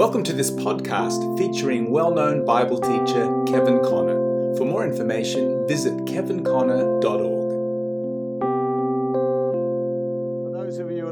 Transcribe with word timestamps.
Welcome 0.00 0.22
to 0.22 0.32
this 0.32 0.50
podcast 0.50 1.36
featuring 1.36 1.90
well 1.90 2.10
known 2.10 2.46
Bible 2.46 2.80
teacher 2.80 3.44
Kevin 3.46 3.80
Conner. 3.84 4.56
For 4.56 4.64
more 4.64 4.82
information, 4.82 5.68
visit 5.68 5.92
kevinconner.org. 6.06 7.39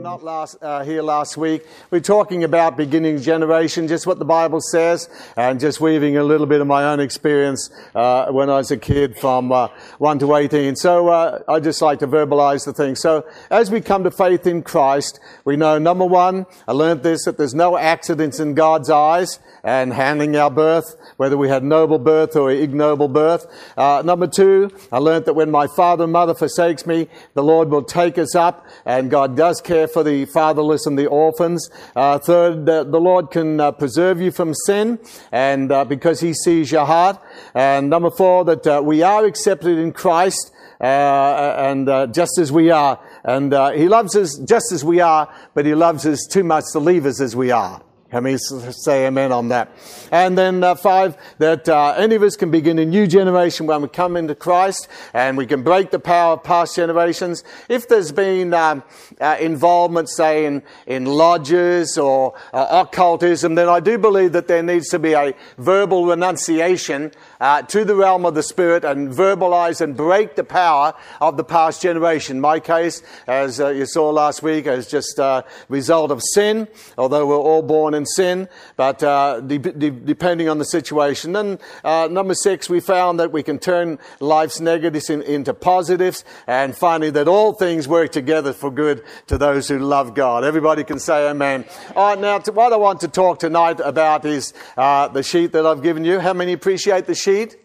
not 0.08 0.22
last, 0.22 0.56
uh, 0.62 0.82
here 0.84 1.02
last 1.02 1.36
week. 1.36 1.66
We're 1.90 2.00
talking 2.00 2.42
about 2.42 2.78
beginning 2.78 3.20
generation, 3.20 3.88
just 3.88 4.06
what 4.06 4.18
the 4.18 4.24
Bible 4.24 4.58
says, 4.62 5.06
and 5.36 5.60
just 5.60 5.82
weaving 5.82 6.16
a 6.16 6.24
little 6.24 6.46
bit 6.46 6.62
of 6.62 6.66
my 6.66 6.84
own 6.84 6.98
experience 6.98 7.68
uh, 7.94 8.28
when 8.32 8.48
I 8.48 8.56
was 8.56 8.70
a 8.70 8.78
kid 8.78 9.18
from 9.18 9.52
uh, 9.52 9.68
1 9.98 10.18
to 10.20 10.34
18. 10.34 10.76
So 10.76 11.08
uh, 11.08 11.42
I 11.46 11.60
just 11.60 11.82
like 11.82 11.98
to 11.98 12.06
verbalize 12.06 12.64
the 12.64 12.72
thing. 12.72 12.94
So 12.94 13.26
as 13.50 13.70
we 13.70 13.82
come 13.82 14.02
to 14.04 14.10
faith 14.10 14.46
in 14.46 14.62
Christ, 14.62 15.20
we 15.44 15.56
know 15.56 15.76
number 15.76 16.06
one, 16.06 16.46
I 16.66 16.72
learned 16.72 17.02
this, 17.02 17.26
that 17.26 17.36
there's 17.36 17.54
no 17.54 17.76
accidents 17.76 18.40
in 18.40 18.54
God's 18.54 18.88
eyes 18.88 19.38
and 19.62 19.92
handling 19.92 20.36
our 20.36 20.50
birth, 20.50 20.96
whether 21.18 21.36
we 21.36 21.50
had 21.50 21.62
noble 21.62 21.98
birth 21.98 22.34
or 22.34 22.50
ignoble 22.50 23.08
birth. 23.08 23.46
Uh, 23.76 24.02
number 24.02 24.26
two, 24.26 24.70
I 24.90 24.96
learned 24.98 25.26
that 25.26 25.34
when 25.34 25.50
my 25.50 25.66
father 25.66 26.04
and 26.04 26.12
mother 26.14 26.34
forsakes 26.34 26.86
me, 26.86 27.08
the 27.34 27.42
Lord 27.42 27.68
will 27.68 27.82
take 27.82 28.16
us 28.16 28.34
up, 28.34 28.66
and 28.86 29.10
God 29.10 29.36
does 29.36 29.60
care 29.60 29.86
for 29.86 29.97
the 30.02 30.24
fatherless 30.26 30.86
and 30.86 30.98
the 30.98 31.06
orphans. 31.06 31.68
Uh, 31.94 32.18
third, 32.18 32.68
uh, 32.68 32.84
the 32.84 33.00
Lord 33.00 33.30
can 33.30 33.60
uh, 33.60 33.72
preserve 33.72 34.20
you 34.20 34.30
from 34.30 34.54
sin, 34.54 34.98
and 35.32 35.70
uh, 35.70 35.84
because 35.84 36.20
He 36.20 36.34
sees 36.34 36.72
your 36.72 36.86
heart. 36.86 37.20
And 37.54 37.90
number 37.90 38.10
four, 38.10 38.44
that 38.44 38.66
uh, 38.66 38.82
we 38.84 39.02
are 39.02 39.24
accepted 39.24 39.78
in 39.78 39.92
Christ. 39.92 40.52
and 40.80 42.14
just 42.14 42.38
as 42.38 42.52
we 42.52 42.70
are, 42.70 43.00
and 43.24 43.52
he 43.74 43.88
loves 43.88 44.14
us 44.14 44.38
just 44.38 44.70
as 44.72 44.84
we 44.84 45.00
are, 45.00 45.28
but 45.54 45.66
he 45.66 45.74
loves 45.74 46.06
us 46.06 46.24
too 46.30 46.44
much 46.44 46.64
to 46.72 46.78
leave 46.78 47.04
us 47.04 47.20
as 47.20 47.34
we 47.34 47.50
are. 47.50 47.82
Can 48.10 48.24
we 48.24 48.38
say 48.38 49.06
amen 49.06 49.32
on 49.32 49.48
that? 49.48 49.70
And 50.10 50.38
then 50.38 50.64
uh, 50.64 50.76
five, 50.76 51.14
that 51.36 51.68
uh, 51.68 51.94
any 51.98 52.14
of 52.14 52.22
us 52.22 52.36
can 52.36 52.50
begin 52.50 52.78
a 52.78 52.84
new 52.86 53.06
generation 53.06 53.66
when 53.66 53.82
we 53.82 53.88
come 53.88 54.16
into 54.16 54.34
Christ 54.34 54.88
and 55.12 55.36
we 55.36 55.44
can 55.44 55.62
break 55.62 55.90
the 55.90 55.98
power 55.98 56.32
of 56.32 56.42
past 56.42 56.74
generations. 56.74 57.44
If 57.68 57.86
there's 57.86 58.10
been 58.10 58.54
um, 58.54 58.82
uh, 59.20 59.36
involvement, 59.38 60.08
say, 60.08 60.46
in, 60.46 60.62
in 60.86 61.04
lodges 61.04 61.98
or 61.98 62.32
uh, 62.54 62.82
occultism, 62.86 63.56
then 63.56 63.68
I 63.68 63.80
do 63.80 63.98
believe 63.98 64.32
that 64.32 64.48
there 64.48 64.62
needs 64.62 64.88
to 64.88 64.98
be 64.98 65.12
a 65.12 65.34
verbal 65.58 66.06
renunciation 66.06 67.12
uh, 67.40 67.62
to 67.62 67.84
the 67.84 67.94
realm 67.94 68.26
of 68.26 68.34
the 68.34 68.42
Spirit 68.42 68.84
and 68.84 69.10
verbalize 69.10 69.80
and 69.80 69.96
break 69.96 70.36
the 70.36 70.44
power 70.44 70.94
of 71.20 71.36
the 71.36 71.44
past 71.44 71.80
generation. 71.80 72.40
My 72.40 72.60
case, 72.60 73.02
as 73.26 73.60
uh, 73.60 73.68
you 73.68 73.86
saw 73.86 74.10
last 74.10 74.42
week, 74.42 74.66
is 74.66 74.88
just 74.88 75.18
a 75.18 75.44
result 75.68 76.10
of 76.10 76.22
sin, 76.34 76.68
although 76.96 77.26
we're 77.26 77.36
all 77.36 77.62
born 77.62 77.94
in 77.94 78.06
sin, 78.06 78.48
but 78.76 79.02
uh, 79.02 79.40
de- 79.40 79.58
de- 79.58 79.90
depending 79.90 80.48
on 80.48 80.58
the 80.58 80.64
situation. 80.64 81.36
And 81.36 81.58
uh, 81.84 82.08
number 82.10 82.34
six, 82.34 82.68
we 82.68 82.80
found 82.80 83.20
that 83.20 83.32
we 83.32 83.42
can 83.42 83.58
turn 83.58 83.98
life's 84.20 84.60
negatives 84.60 85.10
in, 85.10 85.22
into 85.22 85.54
positives, 85.54 86.24
and 86.46 86.76
finally, 86.76 87.10
that 87.10 87.28
all 87.28 87.52
things 87.52 87.86
work 87.86 88.10
together 88.12 88.52
for 88.52 88.70
good 88.70 89.04
to 89.28 89.38
those 89.38 89.68
who 89.68 89.78
love 89.78 90.14
God. 90.14 90.44
Everybody 90.44 90.84
can 90.84 90.98
say 90.98 91.28
amen. 91.28 91.64
All 91.94 92.10
right, 92.10 92.18
now, 92.18 92.40
what 92.52 92.72
I 92.72 92.76
want 92.76 93.00
to 93.00 93.08
talk 93.08 93.38
tonight 93.38 93.80
about 93.80 94.24
is 94.24 94.52
uh, 94.76 95.08
the 95.08 95.22
sheet 95.22 95.52
that 95.52 95.66
I've 95.66 95.82
given 95.82 96.04
you. 96.04 96.18
How 96.18 96.32
many 96.32 96.52
appreciate 96.52 97.06
the 97.06 97.14
sheet? 97.14 97.27
Sheet? 97.28 97.56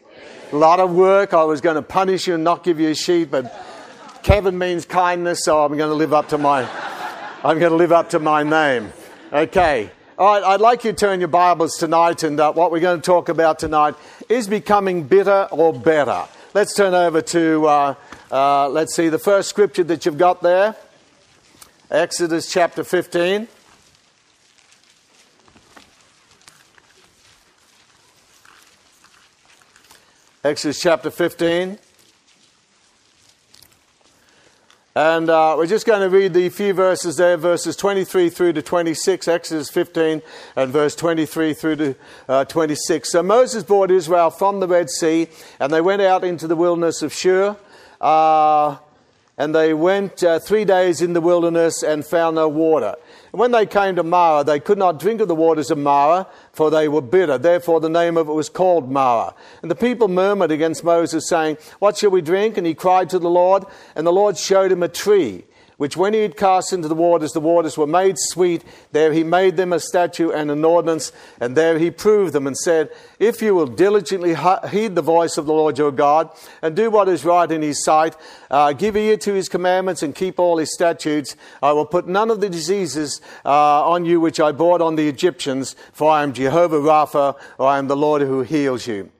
A 0.51 0.57
lot 0.57 0.81
of 0.81 0.93
work. 0.93 1.33
I 1.33 1.45
was 1.45 1.61
going 1.61 1.77
to 1.77 1.81
punish 1.81 2.27
you 2.27 2.33
and 2.33 2.43
not 2.43 2.65
give 2.65 2.81
you 2.81 2.89
a 2.89 2.95
sheet, 2.95 3.31
but 3.31 3.55
Kevin 4.21 4.57
means 4.57 4.83
kindness, 4.83 5.45
so 5.45 5.63
I'm 5.63 5.77
going 5.77 5.89
to 5.89 5.95
live 5.95 6.13
up 6.13 6.27
to 6.29 6.37
my, 6.37 6.67
I'm 7.45 7.59
going 7.59 7.71
to 7.71 7.77
live 7.77 7.93
up 7.93 8.09
to 8.09 8.19
my 8.19 8.43
name. 8.43 8.91
Okay. 9.31 9.89
All 10.17 10.33
right, 10.33 10.43
I'd 10.43 10.59
like 10.59 10.83
you 10.83 10.91
to 10.91 10.97
turn 10.97 11.21
your 11.21 11.29
Bibles 11.29 11.77
tonight, 11.77 12.23
and 12.23 12.37
uh, 12.41 12.51
what 12.51 12.71
we're 12.71 12.81
going 12.81 12.99
to 12.99 13.05
talk 13.05 13.29
about 13.29 13.57
tonight 13.57 13.95
is 14.27 14.49
becoming 14.49 15.03
bitter 15.03 15.47
or 15.49 15.71
better. 15.71 16.25
Let's 16.53 16.75
turn 16.75 16.93
over 16.93 17.21
to, 17.21 17.65
uh, 17.65 17.95
uh, 18.31 18.67
let's 18.67 18.93
see, 18.93 19.07
the 19.07 19.17
first 19.17 19.47
scripture 19.47 19.85
that 19.85 20.05
you've 20.05 20.17
got 20.17 20.41
there 20.41 20.75
Exodus 21.89 22.51
chapter 22.51 22.83
15. 22.83 23.47
Exodus 30.45 30.81
chapter 30.81 31.09
15. 31.09 31.79
And 34.93 35.29
uh, 35.29 35.55
we're 35.57 35.67
just 35.67 35.85
going 35.85 36.01
to 36.01 36.09
read 36.13 36.33
the 36.33 36.49
few 36.49 36.73
verses 36.73 37.15
there, 37.15 37.37
verses 37.37 37.77
23 37.77 38.29
through 38.29 38.51
to 38.51 38.61
26, 38.61 39.29
Exodus 39.29 39.69
15, 39.69 40.21
and 40.57 40.73
verse 40.73 40.97
23 40.97 41.53
through 41.53 41.75
to 41.77 41.95
uh, 42.27 42.43
26. 42.43 43.09
So 43.09 43.23
Moses 43.23 43.63
brought 43.63 43.89
Israel 43.89 44.31
from 44.31 44.59
the 44.59 44.67
Red 44.67 44.89
Sea, 44.89 45.29
and 45.61 45.71
they 45.71 45.79
went 45.79 46.01
out 46.01 46.25
into 46.25 46.45
the 46.45 46.57
wilderness 46.57 47.01
of 47.01 47.13
Shur. 47.13 47.55
Uh, 48.01 48.75
and 49.37 49.55
they 49.55 49.73
went 49.73 50.21
uh, 50.23 50.39
three 50.39 50.65
days 50.65 51.01
in 51.01 51.13
the 51.13 51.21
wilderness 51.21 51.83
and 51.83 52.05
found 52.05 52.35
no 52.35 52.49
water. 52.49 52.95
And 53.33 53.39
when 53.39 53.51
they 53.51 53.65
came 53.65 53.95
to 53.95 54.03
Marah, 54.03 54.43
they 54.43 54.59
could 54.59 54.77
not 54.77 54.99
drink 54.99 55.19
of 55.19 55.27
the 55.27 55.35
waters 55.35 55.71
of 55.71 55.79
Marah, 55.79 56.27
for 56.51 56.69
they 56.69 56.87
were 56.87 57.01
bitter. 57.01 57.39
Therefore, 57.39 57.79
the 57.79 57.89
name 57.89 58.15
of 58.15 58.29
it 58.29 58.33
was 58.33 58.47
called 58.47 58.91
Marah. 58.91 59.33
And 59.63 59.71
the 59.71 59.75
people 59.75 60.07
murmured 60.07 60.51
against 60.51 60.83
Moses, 60.83 61.27
saying, 61.27 61.57
What 61.79 61.97
shall 61.97 62.11
we 62.11 62.21
drink? 62.21 62.57
And 62.57 62.67
he 62.67 62.75
cried 62.75 63.09
to 63.09 63.17
the 63.17 63.31
Lord, 63.31 63.65
and 63.95 64.05
the 64.05 64.13
Lord 64.13 64.37
showed 64.37 64.71
him 64.71 64.83
a 64.83 64.87
tree 64.87 65.45
which 65.83 65.97
when 65.97 66.13
he 66.13 66.21
had 66.21 66.37
cast 66.37 66.71
into 66.71 66.87
the 66.87 66.95
waters, 66.95 67.33
the 67.33 67.41
waters 67.41 67.77
were 67.77 67.85
made 67.85 68.15
sweet. 68.17 68.63
There 68.93 69.11
he 69.11 69.21
made 69.21 69.57
them 69.57 69.73
a 69.73 69.81
statute 69.81 70.31
and 70.31 70.49
an 70.49 70.63
ordinance, 70.63 71.11
and 71.41 71.57
there 71.57 71.77
he 71.77 71.91
proved 71.91 72.31
them 72.31 72.47
and 72.47 72.55
said, 72.55 72.89
If 73.19 73.41
you 73.41 73.53
will 73.53 73.67
diligently 73.67 74.33
heed 74.71 74.95
the 74.95 75.01
voice 75.01 75.37
of 75.37 75.45
the 75.45 75.51
Lord 75.51 75.77
your 75.77 75.91
God, 75.91 76.29
and 76.61 76.73
do 76.73 76.89
what 76.89 77.09
is 77.09 77.25
right 77.25 77.51
in 77.51 77.61
his 77.61 77.83
sight, 77.83 78.15
uh, 78.49 78.71
give 78.71 78.95
ear 78.95 79.17
to 79.17 79.33
his 79.33 79.49
commandments, 79.49 80.01
and 80.01 80.15
keep 80.15 80.39
all 80.39 80.57
his 80.57 80.73
statutes, 80.73 81.35
I 81.61 81.73
will 81.73 81.85
put 81.85 82.07
none 82.07 82.31
of 82.31 82.39
the 82.39 82.47
diseases 82.47 83.19
uh, 83.43 83.85
on 83.85 84.05
you 84.05 84.21
which 84.21 84.39
I 84.39 84.53
brought 84.53 84.79
on 84.79 84.95
the 84.95 85.09
Egyptians, 85.09 85.75
for 85.91 86.09
I 86.09 86.23
am 86.23 86.31
Jehovah 86.31 86.79
Rapha, 86.79 87.37
or 87.57 87.67
I 87.67 87.77
am 87.77 87.89
the 87.89 87.97
Lord 87.97 88.21
who 88.21 88.43
heals 88.43 88.87
you. 88.87 89.11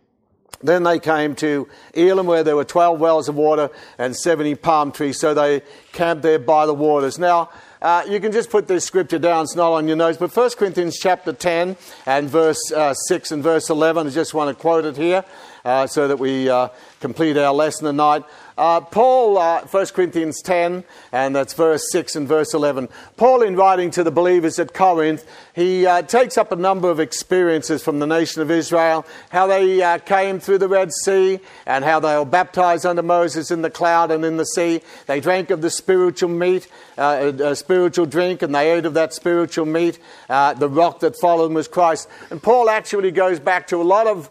Then 0.61 0.83
they 0.83 0.99
came 0.99 1.35
to 1.35 1.67
Elim, 1.93 2.25
where 2.25 2.43
there 2.43 2.55
were 2.55 2.63
12 2.63 2.99
wells 2.99 3.27
of 3.27 3.35
water 3.35 3.69
and 3.97 4.15
70 4.15 4.55
palm 4.55 4.91
trees. 4.91 5.19
So 5.19 5.33
they 5.33 5.61
camped 5.91 6.23
there 6.23 6.39
by 6.39 6.65
the 6.65 6.73
waters. 6.73 7.19
Now, 7.19 7.49
uh, 7.81 8.03
you 8.07 8.21
can 8.21 8.31
just 8.31 8.49
put 8.49 8.67
this 8.67 8.85
scripture 8.85 9.19
down, 9.19 9.43
it's 9.43 9.57
not 9.57 9.73
on 9.73 9.87
your 9.89 9.97
notes, 9.97 10.17
but 10.17 10.33
1 10.33 10.51
Corinthians 10.51 10.97
chapter 10.97 11.33
10 11.33 11.75
and 12.05 12.29
verse 12.29 12.71
uh, 12.71 12.93
6 12.93 13.31
and 13.33 13.43
verse 13.43 13.69
11, 13.69 14.07
I 14.07 14.09
just 14.09 14.33
want 14.33 14.55
to 14.55 14.61
quote 14.61 14.85
it 14.85 14.95
here 14.95 15.25
uh, 15.65 15.87
so 15.87 16.07
that 16.07 16.17
we 16.17 16.49
uh, 16.49 16.69
complete 16.99 17.37
our 17.37 17.53
lesson 17.53 17.85
tonight. 17.85 18.23
Uh, 18.57 18.79
Paul, 18.79 19.37
uh, 19.37 19.61
1 19.61 19.85
Corinthians 19.87 20.41
10, 20.41 20.83
and 21.11 21.35
that's 21.35 21.53
verse 21.53 21.83
6 21.91 22.15
and 22.15 22.27
verse 22.27 22.53
11. 22.53 22.87
Paul, 23.17 23.41
in 23.41 23.55
writing 23.55 23.89
to 23.91 24.03
the 24.03 24.11
believers 24.11 24.59
at 24.59 24.75
Corinth, 24.75 25.25
he 25.55 25.87
uh, 25.87 26.03
takes 26.03 26.37
up 26.37 26.51
a 26.51 26.55
number 26.55 26.89
of 26.89 26.99
experiences 26.99 27.83
from 27.83 27.97
the 27.97 28.05
nation 28.05 28.41
of 28.43 28.51
Israel, 28.51 29.07
how 29.29 29.47
they 29.47 29.81
uh, 29.81 29.97
came 29.97 30.39
through 30.39 30.59
the 30.59 30.67
Red 30.67 30.91
Sea, 30.91 31.39
and 31.65 31.83
how 31.83 31.99
they 31.99 32.15
were 32.15 32.25
baptized 32.25 32.85
under 32.85 33.01
Moses 33.01 33.49
in 33.49 33.63
the 33.63 33.71
cloud 33.71 34.11
and 34.11 34.23
in 34.23 34.37
the 34.37 34.45
sea. 34.45 34.81
They 35.07 35.19
drank 35.19 35.49
of 35.49 35.61
the 35.61 35.71
spiritual 35.71 36.29
meat, 36.29 36.67
uh, 36.97 37.31
a 37.39 37.55
spiritual 37.55 38.05
drink, 38.05 38.43
and 38.43 38.53
they 38.53 38.71
ate 38.71 38.85
of 38.85 38.93
that 38.93 39.13
spiritual 39.13 39.65
meat. 39.65 39.97
Uh, 40.29 40.53
the 40.53 40.69
rock 40.69 40.99
that 40.99 41.15
followed 41.19 41.45
them 41.45 41.55
was 41.55 41.67
Christ. 41.67 42.07
And 42.29 42.41
Paul 42.41 42.69
actually 42.69 43.11
goes 43.11 43.39
back 43.39 43.67
to 43.67 43.77
a 43.77 43.83
lot 43.83 44.05
of 44.05 44.29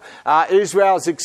Israel's 0.50 1.08
experiences, 1.08 1.21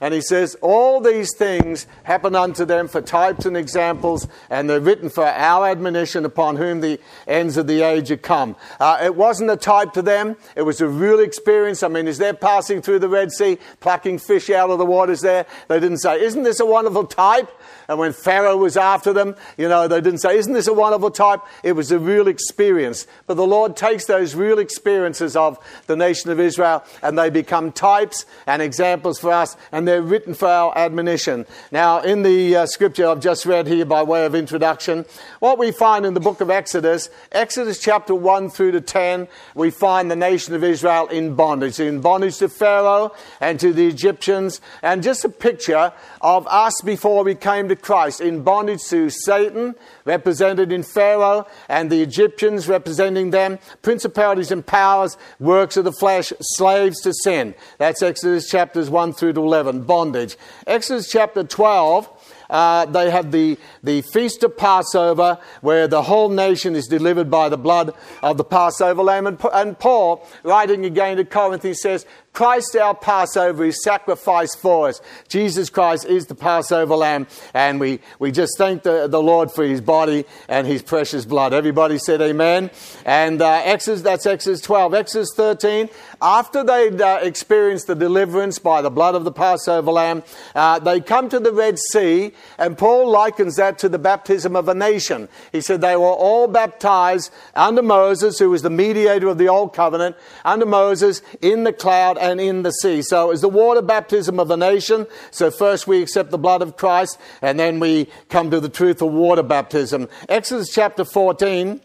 and 0.00 0.14
he 0.14 0.20
says, 0.20 0.56
All 0.60 1.00
these 1.00 1.34
things 1.36 1.86
happen 2.04 2.34
unto 2.34 2.64
them 2.64 2.88
for 2.88 3.00
types 3.00 3.46
and 3.46 3.56
examples, 3.56 4.28
and 4.50 4.68
they're 4.68 4.80
written 4.80 5.10
for 5.10 5.26
our 5.26 5.68
admonition 5.68 6.24
upon 6.24 6.56
whom 6.56 6.80
the 6.80 6.98
ends 7.26 7.56
of 7.56 7.66
the 7.66 7.82
age 7.82 8.10
are 8.10 8.16
come. 8.16 8.56
Uh, 8.80 8.98
it 9.02 9.14
wasn't 9.14 9.50
a 9.50 9.56
type 9.56 9.92
to 9.92 10.02
them, 10.02 10.36
it 10.56 10.62
was 10.62 10.80
a 10.80 10.88
real 10.88 11.20
experience. 11.20 11.82
I 11.82 11.88
mean, 11.88 12.08
as 12.08 12.18
they're 12.18 12.34
passing 12.34 12.82
through 12.82 13.00
the 13.00 13.08
Red 13.08 13.32
Sea, 13.32 13.58
plucking 13.80 14.18
fish 14.18 14.50
out 14.50 14.70
of 14.70 14.78
the 14.78 14.86
waters 14.86 15.20
there, 15.20 15.46
they 15.68 15.80
didn't 15.80 15.98
say, 15.98 16.22
Isn't 16.22 16.42
this 16.42 16.60
a 16.60 16.66
wonderful 16.66 17.06
type? 17.06 17.50
And 17.92 17.98
when 17.98 18.14
Pharaoh 18.14 18.56
was 18.56 18.78
after 18.78 19.12
them, 19.12 19.36
you 19.58 19.68
know, 19.68 19.86
they 19.86 20.00
didn't 20.00 20.20
say, 20.20 20.38
Isn't 20.38 20.54
this 20.54 20.66
a 20.66 20.72
wonderful 20.72 21.10
type? 21.10 21.40
It 21.62 21.72
was 21.72 21.92
a 21.92 21.98
real 21.98 22.26
experience. 22.26 23.06
But 23.26 23.34
the 23.34 23.46
Lord 23.46 23.76
takes 23.76 24.06
those 24.06 24.34
real 24.34 24.58
experiences 24.58 25.36
of 25.36 25.58
the 25.88 25.94
nation 25.94 26.30
of 26.30 26.40
Israel 26.40 26.82
and 27.02 27.18
they 27.18 27.28
become 27.28 27.70
types 27.70 28.24
and 28.46 28.62
examples 28.62 29.18
for 29.18 29.30
us, 29.30 29.58
and 29.72 29.86
they're 29.86 30.00
written 30.00 30.32
for 30.32 30.48
our 30.48 30.76
admonition. 30.76 31.44
Now, 31.70 32.00
in 32.00 32.22
the 32.22 32.56
uh, 32.56 32.66
scripture 32.66 33.06
I've 33.08 33.20
just 33.20 33.44
read 33.44 33.66
here 33.66 33.84
by 33.84 34.02
way 34.02 34.24
of 34.24 34.34
introduction, 34.34 35.04
what 35.40 35.58
we 35.58 35.70
find 35.70 36.06
in 36.06 36.14
the 36.14 36.20
book 36.20 36.40
of 36.40 36.48
Exodus, 36.48 37.10
Exodus 37.30 37.78
chapter 37.78 38.14
1 38.14 38.48
through 38.48 38.72
to 38.72 38.80
10, 38.80 39.28
we 39.54 39.70
find 39.70 40.10
the 40.10 40.16
nation 40.16 40.54
of 40.54 40.64
Israel 40.64 41.08
in 41.08 41.34
bondage. 41.34 41.78
In 41.78 42.00
bondage 42.00 42.38
to 42.38 42.48
Pharaoh 42.48 43.12
and 43.38 43.60
to 43.60 43.74
the 43.74 43.86
Egyptians, 43.86 44.62
and 44.82 45.02
just 45.02 45.26
a 45.26 45.28
picture 45.28 45.92
of 46.22 46.46
us 46.46 46.80
before 46.82 47.24
we 47.24 47.34
came 47.34 47.68
to 47.68 47.76
Christ, 47.82 48.20
in 48.20 48.42
bondage 48.42 48.82
to 48.88 49.10
Satan, 49.10 49.74
represented 50.04 50.72
in 50.72 50.82
Pharaoh, 50.82 51.46
and 51.68 51.90
the 51.90 52.00
Egyptians 52.00 52.68
representing 52.68 53.30
them, 53.30 53.58
principalities 53.82 54.50
and 54.50 54.64
powers, 54.64 55.18
works 55.38 55.76
of 55.76 55.84
the 55.84 55.92
flesh, 55.92 56.32
slaves 56.40 57.00
to 57.02 57.12
sin. 57.12 57.54
That's 57.78 58.02
Exodus 58.02 58.48
chapters 58.48 58.88
1 58.88 59.12
through 59.12 59.34
to 59.34 59.40
11, 59.40 59.82
bondage. 59.82 60.36
Exodus 60.66 61.10
chapter 61.10 61.44
12 61.44 62.08
uh, 62.52 62.84
they 62.84 63.10
have 63.10 63.32
the, 63.32 63.58
the 63.82 64.02
feast 64.02 64.42
of 64.44 64.56
Passover 64.56 65.38
where 65.60 65.88
the 65.88 66.02
whole 66.02 66.28
nation 66.28 66.76
is 66.76 66.86
delivered 66.86 67.30
by 67.30 67.48
the 67.48 67.58
blood 67.58 67.94
of 68.22 68.36
the 68.36 68.44
Passover 68.44 69.02
lamb. 69.02 69.26
And, 69.26 69.40
and 69.52 69.78
Paul, 69.78 70.26
writing 70.42 70.84
again 70.84 71.16
to 71.16 71.24
Corinth, 71.24 71.62
he 71.62 71.74
says, 71.74 72.06
Christ 72.32 72.74
our 72.76 72.94
Passover 72.94 73.64
is 73.66 73.82
sacrificed 73.84 74.58
for 74.58 74.88
us. 74.88 75.02
Jesus 75.28 75.68
Christ 75.68 76.06
is 76.06 76.26
the 76.26 76.34
Passover 76.34 76.96
lamb. 76.96 77.26
And 77.52 77.78
we, 77.78 78.00
we 78.18 78.32
just 78.32 78.56
thank 78.56 78.84
the, 78.84 79.06
the 79.06 79.22
Lord 79.22 79.52
for 79.52 79.64
his 79.64 79.82
body 79.82 80.24
and 80.48 80.66
his 80.66 80.82
precious 80.82 81.26
blood. 81.26 81.52
Everybody 81.52 81.98
said 81.98 82.22
amen. 82.22 82.70
And 83.04 83.42
uh, 83.42 83.60
Exodus, 83.64 84.00
that's 84.00 84.24
Exodus 84.24 84.62
12. 84.62 84.94
Exodus 84.94 85.28
13, 85.36 85.90
after 86.22 86.64
they'd 86.64 87.02
uh, 87.02 87.18
experienced 87.20 87.86
the 87.86 87.94
deliverance 87.94 88.58
by 88.58 88.80
the 88.80 88.90
blood 88.90 89.14
of 89.14 89.24
the 89.24 89.32
Passover 89.32 89.90
lamb, 89.90 90.22
uh, 90.54 90.78
they 90.78 91.00
come 91.00 91.28
to 91.28 91.38
the 91.38 91.52
Red 91.52 91.78
Sea. 91.78 92.32
And 92.56 92.78
Paul 92.78 93.10
likens 93.10 93.56
that 93.56 93.71
to 93.78 93.88
the 93.88 93.98
baptism 93.98 94.56
of 94.56 94.68
a 94.68 94.74
nation. 94.74 95.28
He 95.52 95.60
said 95.60 95.80
they 95.80 95.96
were 95.96 96.06
all 96.06 96.48
baptized 96.48 97.32
under 97.54 97.82
Moses, 97.82 98.38
who 98.38 98.50
was 98.50 98.62
the 98.62 98.70
mediator 98.70 99.28
of 99.28 99.38
the 99.38 99.48
old 99.48 99.74
covenant, 99.74 100.16
under 100.44 100.66
Moses 100.66 101.22
in 101.40 101.64
the 101.64 101.72
cloud 101.72 102.18
and 102.18 102.40
in 102.40 102.62
the 102.62 102.70
sea. 102.70 103.02
So 103.02 103.26
it 103.26 103.28
was 103.28 103.40
the 103.40 103.48
water 103.48 103.82
baptism 103.82 104.38
of 104.38 104.50
a 104.50 104.56
nation. 104.56 105.06
So 105.30 105.50
first 105.50 105.86
we 105.86 106.02
accept 106.02 106.30
the 106.30 106.38
blood 106.38 106.62
of 106.62 106.76
Christ, 106.76 107.18
and 107.40 107.58
then 107.58 107.80
we 107.80 108.08
come 108.28 108.50
to 108.50 108.60
the 108.60 108.68
truth 108.68 109.02
of 109.02 109.12
water 109.12 109.42
baptism. 109.42 110.08
Exodus 110.28 110.72
chapter 110.72 111.04
14, 111.04 111.80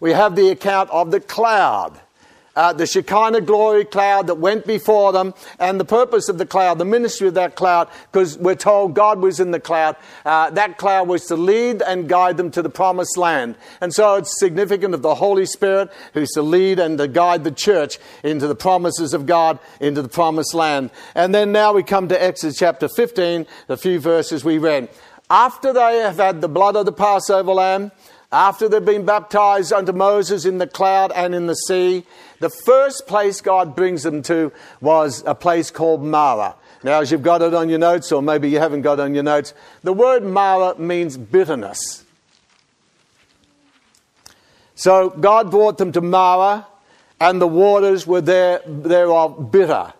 we 0.00 0.12
have 0.12 0.36
the 0.36 0.50
account 0.50 0.90
of 0.90 1.10
the 1.10 1.20
cloud 1.20 2.00
uh, 2.58 2.72
the 2.72 2.86
Shekinah 2.86 3.42
glory 3.42 3.84
cloud 3.84 4.26
that 4.26 4.34
went 4.34 4.66
before 4.66 5.12
them, 5.12 5.32
and 5.60 5.78
the 5.78 5.84
purpose 5.84 6.28
of 6.28 6.38
the 6.38 6.44
cloud, 6.44 6.78
the 6.78 6.84
ministry 6.84 7.28
of 7.28 7.34
that 7.34 7.54
cloud, 7.54 7.88
because 8.10 8.36
we're 8.36 8.56
told 8.56 8.94
God 8.94 9.20
was 9.20 9.38
in 9.38 9.52
the 9.52 9.60
cloud. 9.60 9.94
Uh, 10.24 10.50
that 10.50 10.76
cloud 10.76 11.06
was 11.06 11.24
to 11.26 11.36
lead 11.36 11.82
and 11.82 12.08
guide 12.08 12.36
them 12.36 12.50
to 12.50 12.60
the 12.60 12.68
promised 12.68 13.16
land. 13.16 13.54
And 13.80 13.94
so 13.94 14.16
it's 14.16 14.40
significant 14.40 14.92
of 14.92 15.02
the 15.02 15.14
Holy 15.14 15.46
Spirit 15.46 15.92
who's 16.14 16.32
to 16.32 16.42
lead 16.42 16.80
and 16.80 16.98
to 16.98 17.06
guide 17.06 17.44
the 17.44 17.52
church 17.52 18.00
into 18.24 18.48
the 18.48 18.56
promises 18.56 19.14
of 19.14 19.24
God, 19.24 19.60
into 19.80 20.02
the 20.02 20.08
promised 20.08 20.52
land. 20.52 20.90
And 21.14 21.32
then 21.32 21.52
now 21.52 21.72
we 21.72 21.84
come 21.84 22.08
to 22.08 22.20
Exodus 22.20 22.58
chapter 22.58 22.88
15, 22.88 23.46
the 23.68 23.76
few 23.76 24.00
verses 24.00 24.44
we 24.44 24.58
read. 24.58 24.88
After 25.30 25.72
they 25.72 25.98
have 25.98 26.16
had 26.16 26.40
the 26.40 26.48
blood 26.48 26.74
of 26.74 26.86
the 26.86 26.92
Passover 26.92 27.52
lamb, 27.52 27.92
after 28.30 28.68
they've 28.68 28.84
been 28.84 29.06
baptized 29.06 29.72
unto 29.72 29.92
Moses 29.92 30.44
in 30.44 30.58
the 30.58 30.66
cloud 30.66 31.12
and 31.12 31.34
in 31.34 31.46
the 31.46 31.54
sea, 31.54 32.04
the 32.40 32.50
first 32.50 33.06
place 33.06 33.40
God 33.40 33.74
brings 33.74 34.02
them 34.02 34.22
to 34.24 34.52
was 34.80 35.22
a 35.26 35.34
place 35.34 35.70
called 35.70 36.02
Marah. 36.02 36.54
Now, 36.84 37.00
as 37.00 37.10
you've 37.10 37.22
got 37.22 37.42
it 37.42 37.54
on 37.54 37.68
your 37.68 37.78
notes, 37.78 38.12
or 38.12 38.22
maybe 38.22 38.48
you 38.48 38.60
haven't 38.60 38.82
got 38.82 39.00
it 39.00 39.02
on 39.02 39.14
your 39.14 39.24
notes, 39.24 39.52
the 39.82 39.92
word 39.92 40.22
Marah 40.22 40.78
means 40.78 41.16
bitterness. 41.16 42.04
So 44.76 45.10
God 45.10 45.50
brought 45.50 45.78
them 45.78 45.90
to 45.92 46.00
Marah, 46.00 46.66
and 47.20 47.40
the 47.40 47.48
waters 47.48 48.06
were 48.06 48.20
there 48.20 48.60
thereof 48.64 49.50
bitter. 49.50 49.92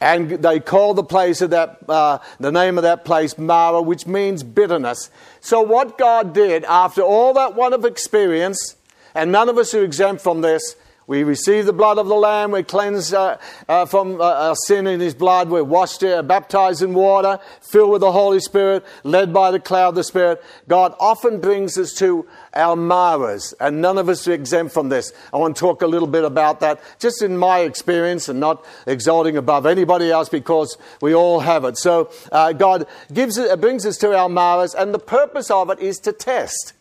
And 0.00 0.30
they 0.30 0.58
called 0.58 0.96
the 0.96 1.04
place 1.04 1.42
of 1.42 1.50
that, 1.50 1.78
uh, 1.86 2.18
the 2.40 2.50
name 2.50 2.78
of 2.78 2.82
that 2.82 3.04
place 3.04 3.36
Marah, 3.36 3.82
which 3.82 4.06
means 4.06 4.42
bitterness. 4.42 5.10
So 5.40 5.60
what 5.60 5.98
God 5.98 6.32
did 6.32 6.64
after 6.64 7.02
all 7.02 7.34
that 7.34 7.54
wonderful 7.54 7.86
experience, 7.86 8.76
and 9.14 9.30
none 9.30 9.50
of 9.50 9.58
us 9.58 9.74
are 9.74 9.84
exempt 9.84 10.22
from 10.22 10.40
this, 10.40 10.76
we 11.06 11.24
receive 11.24 11.66
the 11.66 11.72
blood 11.72 11.98
of 11.98 12.06
the 12.06 12.14
Lamb. 12.14 12.52
We're 12.52 12.62
cleansed 12.62 13.12
uh, 13.12 13.38
uh, 13.68 13.86
from 13.86 14.20
uh, 14.20 14.24
our 14.24 14.54
sin 14.54 14.86
in 14.86 15.00
His 15.00 15.14
blood. 15.14 15.50
We're 15.50 15.64
washed, 15.64 16.04
uh, 16.04 16.22
baptized 16.22 16.82
in 16.82 16.94
water, 16.94 17.40
filled 17.60 17.90
with 17.90 18.00
the 18.00 18.12
Holy 18.12 18.40
Spirit, 18.40 18.84
led 19.02 19.32
by 19.32 19.50
the 19.50 19.58
cloud 19.60 19.90
of 19.90 19.94
the 19.96 20.04
Spirit. 20.04 20.42
God 20.68 20.94
often 21.00 21.40
brings 21.40 21.76
us 21.76 21.92
to 21.94 22.26
our 22.54 22.76
Marahs, 22.76 23.52
and 23.60 23.80
none 23.80 23.98
of 23.98 24.08
us 24.08 24.28
are 24.28 24.32
exempt 24.32 24.72
from 24.72 24.90
this. 24.90 25.12
I 25.32 25.38
want 25.38 25.56
to 25.56 25.60
talk 25.60 25.82
a 25.82 25.86
little 25.86 26.08
bit 26.08 26.24
about 26.24 26.60
that, 26.60 26.80
just 26.98 27.20
in 27.22 27.36
my 27.36 27.60
experience, 27.60 28.28
and 28.28 28.38
not 28.38 28.64
exalting 28.86 29.36
above 29.36 29.66
anybody 29.66 30.10
else, 30.10 30.28
because 30.28 30.76
we 31.00 31.14
all 31.14 31.40
have 31.40 31.64
it. 31.64 31.78
So 31.78 32.10
uh, 32.30 32.52
God 32.52 32.86
gives 33.12 33.38
it, 33.38 33.60
brings 33.60 33.84
us 33.86 33.96
to 33.98 34.16
our 34.16 34.28
Marahs, 34.28 34.74
and 34.74 34.94
the 34.94 34.98
purpose 34.98 35.50
of 35.50 35.68
it 35.70 35.80
is 35.80 35.98
to 36.00 36.12
test 36.12 36.74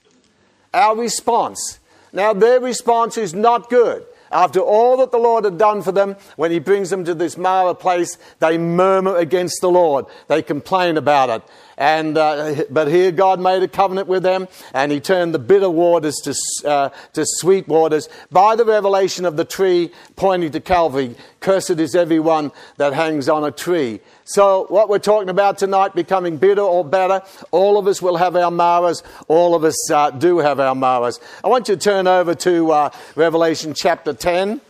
our 0.74 0.96
response. 0.96 1.80
Now, 2.14 2.34
their 2.34 2.60
response 2.60 3.18
is 3.18 3.34
not 3.34 3.70
good. 3.70 4.06
After 4.32 4.60
all 4.60 4.98
that 4.98 5.12
the 5.12 5.18
Lord 5.18 5.44
had 5.46 5.58
done 5.58 5.82
for 5.82 5.92
them, 5.92 6.16
when 6.36 6.52
He 6.52 6.60
brings 6.60 6.90
them 6.90 7.04
to 7.06 7.14
this 7.14 7.38
Marah 7.38 7.76
place, 7.76 8.18
they 8.40 8.58
murmur 8.58 9.18
against 9.18 9.62
the 9.62 9.70
Lord. 9.70 10.06
They 10.28 10.42
complain 10.42 10.98
about 10.98 11.30
it. 11.30 11.44
And, 11.82 12.16
uh, 12.16 12.66
but 12.70 12.90
here 12.90 13.12
God 13.12 13.40
made 13.40 13.64
a 13.64 13.68
covenant 13.68 14.08
with 14.08 14.22
them 14.22 14.48
and 14.72 14.92
he 14.92 15.00
turned 15.00 15.34
the 15.34 15.40
bitter 15.40 15.68
waters 15.68 16.16
to, 16.18 16.70
uh, 16.70 16.90
to 17.14 17.24
sweet 17.26 17.68
waters 17.68 18.08
by 18.32 18.56
the 18.56 18.64
revelation 18.64 19.26
of 19.26 19.36
the 19.36 19.46
tree 19.46 19.92
pointing 20.16 20.52
to 20.52 20.60
Calvary. 20.60 21.16
Cursed 21.40 21.80
is 21.80 21.96
everyone 21.96 22.52
that 22.78 22.94
hangs 22.94 23.28
on 23.28 23.44
a 23.44 23.50
tree. 23.50 24.00
So, 24.26 24.68
what 24.70 24.90
we're 24.90 25.00
talking 25.00 25.30
about 25.30 25.58
tonight, 25.58 25.96
becoming 25.96 26.38
bitter 26.38 26.62
or 26.62 26.86
better, 26.86 27.24
all 27.50 27.80
of 27.80 27.88
us 27.88 28.00
will 28.00 28.18
have 28.18 28.36
our 28.36 28.52
Marahs. 28.52 29.02
All 29.28 29.56
of 29.56 29.64
us 29.64 29.90
uh, 29.90 30.12
do 30.12 30.38
have 30.38 30.60
our 30.60 30.76
Marahs. 30.76 31.20
I 31.44 31.48
want 31.48 31.68
you 31.68 31.76
to 31.76 31.82
turn 31.82 32.06
over 32.06 32.36
to 32.36 32.72
uh, 32.72 32.90
Revelation 33.16 33.74
chapter 33.74 34.14
10. 34.14 34.62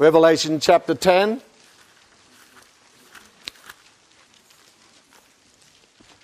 Revelation 0.00 0.58
chapter 0.58 0.96
10. 0.96 1.40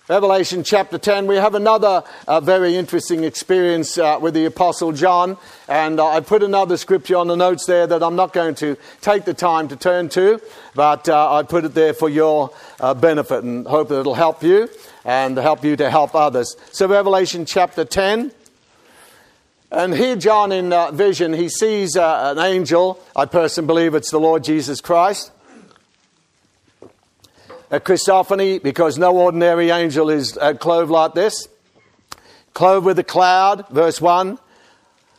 Revelation 0.06 0.64
chapter 0.64 0.98
10, 0.98 1.26
we 1.26 1.36
have 1.36 1.54
another 1.54 2.04
uh, 2.28 2.38
very 2.38 2.76
interesting 2.76 3.24
experience 3.24 3.96
uh, 3.96 4.18
with 4.20 4.34
the 4.34 4.44
Apostle 4.44 4.92
John. 4.92 5.38
And 5.66 5.98
uh, 5.98 6.06
I 6.06 6.20
put 6.20 6.42
another 6.42 6.76
scripture 6.76 7.16
on 7.16 7.26
the 7.26 7.36
notes 7.36 7.64
there 7.64 7.86
that 7.86 8.02
I'm 8.02 8.14
not 8.14 8.34
going 8.34 8.54
to 8.56 8.76
take 9.00 9.24
the 9.24 9.32
time 9.32 9.68
to 9.68 9.76
turn 9.76 10.10
to, 10.10 10.42
but 10.74 11.08
uh, 11.08 11.36
I 11.36 11.42
put 11.42 11.64
it 11.64 11.72
there 11.72 11.94
for 11.94 12.10
your 12.10 12.50
uh, 12.80 12.92
benefit 12.92 13.44
and 13.44 13.66
hope 13.66 13.88
that 13.88 14.00
it'll 14.00 14.12
help 14.12 14.42
you 14.42 14.68
and 15.06 15.38
help 15.38 15.64
you 15.64 15.74
to 15.76 15.88
help 15.88 16.14
others. 16.14 16.54
So, 16.70 16.86
Revelation 16.86 17.46
chapter 17.46 17.86
10. 17.86 18.30
And 19.70 19.94
here, 19.94 20.16
John, 20.16 20.52
in 20.52 20.70
uh, 20.70 20.90
vision, 20.90 21.32
he 21.32 21.48
sees 21.48 21.96
an 21.96 22.38
angel. 22.38 23.02
I 23.16 23.24
personally 23.24 23.66
believe 23.68 23.94
it's 23.94 24.10
the 24.10 24.20
Lord 24.20 24.44
Jesus 24.44 24.82
Christ 24.82 25.32
a 27.70 27.80
Christophany 27.80 28.62
because 28.62 28.98
no 28.98 29.16
ordinary 29.16 29.70
angel 29.70 30.10
is 30.10 30.36
uh, 30.38 30.54
clothed 30.54 30.90
like 30.90 31.14
this. 31.14 31.48
Clothed 32.52 32.86
with 32.86 32.98
a 32.98 33.04
cloud, 33.04 33.68
verse 33.68 34.00
1, 34.00 34.38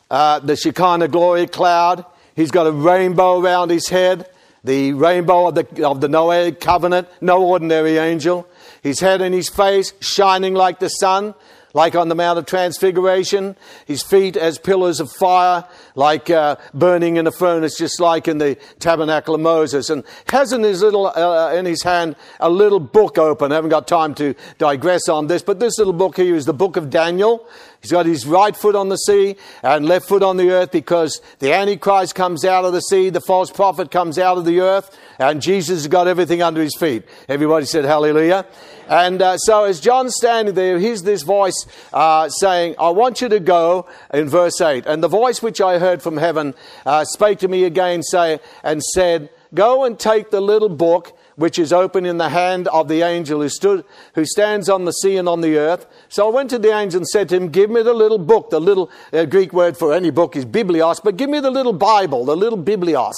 uh, 0.10 0.40
the 0.40 0.56
Shekinah 0.56 1.10
glory 1.10 1.48
cloud. 1.48 2.06
He's 2.36 2.52
got 2.52 2.68
a 2.68 2.72
rainbow 2.72 3.42
around 3.42 3.72
his 3.72 3.90
head, 3.90 4.28
the 4.64 4.94
rainbow 4.94 5.48
of 5.48 5.56
the, 5.56 5.88
of 5.88 6.02
the 6.02 6.08
Noahic 6.08 6.60
covenant, 6.60 7.08
no 7.22 7.44
ordinary 7.44 7.98
angel. 7.98 8.48
His 8.82 9.00
head 9.00 9.22
and 9.22 9.34
his 9.34 9.50
face 9.50 9.94
shining 10.00 10.54
like 10.54 10.80
the 10.80 10.90
sun, 10.90 11.34
like 11.76 11.94
on 11.94 12.08
the 12.08 12.16
Mount 12.16 12.40
of 12.40 12.46
Transfiguration, 12.46 13.56
his 13.86 14.02
feet 14.02 14.38
as 14.38 14.58
pillars 14.58 15.02
of 15.02 15.12
fire, 15.12 15.66
like 15.94 16.30
uh, 16.30 16.56
burning 16.74 17.18
in 17.18 17.28
a 17.28 17.32
furnace, 17.34 17.78
just 17.78 18.00
like 18.00 18.30
in 18.30 18.38
the 18.38 18.58
tabernacle 18.80 19.36
of 19.36 19.42
Moses, 19.42 19.90
and 19.90 20.06
has 20.30 20.54
in 20.54 20.64
his 20.64 20.82
little 20.82 21.08
uh, 21.08 21.54
in 21.54 21.66
his 21.66 21.84
hand 21.84 22.16
a 22.40 22.50
little 22.50 22.80
book 22.80 23.18
open. 23.18 23.52
I 23.52 23.56
haven't 23.56 23.72
got 23.72 23.90
time 23.90 24.16
to 24.16 24.34
digress 24.58 25.10
on 25.10 25.28
this, 25.28 25.44
but 25.44 25.60
this 25.60 25.78
little 25.78 25.94
book 25.94 26.16
here 26.16 26.36
is 26.36 26.46
the 26.46 26.54
book 26.54 26.78
of 26.78 26.90
Daniel. 26.90 27.46
He's 27.86 27.92
got 27.92 28.08
his 28.08 28.26
right 28.26 28.58
foot 28.58 28.76
on 28.76 28.90
the 28.90 28.96
sea 28.96 29.36
and 29.62 29.86
left 29.86 30.08
foot 30.08 30.24
on 30.24 30.38
the 30.38 30.50
earth 30.50 30.72
because 30.72 31.22
the 31.38 31.54
Antichrist 31.54 32.16
comes 32.16 32.44
out 32.44 32.66
of 32.66 32.74
the 32.74 32.80
sea, 32.80 33.12
the 33.12 33.22
false 33.22 33.52
prophet 33.52 33.92
comes 33.92 34.18
out 34.18 34.40
of 34.40 34.46
the 34.46 34.60
earth, 34.60 34.98
and 35.20 35.40
Jesus 35.40 35.82
has 35.82 35.88
got 35.88 36.08
everything 36.08 36.42
under 36.42 36.64
his 36.64 36.76
feet. 36.76 37.04
Everybody 37.30 37.68
said 37.68 37.86
hallelujah. 37.86 38.48
And 38.90 39.22
uh, 39.22 39.38
so 39.38 39.66
as 39.66 39.80
John's 39.80 40.16
standing 40.16 40.56
there, 40.56 40.80
hears 40.80 41.04
this 41.04 41.22
voice 41.22 41.68
uh, 41.94 42.28
saying, 42.30 42.74
I 42.80 42.90
want 42.90 43.22
you 43.22 43.30
to 43.30 43.40
go, 43.40 43.86
in 44.12 44.30
verse 44.30 44.60
8. 44.60 44.88
And 44.88 45.04
the 45.04 45.08
voice 45.08 45.44
which 45.44 45.62
I 45.62 45.78
heard 45.78 46.02
from 46.02 46.18
heaven 46.18 46.56
uh, 46.88 47.06
spake 47.06 47.38
to 47.40 47.48
me 47.48 47.66
again 47.66 48.02
say, 48.02 48.40
and 48.64 48.82
said, 48.82 49.30
Go 49.54 49.86
and 49.86 50.00
take 50.00 50.32
the 50.32 50.42
little 50.42 50.70
book 50.70 51.16
which 51.36 51.60
is 51.60 51.74
open 51.74 52.06
in 52.06 52.18
the 52.18 52.30
hand 52.30 52.68
of 52.70 52.88
the 52.88 53.02
angel 53.02 53.42
who 53.42 53.50
stood, 53.50 53.84
who 54.14 54.26
stands 54.26 54.70
on 54.70 54.86
the 54.86 54.92
sea 54.92 55.18
and 55.18 55.28
on 55.28 55.42
the 55.42 55.58
earth. 55.58 55.86
So 56.08 56.28
I 56.28 56.34
went 56.34 56.50
to 56.52 56.60
the 56.60 56.74
angel 56.74 57.00
and 57.00 57.08
said 57.08 57.30
to 57.30 57.36
him, 57.36 57.50
Give 57.50 57.70
me 57.70 57.82
the 57.82 57.94
little 57.94 58.18
book. 58.18 58.50
The 58.50 58.62
little 58.62 58.90
uh, 59.12 59.26
Greek 59.26 59.52
word 59.52 59.78
for 59.78 59.94
any 59.94 60.12
book 60.12 60.36
is 60.36 60.46
biblios, 60.46 61.02
but 61.04 61.18
give 61.18 61.30
me 61.30 61.40
the 61.40 61.52
little 61.52 61.74
Bible, 61.74 62.26
the 62.26 62.38
little 62.38 62.62
biblios. 62.62 63.16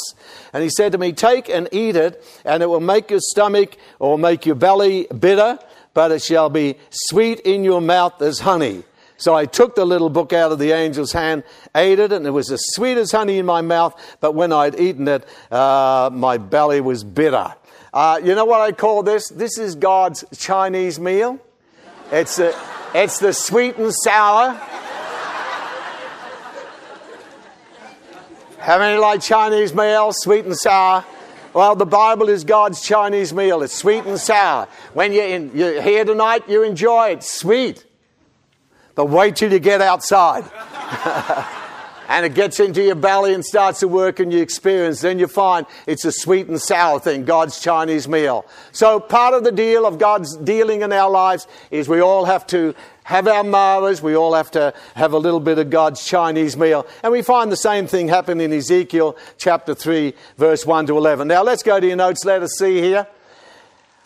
And 0.54 0.64
he 0.64 0.70
said 0.70 0.92
to 0.94 0.98
me, 0.98 1.14
Take 1.14 1.50
and 1.50 1.70
eat 1.72 1.96
it, 1.96 2.24
and 2.44 2.64
it 2.64 2.68
will 2.68 2.80
make 2.80 3.12
your 3.12 3.20
stomach 3.22 3.78
or 4.00 4.18
make 4.18 4.46
your 4.46 4.56
belly 4.56 5.08
bitter, 5.20 5.60
but 5.94 6.12
it 6.12 6.22
shall 6.22 6.50
be 6.50 6.78
sweet 6.90 7.40
in 7.42 7.64
your 7.64 7.82
mouth 7.82 8.22
as 8.22 8.40
honey. 8.40 8.84
So 9.18 9.34
I 9.34 9.46
took 9.46 9.76
the 9.76 9.86
little 9.86 10.10
book 10.10 10.32
out 10.32 10.52
of 10.52 10.60
the 10.60 10.74
angel's 10.74 11.12
hand, 11.12 11.44
ate 11.74 11.98
it, 11.98 12.12
and 12.12 12.26
it 12.28 12.30
was 12.30 12.52
as 12.52 12.62
sweet 12.76 12.98
as 12.98 13.12
honey 13.12 13.40
in 13.40 13.48
my 13.48 13.62
mouth. 13.62 14.00
But 14.20 14.34
when 14.36 14.54
I'd 14.54 14.80
eaten 14.80 15.08
it, 15.08 15.28
uh, 15.52 16.12
my 16.14 16.38
belly 16.38 16.82
was 16.82 17.04
bitter. 17.04 17.56
Uh, 17.98 18.22
you 18.24 18.36
know 18.36 18.46
what 18.46 18.62
I 18.62 18.72
call 18.74 19.02
this? 19.02 19.28
This 19.30 19.58
is 19.58 19.74
God's 19.74 20.24
Chinese 20.38 21.00
meal. 21.00 21.40
It's, 22.12 22.38
a, 22.38 22.54
it's 22.94 23.18
the 23.18 23.34
sweet 23.34 23.76
and 23.78 23.92
sour. 23.92 24.54
How 28.60 28.78
many 28.78 29.00
like 29.00 29.22
Chinese 29.22 29.74
meal? 29.74 30.12
Sweet 30.14 30.46
and 30.46 30.56
sour. 30.56 31.04
Well, 31.56 31.76
the 31.76 31.88
Bible 31.88 32.30
is 32.30 32.44
God's 32.44 32.84
Chinese 32.84 33.34
meal. 33.34 33.64
It's 33.64 33.74
sweet 33.74 34.06
and 34.06 34.20
sour. 34.20 34.68
When 34.94 35.12
you're, 35.12 35.26
in, 35.26 35.52
you're 35.56 35.82
here 35.82 36.06
tonight, 36.06 36.48
you 36.48 36.62
enjoy 36.62 37.14
it. 37.14 37.24
Sweet. 37.24 37.84
But 38.94 39.08
wait 39.08 39.38
till 39.38 39.52
you 39.52 39.58
get 39.58 39.82
outside. 39.82 40.44
and 42.08 42.26
it 42.26 42.34
gets 42.34 42.60
into 42.60 42.82
your 42.82 42.96
belly 42.96 43.34
and 43.34 43.46
starts 43.46 43.80
to 43.82 43.88
work 43.88 44.20
and 44.20 44.32
you 44.32 44.42
experience, 44.42 45.02
then 45.02 45.20
you 45.20 45.28
find 45.28 45.66
it's 45.86 46.06
a 46.06 46.12
sweet 46.12 46.48
and 46.48 46.62
sour 46.62 47.00
thing, 47.00 47.26
God's 47.26 47.60
Chinese 47.60 48.08
meal. 48.08 48.46
So 48.72 49.00
part 49.00 49.34
of 49.34 49.44
the 49.44 49.52
deal 49.52 49.86
of 49.86 50.00
God's 50.00 50.36
dealing 50.38 50.82
in 50.82 50.92
our 50.94 51.10
lives 51.10 51.48
is 51.72 51.88
we 51.88 52.00
all 52.00 52.26
have 52.26 52.48
to 52.48 52.74
have 53.04 53.28
our 53.28 53.44
Marahs, 53.44 54.02
we 54.02 54.16
all 54.16 54.34
have 54.34 54.52
to 54.52 54.74
have 54.96 55.14
a 55.14 55.18
little 55.18 55.40
bit 55.40 55.58
of 55.58 55.70
God's 55.70 56.04
Chinese 56.04 56.58
meal. 56.58 56.86
And 57.04 57.14
we 57.14 57.22
find 57.22 57.50
the 57.52 57.56
same 57.58 57.88
thing 57.88 58.10
happen 58.10 58.42
in 58.42 58.52
Ezekiel 58.52 59.16
chapter 59.38 59.74
3, 59.74 60.14
verse 60.38 60.66
1 60.66 60.88
to 60.88 60.98
11. 60.98 61.28
Now 61.28 61.42
let's 61.42 61.64
go 61.64 61.80
to 61.80 61.88
your 61.88 61.96
notes, 61.96 62.26
let 62.26 62.44
us 62.44 62.52
see 62.58 62.82
here. 62.82 63.08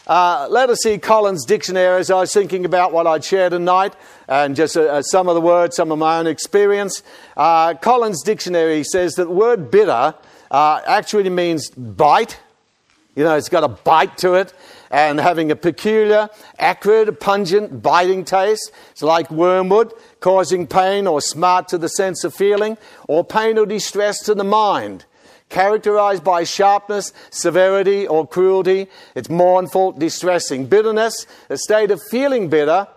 Uh, 0.08 0.48
let 0.50 0.70
us 0.72 0.80
see 0.82 0.98
Collins 0.98 1.46
Dictionary 1.46 2.00
as 2.00 2.10
I 2.10 2.16
was 2.16 2.34
thinking 2.34 2.66
about 2.66 2.92
what 2.92 3.06
I'd 3.06 3.24
share 3.24 3.52
tonight 3.52 3.94
and 4.28 4.56
just 4.56 4.76
uh, 4.76 4.82
uh, 4.82 5.02
some 5.04 5.30
of 5.30 5.36
the 5.36 5.42
words, 5.42 5.76
some 5.76 5.92
of 5.92 6.00
my 6.00 6.18
own 6.18 6.26
experience. 6.26 7.04
Uh, 7.38 7.76
Collins 7.76 8.24
Dictionary 8.24 8.84
says 8.84 9.14
that 9.16 9.26
the 9.26 9.32
word 9.32 9.70
bitter 9.70 10.16
uh, 10.50 10.82
actually 10.88 11.30
means 11.30 11.70
bite. 11.70 12.40
You 13.16 13.24
know, 13.26 13.36
it's 13.36 13.50
got 13.50 13.64
a 13.64 13.68
bite 13.68 14.18
to 14.20 14.34
it 14.34 14.54
and 14.90 15.20
having 15.20 15.52
a 15.52 15.56
peculiar, 15.56 16.30
acrid, 16.58 17.20
pungent, 17.20 17.84
biting 17.84 18.26
taste. 18.26 18.72
It's 18.92 19.04
like 19.04 19.30
wormwood, 19.30 19.94
causing 20.20 20.66
pain 20.66 21.06
or 21.06 21.22
smart 21.22 21.68
to 21.70 21.78
the 21.78 21.90
sense 21.90 22.24
of 22.24 22.34
feeling, 22.34 22.78
or 23.08 23.24
pain 23.24 23.60
or 23.60 23.68
distress 23.68 24.24
to 24.24 24.34
the 24.34 24.44
mind 24.44 25.06
characterized 25.52 26.24
by 26.24 26.44
sharpness, 26.44 27.14
severity, 27.30 28.08
or 28.08 28.26
cruelty. 28.28 28.88
It's 29.14 29.30
mournful, 29.30 29.92
distressing. 29.92 30.66
Bitterness, 30.66 31.28
a 31.50 31.58
state 31.58 31.92
of 31.92 32.02
feeling 32.10 32.50
bitter, 32.50 32.88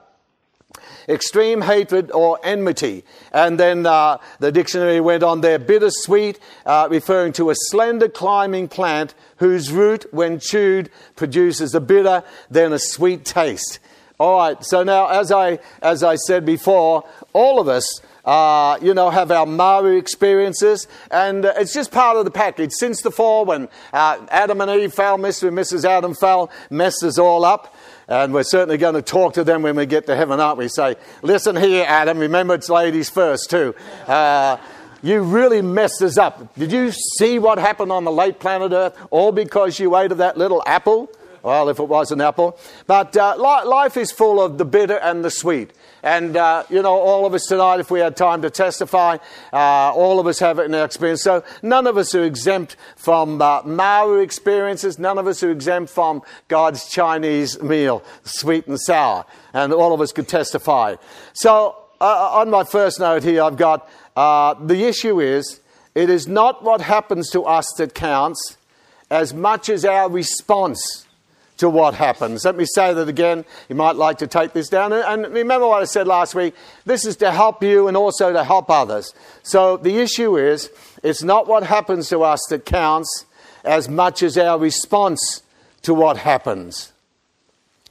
extreme 1.08 1.60
hatred 1.60 2.10
or 2.12 2.38
enmity. 2.42 3.04
And 3.32 3.60
then 3.60 3.84
uh, 3.84 4.18
the 4.38 4.50
dictionary 4.50 5.00
went 5.00 5.22
on 5.22 5.40
there 5.42 5.58
bittersweet, 5.58 6.40
uh, 6.64 6.88
referring 6.90 7.32
to 7.34 7.50
a 7.50 7.54
slender 7.54 8.08
climbing 8.08 8.68
plant 8.68 9.14
whose 9.36 9.70
root, 9.70 10.06
when 10.12 10.38
chewed, 10.38 10.90
produces 11.16 11.74
a 11.74 11.80
bitter, 11.80 12.22
then 12.50 12.72
a 12.72 12.78
sweet 12.78 13.24
taste. 13.24 13.80
All 14.18 14.38
right, 14.38 14.64
so 14.64 14.84
now, 14.84 15.08
as 15.08 15.32
I, 15.32 15.58
as 15.82 16.04
I 16.04 16.14
said 16.14 16.46
before, 16.46 17.04
all 17.32 17.60
of 17.60 17.66
us 17.66 18.00
uh, 18.24 18.78
you 18.80 18.94
know, 18.94 19.10
have 19.10 19.30
our 19.30 19.46
Marah 19.46 19.96
experiences, 19.96 20.86
and 21.10 21.44
uh, 21.44 21.52
it's 21.56 21.74
just 21.74 21.90
part 21.90 22.16
of 22.16 22.24
the 22.24 22.30
package. 22.30 22.72
Since 22.72 23.02
the 23.02 23.10
fall, 23.10 23.44
when 23.44 23.68
uh, 23.92 24.24
Adam 24.30 24.60
and 24.60 24.70
Eve 24.70 24.92
fell, 24.92 25.18
Mr. 25.18 25.48
and 25.48 25.56
Mrs. 25.56 25.84
Adam 25.84 26.14
fell, 26.14 26.50
messed 26.70 27.02
us 27.02 27.18
all 27.18 27.44
up. 27.44 27.74
And 28.06 28.34
we're 28.34 28.42
certainly 28.42 28.76
going 28.76 28.94
to 28.94 29.02
talk 29.02 29.34
to 29.34 29.44
them 29.44 29.62
when 29.62 29.76
we 29.76 29.86
get 29.86 30.06
to 30.06 30.16
heaven, 30.16 30.38
aren't 30.38 30.58
we? 30.58 30.68
Say, 30.68 30.96
listen 31.22 31.56
here, 31.56 31.86
Adam, 31.88 32.18
remember 32.18 32.54
it's 32.54 32.68
ladies 32.68 33.08
first, 33.08 33.48
too. 33.48 33.74
Uh, 34.06 34.58
you 35.02 35.22
really 35.22 35.62
messed 35.62 36.02
us 36.02 36.18
up. 36.18 36.54
Did 36.54 36.72
you 36.72 36.90
see 36.90 37.38
what 37.38 37.58
happened 37.58 37.92
on 37.92 38.04
the 38.04 38.12
late 38.12 38.40
planet 38.40 38.72
Earth? 38.72 38.96
All 39.10 39.32
because 39.32 39.78
you 39.78 39.96
ate 39.96 40.12
of 40.12 40.18
that 40.18 40.38
little 40.38 40.62
apple? 40.66 41.10
Well, 41.44 41.68
if 41.68 41.78
it 41.78 41.88
was 41.88 42.10
an 42.10 42.22
apple. 42.22 42.58
But 42.86 43.14
uh, 43.18 43.36
life 43.36 43.98
is 43.98 44.10
full 44.10 44.42
of 44.42 44.56
the 44.56 44.64
bitter 44.64 44.96
and 44.96 45.22
the 45.22 45.30
sweet. 45.30 45.72
And, 46.02 46.38
uh, 46.38 46.64
you 46.70 46.80
know, 46.80 46.94
all 46.94 47.26
of 47.26 47.34
us 47.34 47.44
tonight, 47.46 47.80
if 47.80 47.90
we 47.90 48.00
had 48.00 48.16
time 48.16 48.40
to 48.42 48.50
testify, 48.50 49.18
uh, 49.52 49.92
all 49.92 50.18
of 50.18 50.26
us 50.26 50.38
have 50.38 50.58
it 50.58 50.64
in 50.64 50.74
our 50.74 50.86
experience. 50.86 51.22
So 51.22 51.44
none 51.62 51.86
of 51.86 51.98
us 51.98 52.14
are 52.14 52.24
exempt 52.24 52.76
from 52.96 53.42
uh, 53.42 53.60
Marah 53.62 54.22
experiences. 54.22 54.98
None 54.98 55.18
of 55.18 55.26
us 55.26 55.42
are 55.42 55.50
exempt 55.50 55.92
from 55.92 56.22
God's 56.48 56.88
Chinese 56.88 57.62
meal, 57.62 58.02
sweet 58.24 58.66
and 58.66 58.80
sour. 58.80 59.26
And 59.52 59.74
all 59.74 59.92
of 59.92 60.00
us 60.00 60.12
could 60.12 60.28
testify. 60.28 60.96
So 61.34 61.76
uh, 62.00 62.30
on 62.32 62.48
my 62.48 62.64
first 62.64 63.00
note 63.00 63.22
here, 63.22 63.42
I've 63.42 63.58
got 63.58 63.86
uh, 64.16 64.54
the 64.54 64.84
issue 64.84 65.20
is 65.20 65.60
it 65.94 66.08
is 66.08 66.26
not 66.26 66.64
what 66.64 66.80
happens 66.80 67.28
to 67.32 67.42
us 67.42 67.70
that 67.76 67.94
counts 67.94 68.56
as 69.10 69.34
much 69.34 69.68
as 69.68 69.84
our 69.84 70.08
response 70.08 71.04
to 71.56 71.68
what 71.68 71.94
happens. 71.94 72.44
Let 72.44 72.56
me 72.56 72.64
say 72.66 72.92
that 72.92 73.08
again. 73.08 73.44
You 73.68 73.76
might 73.76 73.96
like 73.96 74.18
to 74.18 74.26
take 74.26 74.52
this 74.52 74.68
down. 74.68 74.92
And 74.92 75.32
remember 75.32 75.66
what 75.66 75.82
I 75.82 75.84
said 75.84 76.06
last 76.06 76.34
week. 76.34 76.54
This 76.84 77.04
is 77.04 77.16
to 77.16 77.30
help 77.30 77.62
you 77.62 77.86
and 77.86 77.96
also 77.96 78.32
to 78.32 78.44
help 78.44 78.70
others. 78.70 79.14
So 79.42 79.76
the 79.76 79.98
issue 79.98 80.36
is 80.36 80.70
it's 81.02 81.22
not 81.22 81.46
what 81.46 81.62
happens 81.64 82.08
to 82.08 82.22
us 82.22 82.40
that 82.50 82.64
counts 82.64 83.26
as 83.62 83.88
much 83.88 84.22
as 84.22 84.36
our 84.36 84.58
response 84.58 85.42
to 85.82 85.94
what 85.94 86.18
happens. 86.18 86.92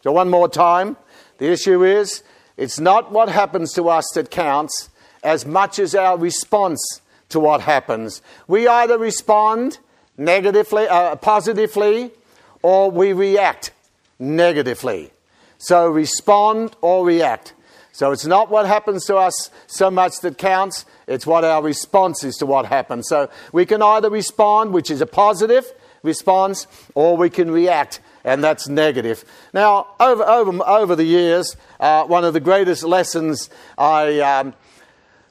So, 0.03 0.11
one 0.11 0.29
more 0.29 0.49
time. 0.49 0.97
The 1.37 1.51
issue 1.51 1.83
is 1.83 2.23
it's 2.57 2.79
not 2.79 3.11
what 3.11 3.29
happens 3.29 3.73
to 3.73 3.89
us 3.89 4.05
that 4.13 4.29
counts 4.29 4.89
as 5.23 5.45
much 5.45 5.79
as 5.79 5.95
our 5.95 6.17
response 6.17 7.01
to 7.29 7.39
what 7.39 7.61
happens. 7.61 8.21
We 8.47 8.67
either 8.67 8.97
respond 8.97 9.79
negatively, 10.17 10.87
uh, 10.87 11.15
positively, 11.15 12.11
or 12.63 12.89
we 12.89 13.13
react 13.13 13.71
negatively. 14.17 15.11
So 15.59 15.87
respond 15.87 16.75
or 16.81 17.05
react. 17.05 17.53
So 17.91 18.11
it's 18.11 18.25
not 18.25 18.49
what 18.49 18.65
happens 18.65 19.05
to 19.05 19.17
us 19.17 19.51
so 19.67 19.91
much 19.91 20.19
that 20.21 20.39
counts, 20.39 20.85
it's 21.05 21.27
what 21.27 21.43
our 21.43 21.61
response 21.61 22.23
is 22.23 22.37
to 22.37 22.47
what 22.47 22.65
happens. 22.65 23.07
So 23.07 23.29
we 23.51 23.67
can 23.67 23.83
either 23.83 24.09
respond, 24.09 24.73
which 24.73 24.89
is 24.89 24.99
a 24.99 25.05
positive 25.05 25.71
response, 26.01 26.65
or 26.95 27.15
we 27.15 27.29
can 27.29 27.51
react, 27.51 27.99
and 28.23 28.43
that's 28.43 28.67
negative. 28.67 29.23
Now, 29.53 29.87
over, 29.99 30.23
over, 30.23 30.63
over 30.65 30.95
the 30.95 31.03
years, 31.03 31.55
uh, 31.79 32.05
one 32.05 32.25
of 32.25 32.33
the 32.33 32.39
greatest 32.39 32.83
lessons 32.83 33.49
I, 33.77 34.19
um, 34.21 34.55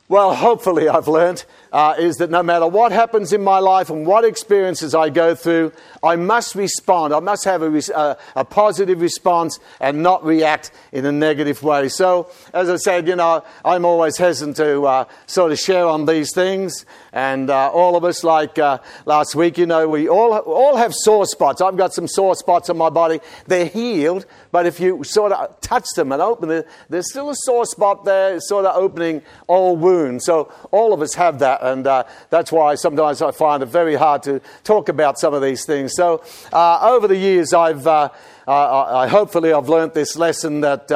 well, 0.09 0.35
hopefully 0.35 0.89
I've 0.89 1.09
learned 1.09 1.45
uh, 1.73 1.95
is 1.99 2.19
that 2.19 2.31
no 2.31 2.43
matter 2.43 2.67
what 2.67 2.93
happens 2.93 3.33
in 3.33 3.43
my 3.43 3.59
life 3.59 3.91
and 3.91 4.07
what 4.07 4.25
experiences 4.25 4.95
I 4.95 5.09
go 5.09 5.35
through, 5.35 5.73
I 6.03 6.17
must 6.17 6.55
respond. 6.55 7.15
I 7.15 7.21
must 7.21 7.45
have 7.45 7.63
a, 7.63 7.97
uh, 7.97 8.15
a 8.37 8.45
positive 8.45 9.01
response 9.01 9.59
and 9.81 10.03
not 10.03 10.25
react 10.25 10.71
in 10.93 11.07
a 11.07 11.13
negative 11.13 11.63
way. 11.63 11.89
So, 11.89 12.31
as 12.53 12.69
I 12.69 12.77
said, 12.77 13.09
you 13.09 13.17
know, 13.17 13.43
I'm 13.65 13.85
always 13.85 14.19
hesitant 14.19 14.57
to 14.59 14.83
uh, 14.83 15.05
sort 15.27 15.53
of 15.53 15.59
share 15.59 15.87
on 15.87 16.05
these 16.05 16.35
things. 16.35 16.85
And 17.15 17.51
uh, 17.51 17.71
all 17.71 17.97
of 17.97 18.05
us, 18.05 18.25
like 18.25 18.59
uh, 18.59 18.79
last 19.05 19.35
week, 19.35 19.59
you 19.59 19.67
know, 19.67 19.89
we 19.89 20.09
all, 20.09 20.35
all 20.35 20.77
have 20.77 20.95
sore 20.95 21.27
spots. 21.27 21.61
I've 21.61 21.77
got 21.77 21.93
some 21.93 22.09
sore 22.09 22.35
spots 22.35 22.71
on 22.71 22.79
my 22.79 22.89
body. 22.91 23.21
They're 23.47 23.67
healed, 23.67 24.27
but 24.51 24.67
if 24.67 24.81
you 24.81 25.05
sort 25.05 25.33
of 25.33 25.61
touch 25.61 25.87
them 25.95 26.13
and 26.13 26.23
open 26.23 26.51
it, 26.51 26.69
there's 26.89 27.11
still 27.11 27.31
a 27.31 27.35
sore 27.35 27.67
spot 27.67 28.05
there, 28.05 28.41
sort 28.41 28.65
of 28.65 28.77
opening 28.77 29.23
old 29.49 29.81
wounds. 29.81 30.25
So 30.25 30.53
all 30.71 30.93
of 30.93 31.03
us 31.03 31.15
have 31.15 31.39
that 31.41 31.62
and 31.63 31.87
uh, 31.87 32.05
that's 32.31 32.53
why 32.53 32.75
sometimes 32.75 33.23
I 33.23 33.31
find 33.31 33.63
it 33.63 33.67
very 33.67 33.95
hard 33.95 34.23
to 34.25 34.41
talk 34.65 34.89
about 34.89 35.19
some 35.19 35.35
of 35.35 35.43
these 35.43 35.65
things. 35.65 35.93
So 35.95 36.23
uh, 36.53 36.91
over 36.91 37.09
the 37.09 37.17
years, 37.17 37.53
I've 37.55 37.87
uh, 37.87 38.09
I, 38.47 39.05
I, 39.05 39.09
hopefully 39.09 39.53
I've 39.53 39.69
learnt 39.69 39.95
this 39.95 40.17
lesson 40.17 40.61
that. 40.61 40.91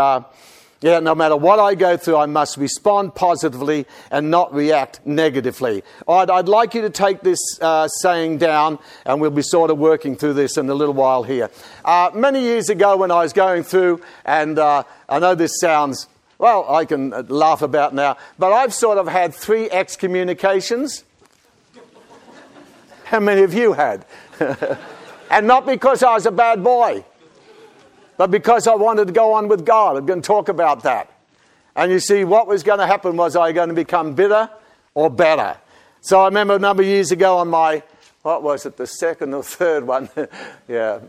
Yeah, 0.82 1.00
no 1.00 1.14
matter 1.14 1.36
what 1.36 1.58
I 1.58 1.74
go 1.74 1.96
through, 1.96 2.18
I 2.18 2.26
must 2.26 2.58
respond 2.58 3.14
positively 3.14 3.86
and 4.10 4.30
not 4.30 4.52
react 4.52 5.00
negatively. 5.06 5.82
I'd, 6.06 6.28
I'd 6.28 6.48
like 6.48 6.74
you 6.74 6.82
to 6.82 6.90
take 6.90 7.22
this 7.22 7.40
uh, 7.62 7.88
saying 7.88 8.38
down, 8.38 8.78
and 9.06 9.18
we'll 9.18 9.30
be 9.30 9.40
sort 9.40 9.70
of 9.70 9.78
working 9.78 10.16
through 10.16 10.34
this 10.34 10.58
in 10.58 10.68
a 10.68 10.74
little 10.74 10.94
while 10.94 11.22
here. 11.22 11.50
Uh, 11.82 12.10
many 12.14 12.42
years 12.42 12.68
ago, 12.68 12.98
when 12.98 13.10
I 13.10 13.22
was 13.22 13.32
going 13.32 13.62
through, 13.62 14.02
and 14.26 14.58
uh, 14.58 14.82
I 15.08 15.18
know 15.18 15.34
this 15.34 15.58
sounds 15.58 16.08
well, 16.38 16.68
I 16.68 16.84
can 16.84 17.12
uh, 17.12 17.22
laugh 17.28 17.62
about 17.62 17.94
now, 17.94 18.16
but 18.38 18.52
I've 18.52 18.74
sort 18.74 18.98
of 18.98 19.08
had 19.08 19.34
three 19.34 19.70
excommunications. 19.70 21.04
How 23.04 23.20
many 23.20 23.42
of 23.42 23.54
you 23.54 23.72
had? 23.72 24.04
And 25.30 25.46
not 25.46 25.66
because 25.66 26.02
I 26.02 26.14
was 26.14 26.26
a 26.26 26.30
bad 26.30 26.62
boy, 26.62 27.04
but 28.16 28.30
because 28.30 28.66
I 28.66 28.74
wanted 28.74 29.08
to 29.08 29.12
go 29.12 29.34
on 29.34 29.48
with 29.48 29.64
God. 29.64 29.96
I'm 29.96 30.06
going 30.06 30.22
to 30.22 30.26
talk 30.26 30.48
about 30.48 30.82
that. 30.84 31.12
And 31.74 31.92
you 31.92 32.00
see, 32.00 32.24
what 32.24 32.46
was 32.46 32.62
going 32.62 32.78
to 32.78 32.86
happen 32.86 33.16
was 33.16 33.36
I 33.36 33.52
going 33.52 33.68
to 33.68 33.74
become 33.74 34.14
bitter 34.14 34.48
or 34.94 35.10
better. 35.10 35.56
So 36.00 36.20
I 36.20 36.26
remember 36.26 36.54
a 36.54 36.58
number 36.58 36.82
of 36.82 36.88
years 36.88 37.10
ago 37.10 37.38
on 37.38 37.48
my, 37.48 37.82
what 38.22 38.42
was 38.42 38.64
it, 38.64 38.76
the 38.76 38.86
second 38.86 39.34
or 39.34 39.42
third 39.42 39.86
one? 39.86 40.08
yeah, 40.68 41.00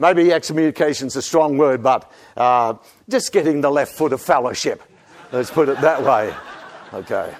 maybe 0.00 0.32
excommunication's 0.32 1.14
a 1.14 1.22
strong 1.22 1.58
word, 1.58 1.82
but 1.82 2.10
uh, 2.36 2.74
just 3.08 3.32
getting 3.32 3.60
the 3.60 3.70
left 3.70 3.94
foot 3.94 4.12
of 4.12 4.20
fellowship. 4.20 4.82
Let's 5.30 5.50
put 5.50 5.68
it 5.68 5.80
that 5.80 6.02
way. 6.02 6.34
Okay. 6.92 7.32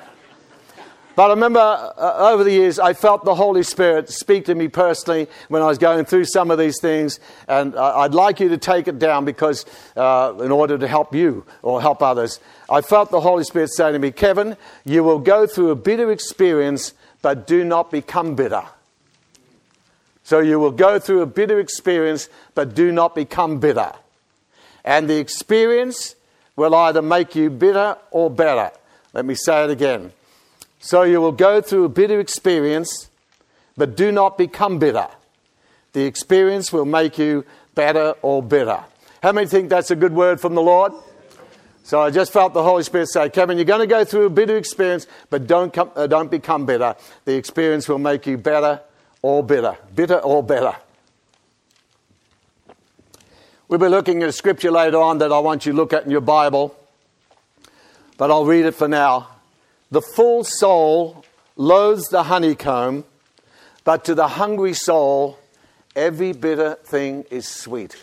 But 1.16 1.26
I 1.26 1.34
remember 1.34 1.58
uh, 1.58 2.30
over 2.32 2.44
the 2.44 2.52
years, 2.52 2.78
I 2.78 2.92
felt 2.92 3.24
the 3.24 3.34
Holy 3.34 3.62
Spirit 3.62 4.08
speak 4.08 4.44
to 4.44 4.54
me 4.54 4.68
personally 4.68 5.26
when 5.48 5.60
I 5.60 5.66
was 5.66 5.76
going 5.76 6.04
through 6.04 6.24
some 6.26 6.50
of 6.50 6.58
these 6.58 6.80
things. 6.80 7.18
And 7.48 7.74
uh, 7.74 7.98
I'd 7.98 8.14
like 8.14 8.38
you 8.38 8.48
to 8.50 8.56
take 8.56 8.86
it 8.86 8.98
down 8.98 9.24
because, 9.24 9.66
uh, 9.96 10.34
in 10.40 10.52
order 10.52 10.78
to 10.78 10.86
help 10.86 11.14
you 11.14 11.44
or 11.62 11.80
help 11.82 12.00
others, 12.00 12.38
I 12.70 12.80
felt 12.80 13.10
the 13.10 13.20
Holy 13.20 13.44
Spirit 13.44 13.70
saying 13.70 13.94
to 13.94 13.98
me, 13.98 14.12
Kevin, 14.12 14.56
you 14.84 15.02
will 15.02 15.18
go 15.18 15.46
through 15.46 15.70
a 15.70 15.76
bitter 15.76 16.12
experience, 16.12 16.94
but 17.22 17.46
do 17.46 17.64
not 17.64 17.90
become 17.90 18.34
bitter. 18.36 18.62
So 20.30 20.38
you 20.38 20.60
will 20.60 20.70
go 20.70 21.00
through 21.00 21.22
a 21.22 21.26
bitter 21.26 21.58
experience, 21.58 22.28
but 22.54 22.72
do 22.72 22.92
not 22.92 23.16
become 23.16 23.58
bitter. 23.58 23.90
And 24.84 25.10
the 25.10 25.18
experience 25.18 26.14
will 26.54 26.72
either 26.72 27.02
make 27.02 27.34
you 27.34 27.50
bitter 27.50 27.96
or 28.12 28.30
better. 28.30 28.70
Let 29.12 29.24
me 29.24 29.34
say 29.34 29.64
it 29.64 29.70
again. 29.70 30.12
So 30.78 31.02
you 31.02 31.20
will 31.20 31.32
go 31.32 31.60
through 31.60 31.82
a 31.82 31.88
bitter 31.88 32.20
experience, 32.20 33.10
but 33.76 33.96
do 33.96 34.12
not 34.12 34.38
become 34.38 34.78
bitter. 34.78 35.08
The 35.94 36.04
experience 36.04 36.72
will 36.72 36.84
make 36.84 37.18
you 37.18 37.44
better 37.74 38.14
or 38.22 38.40
bitter. 38.40 38.84
How 39.24 39.32
many 39.32 39.48
think 39.48 39.68
that's 39.68 39.90
a 39.90 39.96
good 39.96 40.12
word 40.12 40.40
from 40.40 40.54
the 40.54 40.62
Lord? 40.62 40.92
So 41.82 42.00
I 42.00 42.10
just 42.10 42.32
felt 42.32 42.54
the 42.54 42.62
Holy 42.62 42.84
Spirit 42.84 43.08
say, 43.08 43.30
Kevin, 43.30 43.58
you're 43.58 43.64
going 43.64 43.80
to 43.80 43.88
go 43.88 44.04
through 44.04 44.26
a 44.26 44.30
bitter 44.30 44.56
experience, 44.56 45.08
but 45.28 45.48
don't, 45.48 45.72
come, 45.72 45.90
uh, 45.96 46.06
don't 46.06 46.30
become 46.30 46.66
bitter. 46.66 46.94
The 47.24 47.34
experience 47.34 47.88
will 47.88 47.98
make 47.98 48.28
you 48.28 48.38
better 48.38 48.80
or 49.22 49.42
bitter. 49.42 49.76
Bitter 49.94 50.18
or 50.18 50.42
better. 50.42 50.76
We'll 53.68 53.78
be 53.78 53.88
looking 53.88 54.22
at 54.22 54.28
a 54.28 54.32
scripture 54.32 54.72
later 54.72 54.98
on 54.98 55.18
that 55.18 55.30
I 55.30 55.38
want 55.38 55.64
you 55.64 55.72
to 55.72 55.76
look 55.76 55.92
at 55.92 56.04
in 56.04 56.10
your 56.10 56.20
Bible, 56.20 56.76
but 58.16 58.30
I'll 58.30 58.44
read 58.44 58.64
it 58.64 58.74
for 58.74 58.88
now. 58.88 59.28
The 59.92 60.02
full 60.02 60.42
soul 60.42 61.24
loathes 61.54 62.08
the 62.08 62.24
honeycomb, 62.24 63.04
but 63.84 64.04
to 64.06 64.14
the 64.16 64.26
hungry 64.26 64.72
soul, 64.74 65.38
every 65.94 66.32
bitter 66.32 66.74
thing 66.84 67.24
is 67.30 67.46
sweet. 67.46 67.96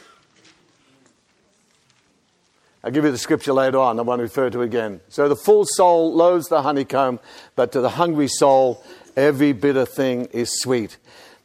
I'll 2.83 2.91
give 2.91 3.03
you 3.03 3.11
the 3.11 3.17
scripture 3.17 3.51
later 3.51 3.79
on. 3.79 3.99
I 3.99 4.03
want 4.03 4.19
to 4.19 4.23
refer 4.23 4.49
to 4.49 4.61
it 4.61 4.65
again. 4.65 5.01
So 5.09 5.27
the 5.27 5.35
full 5.35 5.65
soul 5.65 6.13
loathes 6.13 6.47
the 6.47 6.61
honeycomb, 6.61 7.19
but 7.57 7.73
to 7.73 7.81
the 7.81 7.89
hungry 7.89 8.29
soul, 8.29 8.81
every 9.17 9.51
bitter 9.51 9.85
thing 9.85 10.27
is 10.31 10.61
sweet. 10.61 10.95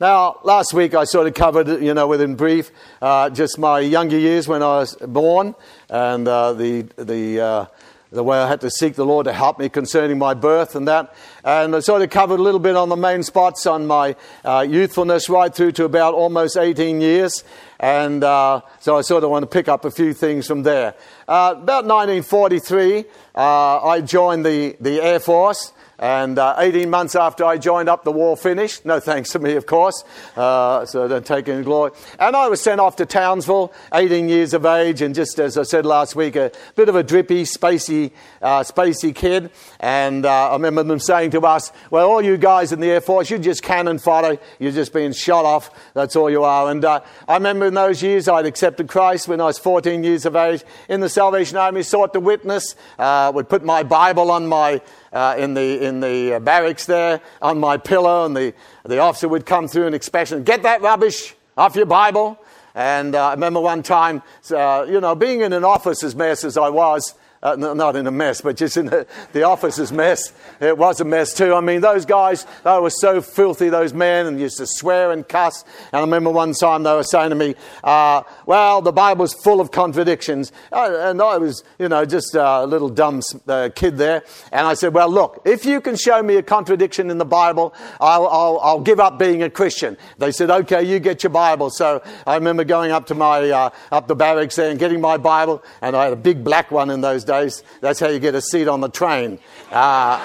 Now, 0.03 0.41
last 0.43 0.75
week 0.75 0.97
I 0.97 1.05
sort 1.05 1.29
of 1.29 1.35
covered, 1.35 1.81
you 1.81 1.95
know, 1.95 2.09
within 2.09 2.35
brief, 2.35 2.73
uh, 3.01 3.31
just 3.31 3.57
my 3.57 3.79
younger 3.79 4.19
years 4.19 4.49
when 4.49 4.61
I 4.61 4.79
was 4.79 4.97
born 4.97 5.55
and 5.89 6.27
uh, 6.27 6.55
the, 6.55 6.89
the 6.97 7.41
uh, 7.41 7.67
the 8.11 8.25
way 8.25 8.37
I 8.37 8.49
had 8.49 8.61
to 8.63 8.71
seek 8.71 8.95
the 8.95 9.07
Lord 9.07 9.27
to 9.27 9.33
help 9.33 9.61
me 9.61 9.69
concerning 9.69 10.19
my 10.19 10.35
birth 10.35 10.75
and 10.75 10.89
that. 10.89 11.15
And 11.45 11.75
I 11.75 11.79
sort 11.79 12.03
of 12.03 12.11
covered 12.11 12.41
a 12.41 12.43
little 12.43 12.59
bit 12.59 12.75
on 12.75 12.89
the 12.89 12.97
main 12.97 13.23
spots 13.23 13.65
on 13.65 13.87
my 13.87 14.17
uh, 14.45 14.67
youthfulness 14.69 15.29
right 15.29 15.55
through 15.55 15.73
to 15.73 15.85
about 15.85 16.15
almost 16.15 16.57
18 16.57 17.01
years. 17.01 17.45
And 17.79 18.25
uh, 18.25 18.63
so 18.81 18.99
I 18.99 19.03
sort 19.03 19.23
of 19.23 19.31
want 19.31 19.45
to 19.45 19.47
pick 19.47 19.69
up 19.69 19.85
a 19.85 19.91
few 19.91 20.13
things 20.13 20.49
from 20.49 20.65
there. 20.65 20.95
Uh, 21.29 21.55
about 21.57 21.87
1943, 21.87 23.05
uh, 23.35 23.87
I 23.87 24.01
joined 24.01 24.45
the, 24.45 24.77
the 24.81 25.01
Air 25.01 25.21
Force. 25.21 25.73
And 26.03 26.37
uh, 26.37 26.57
18 26.59 26.91
months 26.91 27.15
after 27.15 27.45
I 27.45 27.59
joined 27.59 27.89
up, 27.89 28.03
the 28.03 28.11
war 28.11 28.37
finished. 28.37 28.85
No 28.85 28.99
thanks 28.99 29.31
to 29.31 29.39
me, 29.39 29.55
of 29.55 29.67
course. 29.67 30.03
Uh, 30.37 30.85
so 30.85 31.07
don't 31.07 31.25
take 31.25 31.49
any 31.49 31.63
glory. 31.63 31.93
And 32.19 32.35
I 32.35 32.49
was 32.49 32.61
sent 32.61 32.81
off 32.81 32.97
to 32.97 33.07
Townsville, 33.07 33.73
18 33.95 34.29
years 34.29 34.53
of 34.53 34.67
age, 34.67 35.01
and 35.01 35.15
just 35.15 35.39
as 35.39 35.57
I 35.57 35.63
said 35.63 35.87
last 35.87 36.17
week, 36.17 36.35
a 36.35 36.51
bit 36.75 36.89
of 36.89 36.97
a 36.97 37.05
drippy, 37.05 37.45
spacey, 37.45 38.11
uh, 38.43 38.65
spacey 38.65 39.15
kid. 39.15 39.53
And 39.79 40.27
uh, 40.27 40.51
I 40.51 40.55
remember 40.55 40.83
them 40.83 40.99
saying 40.99 41.31
to 41.31 41.41
us, 41.43 41.71
"Well, 41.93 42.11
all 42.11 42.21
you 42.21 42.37
guys 42.37 42.73
in 42.73 42.81
the 42.81 42.91
Air 42.91 43.01
Force, 43.01 43.31
you're 43.31 43.39
just 43.39 43.63
cannon 43.63 44.01
fodder. 44.01 44.39
You're 44.59 44.73
just 44.73 44.93
being 44.93 45.13
shot 45.13 45.45
off. 45.45 45.71
That's 45.95 46.17
all 46.17 46.29
you 46.29 46.43
are." 46.43 46.69
And 46.69 46.85
uh, 46.85 47.03
I 47.29 47.35
remember 47.35 47.67
in 47.67 47.75
those 47.75 48.03
years, 48.03 48.27
I'd 48.27 48.47
accepted 48.47 48.89
Christ 48.89 49.29
when 49.29 49.41
I 49.41 49.45
was 49.45 49.61
14 49.61 50.03
years 50.03 50.27
of 50.27 50.35
age 50.35 50.65
in 50.89 50.99
the 50.99 51.09
Salvation 51.09 51.59
Army. 51.59 51.85
Sought 51.85 52.13
to 52.15 52.19
witness. 52.19 52.75
Uh, 52.99 53.31
would 53.33 53.49
put 53.49 53.63
my 53.63 53.85
Bible 53.85 54.33
on 54.33 54.49
my 54.49 54.83
uh, 55.13 55.35
in 55.39 55.55
the, 55.55 55.85
in 55.85 56.01
the 56.01 56.35
uh, 56.35 56.41
barracks 56.41 56.87
there 56.87 57.21
on 57.41 57.59
my 57.59 57.77
pillow, 57.77 58.25
and 58.25 58.37
the, 58.37 58.55
the 58.85 58.99
officer 58.99 59.29
would 59.29 59.47
come 59.47 59.69
through 59.69 59.87
and 59.87 59.95
expect, 59.95 60.45
get 60.45 60.63
that 60.63 60.83
rubbish 60.83 61.35
off 61.57 61.77
your 61.77 61.87
Bible. 61.87 62.39
And 62.75 63.15
uh, 63.15 63.29
I 63.29 63.33
remember 63.33 63.61
one 63.61 63.83
time, 63.83 64.23
uh, 64.51 64.87
you 64.89 65.01
know, 65.01 65.15
being 65.15 65.43
in 65.43 65.53
an 65.53 65.65
office 65.65 66.03
as 66.03 66.15
mess 66.15 66.45
as 66.45 66.57
I 66.57 66.71
was, 66.71 67.15
uh, 67.43 67.57
not 67.57 67.97
in 67.97 68.07
a 68.07 68.11
mess, 68.11 68.41
but 68.41 68.57
just 68.57 68.77
in 68.77 68.87
the, 68.87 69.07
the 69.33 69.43
office's 69.43 69.91
mess. 69.91 70.33
It 70.61 70.79
was 70.79 71.01
a 71.01 71.05
mess 71.05 71.35
too. 71.35 71.55
I 71.55 71.61
mean, 71.61 71.81
those 71.81 72.05
guys, 72.05 72.47
they 72.63 72.79
were 72.79 72.91
so 72.91 73.21
filthy, 73.21 73.69
those 73.69 73.93
men, 73.93 74.27
and 74.27 74.39
used 74.39 74.59
to 74.59 74.67
swear 74.67 75.11
and 75.11 75.27
cuss. 75.27 75.65
And 75.93 75.99
I 75.99 76.01
remember 76.01 76.31
one 76.31 76.53
time 76.53 76.85
they 76.85 76.95
were 76.95 77.03
saying 77.03 77.31
to 77.31 77.35
me, 77.35 77.57
uh, 77.83 78.23
well, 78.47 78.81
the 78.81 78.93
Bible's 78.93 79.35
full 79.35 79.61
of 79.61 79.73
contradictions. 79.73 80.53
And 80.71 81.21
I 81.21 81.39
was, 81.39 81.65
you 81.81 81.89
know, 81.89 82.05
just 82.05 82.37
a 82.37 82.65
little 82.65 82.89
dumb 82.89 83.23
uh, 83.49 83.71
kid 83.75 83.97
there. 83.99 84.23
And 84.53 84.65
I 84.65 84.75
said, 84.75 84.95
well, 84.95 85.11
look, 85.11 85.43
if 85.45 85.65
you 85.65 85.81
can 85.81 85.97
show 85.97 86.23
me 86.23 86.37
a 86.37 86.43
contradiction 86.45 87.11
in 87.11 87.19
the 87.19 87.25
Bible, 87.25 87.75
I'll, 88.01 88.29
I'll, 88.29 88.61
I'll 88.63 88.81
give 88.81 89.01
up 89.01 89.19
being 89.19 89.43
a 89.43 89.51
Christian. 89.51 89.97
They 90.19 90.31
said, 90.31 90.49
okay, 90.49 90.85
you 90.85 91.01
get 91.01 91.25
your 91.25 91.31
Bible. 91.31 91.71
So 91.71 92.03
I 92.25 92.37
remember 92.37 92.63
going 92.63 92.93
up 92.93 93.07
to 93.07 93.17
my, 93.17 93.51
uh, 93.51 93.71
up 93.91 94.07
the 94.07 94.15
barracks 94.15 94.55
there 94.55 94.71
and 94.71 94.79
getting 94.79 95.01
my 95.01 95.17
Bible. 95.17 95.65
And 95.81 95.97
I 95.97 96.05
had 96.05 96.13
a 96.13 96.17
big 96.17 96.45
black 96.45 96.71
one 96.71 96.91
in 96.91 97.01
those 97.01 97.25
days 97.25 97.32
days, 97.33 97.63
that's 97.81 98.01
how 98.01 98.09
you 98.09 98.19
get 98.19 98.35
a 98.35 98.43
seat 98.43 98.69
on 98.69 98.81
the 98.81 98.89
train. 98.89 99.39
Uh, 99.71 100.19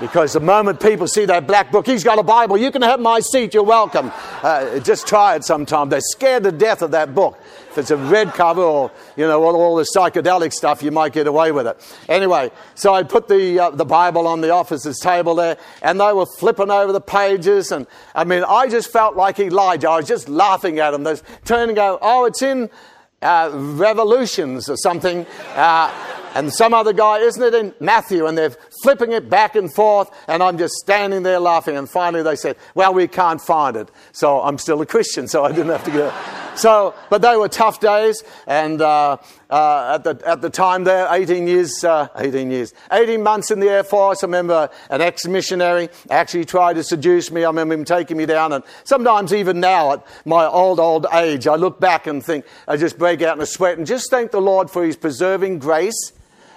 because 0.00 0.32
the 0.32 0.40
moment 0.40 0.80
people 0.80 1.06
see 1.06 1.24
that 1.24 1.46
black 1.46 1.72
book, 1.72 1.86
he's 1.86 2.04
got 2.04 2.18
a 2.18 2.22
Bible, 2.22 2.56
you 2.56 2.70
can 2.70 2.82
have 2.82 3.00
my 3.00 3.20
seat, 3.20 3.54
you're 3.54 3.64
welcome. 3.64 4.12
Uh, 4.42 4.78
just 4.80 5.06
try 5.06 5.34
it 5.34 5.44
sometime. 5.44 5.88
They're 5.88 6.00
scared 6.00 6.44
to 6.44 6.52
death 6.52 6.82
of 6.82 6.92
that 6.92 7.14
book. 7.14 7.38
If 7.70 7.78
it's 7.78 7.90
a 7.90 7.96
red 7.96 8.28
cover 8.28 8.62
or, 8.62 8.90
you 9.16 9.26
know, 9.26 9.42
all, 9.42 9.56
all 9.56 9.76
the 9.76 9.86
psychedelic 9.96 10.52
stuff, 10.52 10.82
you 10.82 10.90
might 10.90 11.12
get 11.12 11.26
away 11.26 11.52
with 11.52 11.66
it. 11.66 11.96
Anyway, 12.08 12.50
so 12.74 12.94
I 12.94 13.02
put 13.02 13.28
the, 13.28 13.58
uh, 13.58 13.70
the 13.70 13.84
Bible 13.84 14.26
on 14.26 14.40
the 14.40 14.50
officer's 14.50 14.98
table 14.98 15.34
there, 15.34 15.56
and 15.82 16.00
they 16.00 16.12
were 16.12 16.26
flipping 16.26 16.70
over 16.70 16.92
the 16.92 17.00
pages. 17.00 17.72
And 17.72 17.86
I 18.14 18.24
mean, 18.24 18.44
I 18.44 18.68
just 18.68 18.92
felt 18.92 19.16
like 19.16 19.38
Elijah. 19.40 19.90
I 19.90 19.96
was 19.96 20.08
just 20.08 20.28
laughing 20.28 20.78
at 20.78 20.92
them. 20.92 21.02
They're 21.02 21.18
turning 21.44 21.70
and 21.70 21.76
go, 21.76 21.98
oh, 22.00 22.24
it's 22.24 22.42
in 22.42 22.70
uh, 23.22 23.50
revolutions 23.52 24.68
or 24.68 24.76
something. 24.76 25.26
Uh, 25.54 25.92
and 26.34 26.52
some 26.52 26.74
other 26.74 26.92
guy, 26.92 27.18
isn't 27.18 27.42
it 27.42 27.54
in 27.54 27.74
Matthew? 27.80 28.26
And 28.26 28.36
they're 28.36 28.54
flipping 28.82 29.12
it 29.12 29.28
back 29.28 29.56
and 29.56 29.72
forth, 29.72 30.10
and 30.26 30.42
I'm 30.42 30.58
just 30.58 30.74
standing 30.74 31.22
there 31.22 31.40
laughing. 31.40 31.76
And 31.76 31.88
finally 31.88 32.22
they 32.22 32.36
said, 32.36 32.56
Well, 32.74 32.94
we 32.94 33.08
can't 33.08 33.40
find 33.40 33.76
it. 33.76 33.90
So 34.12 34.40
I'm 34.40 34.58
still 34.58 34.80
a 34.80 34.86
Christian, 34.86 35.28
so 35.28 35.44
I 35.44 35.52
didn't 35.52 35.70
have 35.70 35.84
to 35.84 35.90
go. 35.90 36.12
So, 36.58 36.94
but 37.08 37.22
they 37.22 37.36
were 37.36 37.48
tough 37.48 37.78
days, 37.78 38.24
and 38.44 38.82
uh, 38.82 39.18
uh, 39.48 39.94
at, 39.94 40.02
the, 40.02 40.20
at 40.28 40.40
the 40.40 40.50
time 40.50 40.82
there, 40.82 41.06
18 41.08 41.46
years, 41.46 41.84
uh, 41.84 42.08
18 42.16 42.50
years, 42.50 42.74
18 42.90 43.22
months 43.22 43.52
in 43.52 43.60
the 43.60 43.68
Air 43.68 43.84
Force. 43.84 44.24
I 44.24 44.26
remember 44.26 44.68
an 44.90 45.00
ex 45.00 45.24
missionary 45.24 45.88
actually 46.10 46.44
tried 46.44 46.74
to 46.74 46.82
seduce 46.82 47.30
me. 47.30 47.44
I 47.44 47.48
remember 47.48 47.74
him 47.74 47.84
taking 47.84 48.16
me 48.16 48.26
down, 48.26 48.52
and 48.52 48.64
sometimes 48.82 49.32
even 49.32 49.60
now 49.60 49.92
at 49.92 50.06
my 50.24 50.46
old, 50.46 50.80
old 50.80 51.06
age, 51.12 51.46
I 51.46 51.54
look 51.54 51.78
back 51.78 52.08
and 52.08 52.24
think, 52.24 52.44
I 52.66 52.76
just 52.76 52.98
break 52.98 53.22
out 53.22 53.36
in 53.36 53.42
a 53.42 53.46
sweat 53.46 53.78
and 53.78 53.86
just 53.86 54.10
thank 54.10 54.32
the 54.32 54.40
Lord 54.40 54.68
for 54.68 54.84
His 54.84 54.96
preserving 54.96 55.60
grace 55.60 56.12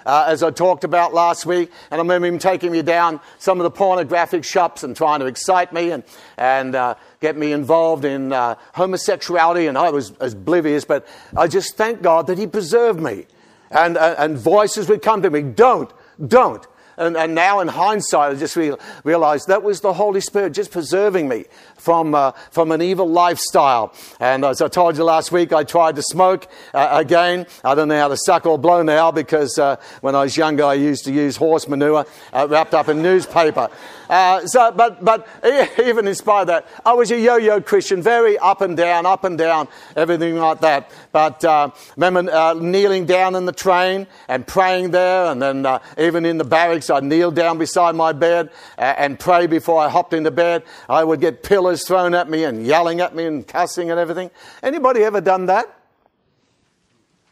uh, 0.06 0.26
as 0.28 0.42
I 0.42 0.50
talked 0.50 0.84
about 0.84 1.14
last 1.14 1.46
week. 1.46 1.70
And 1.90 1.98
I 1.98 2.02
remember 2.02 2.26
him 2.26 2.38
taking 2.38 2.72
me 2.72 2.82
down 2.82 3.20
some 3.38 3.60
of 3.60 3.64
the 3.64 3.70
pornographic 3.70 4.44
shops 4.44 4.82
and 4.82 4.96
trying 4.96 5.20
to 5.20 5.26
excite 5.26 5.72
me 5.72 5.90
and, 5.90 6.04
and 6.36 6.74
uh, 6.74 6.94
get 7.20 7.36
me 7.36 7.52
involved 7.52 8.04
in 8.04 8.32
uh, 8.32 8.56
homosexuality. 8.74 9.66
And 9.66 9.78
I 9.78 9.90
was 9.90 10.12
oblivious, 10.20 10.84
but 10.84 11.06
I 11.36 11.48
just 11.48 11.76
thank 11.76 12.02
God 12.02 12.26
that 12.26 12.38
he 12.38 12.46
preserved 12.46 13.00
me. 13.00 13.26
And, 13.70 13.96
and 13.96 14.36
voices 14.36 14.88
would 14.88 15.02
come 15.02 15.22
to 15.22 15.30
me, 15.30 15.42
don't, 15.42 15.90
don't. 16.26 16.66
and, 16.96 17.16
and 17.16 17.34
now 17.34 17.60
in 17.60 17.68
hindsight, 17.68 18.32
I 18.32 18.38
just 18.38 18.56
re- 18.56 18.74
realized 19.04 19.48
that 19.48 19.62
was 19.62 19.80
the 19.80 19.92
Holy 19.94 20.20
Spirit 20.20 20.52
just 20.52 20.70
preserving 20.70 21.28
me 21.28 21.44
from, 21.82 22.14
uh, 22.14 22.32
from 22.50 22.70
an 22.70 22.80
evil 22.80 23.08
lifestyle. 23.08 23.92
And 24.20 24.44
as 24.44 24.62
I 24.62 24.68
told 24.68 24.96
you 24.96 25.04
last 25.04 25.32
week, 25.32 25.52
I 25.52 25.64
tried 25.64 25.96
to 25.96 26.02
smoke 26.02 26.46
uh, 26.72 26.88
again. 26.92 27.46
I 27.64 27.74
don't 27.74 27.88
know 27.88 27.98
how 27.98 28.08
to 28.08 28.16
suck 28.16 28.46
or 28.46 28.58
blow 28.58 28.82
now 28.82 29.10
because 29.10 29.58
uh, 29.58 29.76
when 30.00 30.14
I 30.14 30.22
was 30.22 30.36
younger, 30.36 30.64
I 30.64 30.74
used 30.74 31.04
to 31.04 31.12
use 31.12 31.36
horse 31.36 31.66
manure 31.66 32.06
uh, 32.32 32.46
wrapped 32.48 32.74
up 32.74 32.88
in 32.88 33.02
newspaper. 33.02 33.68
Uh, 34.08 34.46
so, 34.46 34.70
but, 34.72 35.02
but 35.04 35.26
even 35.82 36.06
in 36.06 36.14
spite 36.14 36.42
of 36.42 36.46
that, 36.48 36.68
I 36.84 36.92
was 36.92 37.10
a 37.10 37.18
yo-yo 37.18 37.60
Christian, 37.60 38.02
very 38.02 38.38
up 38.38 38.60
and 38.60 38.76
down, 38.76 39.06
up 39.06 39.24
and 39.24 39.38
down, 39.38 39.68
everything 39.96 40.36
like 40.36 40.60
that. 40.60 40.90
But 41.12 41.44
uh, 41.44 41.70
remember 41.96 42.54
kneeling 42.60 43.06
down 43.06 43.34
in 43.34 43.46
the 43.46 43.52
train 43.52 44.06
and 44.28 44.46
praying 44.46 44.90
there, 44.90 45.26
and 45.26 45.40
then 45.40 45.80
even 45.98 46.24
in 46.26 46.38
the 46.38 46.44
barracks, 46.44 46.90
I'd 46.90 47.04
kneel 47.04 47.30
down 47.30 47.58
beside 47.58 47.94
my 47.94 48.12
bed 48.12 48.50
and 48.76 49.18
pray 49.18 49.46
before 49.46 49.80
I 49.80 49.88
hopped 49.88 50.12
into 50.12 50.30
bed. 50.30 50.62
I 50.88 51.04
would 51.04 51.20
get 51.20 51.42
pillars 51.72 51.86
thrown 51.86 52.14
at 52.14 52.28
me 52.28 52.44
and 52.44 52.66
yelling 52.66 53.00
at 53.00 53.14
me 53.14 53.24
and 53.24 53.46
cussing 53.46 53.90
and 53.90 53.98
everything. 53.98 54.30
Anybody 54.62 55.02
ever 55.04 55.20
done 55.20 55.46
that? 55.46 55.66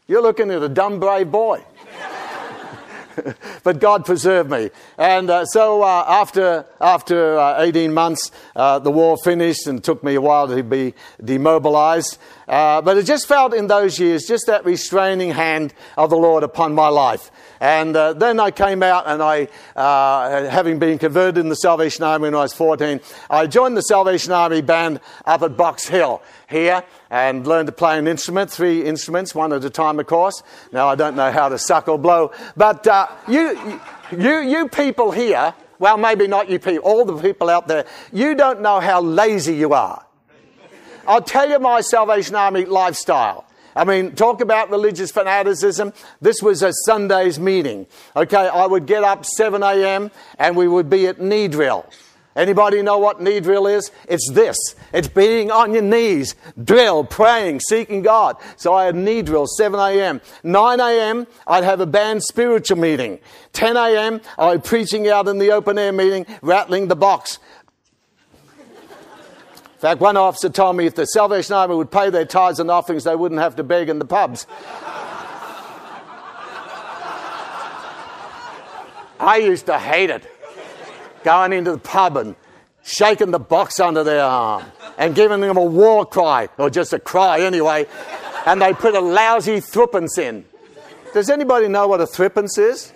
You're 0.07 0.21
looking 0.21 0.49
at 0.49 0.63
a 0.63 0.69
dumb, 0.69 0.99
brave 0.99 1.31
boy. 1.31 1.63
but 3.63 3.79
God 3.79 4.03
preserved 4.03 4.49
me. 4.49 4.71
And 4.97 5.29
uh, 5.29 5.45
so 5.45 5.83
uh, 5.83 6.05
after, 6.07 6.65
after 6.79 7.37
uh, 7.37 7.61
18 7.61 7.93
months, 7.93 8.31
uh, 8.55 8.79
the 8.79 8.89
war 8.89 9.15
finished 9.23 9.67
and 9.67 9.83
took 9.83 10.03
me 10.03 10.15
a 10.15 10.21
while 10.21 10.47
to 10.47 10.63
be 10.63 10.95
demobilized. 11.23 12.17
Uh, 12.51 12.81
but 12.81 12.97
it 12.97 13.05
just 13.05 13.29
felt 13.29 13.53
in 13.53 13.67
those 13.67 13.97
years 13.97 14.25
just 14.25 14.47
that 14.47 14.65
restraining 14.65 15.31
hand 15.31 15.73
of 15.97 16.09
the 16.09 16.17
Lord 16.17 16.43
upon 16.43 16.75
my 16.75 16.89
life. 16.89 17.31
And 17.61 17.95
uh, 17.95 18.11
then 18.11 18.41
I 18.41 18.51
came 18.51 18.83
out 18.83 19.07
and 19.07 19.23
I, 19.23 19.47
uh, 19.73 20.49
having 20.49 20.77
been 20.77 20.97
converted 20.97 21.37
in 21.37 21.47
the 21.47 21.55
Salvation 21.55 22.03
Army 22.03 22.23
when 22.23 22.35
I 22.35 22.39
was 22.39 22.53
14, 22.53 22.99
I 23.29 23.47
joined 23.47 23.77
the 23.77 23.81
Salvation 23.81 24.33
Army 24.33 24.61
band 24.61 24.99
up 25.25 25.43
at 25.43 25.55
Box 25.55 25.87
Hill 25.87 26.21
here 26.49 26.83
and 27.09 27.47
learned 27.47 27.67
to 27.67 27.71
play 27.71 27.97
an 27.97 28.05
instrument, 28.05 28.51
three 28.51 28.83
instruments, 28.83 29.33
one 29.33 29.53
at 29.53 29.63
a 29.63 29.69
time, 29.69 29.97
of 29.97 30.07
course. 30.07 30.43
Now 30.73 30.89
I 30.89 30.95
don't 30.95 31.15
know 31.15 31.31
how 31.31 31.47
to 31.47 31.57
suck 31.57 31.87
or 31.87 31.97
blow, 31.97 32.33
but 32.57 32.85
uh, 32.85 33.07
you, 33.29 33.79
you, 34.11 34.39
you 34.41 34.67
people 34.67 35.11
here, 35.11 35.53
well, 35.79 35.95
maybe 35.95 36.27
not 36.27 36.49
you 36.49 36.59
people, 36.59 36.83
all 36.83 37.05
the 37.05 37.17
people 37.17 37.49
out 37.49 37.69
there, 37.69 37.85
you 38.11 38.35
don't 38.35 38.59
know 38.59 38.81
how 38.81 38.99
lazy 38.99 39.55
you 39.55 39.71
are. 39.71 40.05
I'll 41.07 41.21
tell 41.21 41.49
you 41.49 41.59
my 41.59 41.81
Salvation 41.81 42.35
Army 42.35 42.65
lifestyle. 42.65 43.45
I 43.75 43.85
mean, 43.85 44.15
talk 44.15 44.41
about 44.41 44.69
religious 44.69 45.11
fanaticism. 45.11 45.93
This 46.19 46.41
was 46.41 46.61
a 46.61 46.73
Sunday's 46.85 47.39
meeting. 47.39 47.87
Okay, 48.15 48.47
I 48.47 48.65
would 48.65 48.85
get 48.85 49.03
up 49.03 49.25
7 49.25 49.63
a.m. 49.63 50.11
and 50.37 50.57
we 50.57 50.67
would 50.67 50.89
be 50.89 51.07
at 51.07 51.21
knee 51.21 51.47
drill. 51.47 51.85
Anybody 52.35 52.81
know 52.81 52.97
what 52.97 53.21
knee 53.21 53.41
drill 53.41 53.67
is? 53.67 53.91
It's 54.07 54.29
this. 54.31 54.57
It's 54.93 55.09
being 55.09 55.51
on 55.51 55.73
your 55.73 55.81
knees, 55.81 56.35
drill, 56.63 57.03
praying, 57.03 57.59
seeking 57.59 58.03
God. 58.03 58.37
So 58.55 58.73
I 58.73 58.85
had 58.85 58.95
knee 58.95 59.21
drill, 59.21 59.47
7 59.47 59.77
a.m. 59.77 60.21
9 60.43 60.79
a.m., 60.79 61.27
I'd 61.45 61.65
have 61.65 61.81
a 61.81 61.85
band 61.85 62.23
spiritual 62.23 62.77
meeting. 62.77 63.19
10 63.51 63.75
a.m., 63.75 64.21
I'd 64.37 64.63
be 64.63 64.67
preaching 64.67 65.09
out 65.09 65.27
in 65.27 65.39
the 65.39 65.51
open 65.51 65.77
air 65.77 65.91
meeting, 65.91 66.25
rattling 66.41 66.87
the 66.87 66.95
box. 66.95 67.39
In 69.81 69.87
fact, 69.87 69.99
one 69.99 70.15
officer 70.15 70.47
told 70.47 70.77
me 70.77 70.85
if 70.85 70.93
the 70.93 71.05
Salvation 71.05 71.55
Army 71.55 71.73
would 71.73 71.89
pay 71.89 72.11
their 72.11 72.23
tithes 72.23 72.59
and 72.59 72.69
offerings, 72.69 73.03
they 73.03 73.15
wouldn't 73.15 73.41
have 73.41 73.55
to 73.55 73.63
beg 73.63 73.89
in 73.89 73.97
the 73.97 74.05
pubs. 74.05 74.45
I 79.19 79.37
used 79.37 79.65
to 79.65 79.79
hate 79.79 80.11
it. 80.11 80.31
Going 81.23 81.51
into 81.53 81.71
the 81.71 81.79
pub 81.79 82.15
and 82.17 82.35
shaking 82.83 83.31
the 83.31 83.39
box 83.39 83.79
under 83.79 84.03
their 84.03 84.23
arm 84.23 84.65
and 84.99 85.15
giving 85.15 85.41
them 85.41 85.57
a 85.57 85.65
war 85.65 86.05
cry, 86.05 86.47
or 86.59 86.69
just 86.69 86.93
a 86.93 86.99
cry 86.99 87.41
anyway, 87.41 87.87
and 88.45 88.61
they 88.61 88.73
put 88.73 88.93
a 88.93 89.01
lousy 89.01 89.61
threepence 89.61 90.19
in. 90.19 90.45
Does 91.11 91.31
anybody 91.31 91.67
know 91.67 91.87
what 91.87 92.01
a 92.01 92.05
threepence 92.05 92.59
is? 92.59 92.93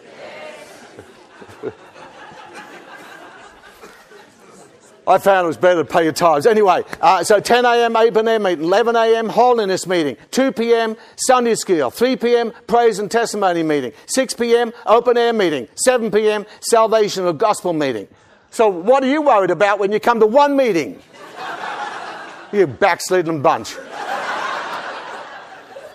I 5.08 5.20
found 5.20 5.46
it 5.46 5.48
was 5.48 5.58
better 5.58 5.84
to 5.84 5.86
pay 5.86 6.04
your 6.04 6.14
tithes. 6.14 6.48
Anyway, 6.48 6.84
uh, 7.00 7.24
so 7.24 7.40
10 7.40 7.64
a.m. 7.64 7.96
open 7.96 8.28
air 8.28 8.40
meeting, 8.40 8.66
11 8.66 8.96
a.m. 8.96 9.30
holiness 9.30 9.86
meeting, 9.86 10.18
2 10.32 10.52
p.m. 10.52 10.98
Sunday 11.16 11.54
school, 11.56 11.92
3 11.92 12.16
p.m. 12.16 12.52
praise 12.66 12.98
and 12.98 13.12
testimony 13.12 13.62
meeting, 13.62 13.92
6 14.08 14.34
p.m. 14.34 14.74
open 14.88 15.16
air 15.18 15.32
meeting, 15.32 15.68
7 15.76 16.10
p.m. 16.10 16.46
salvation 16.60 17.24
or 17.26 17.34
gospel 17.34 17.72
meeting. 17.74 18.08
So 18.50 18.68
what 18.68 19.04
are 19.04 19.10
you 19.10 19.22
worried 19.22 19.52
about 19.52 19.80
when 19.80 19.92
you 19.92 20.00
come 20.00 20.20
to 20.22 20.26
one 20.26 20.56
meeting? 20.56 21.00
you 22.52 22.66
backslidden 22.66 23.44
bunch. 23.44 23.76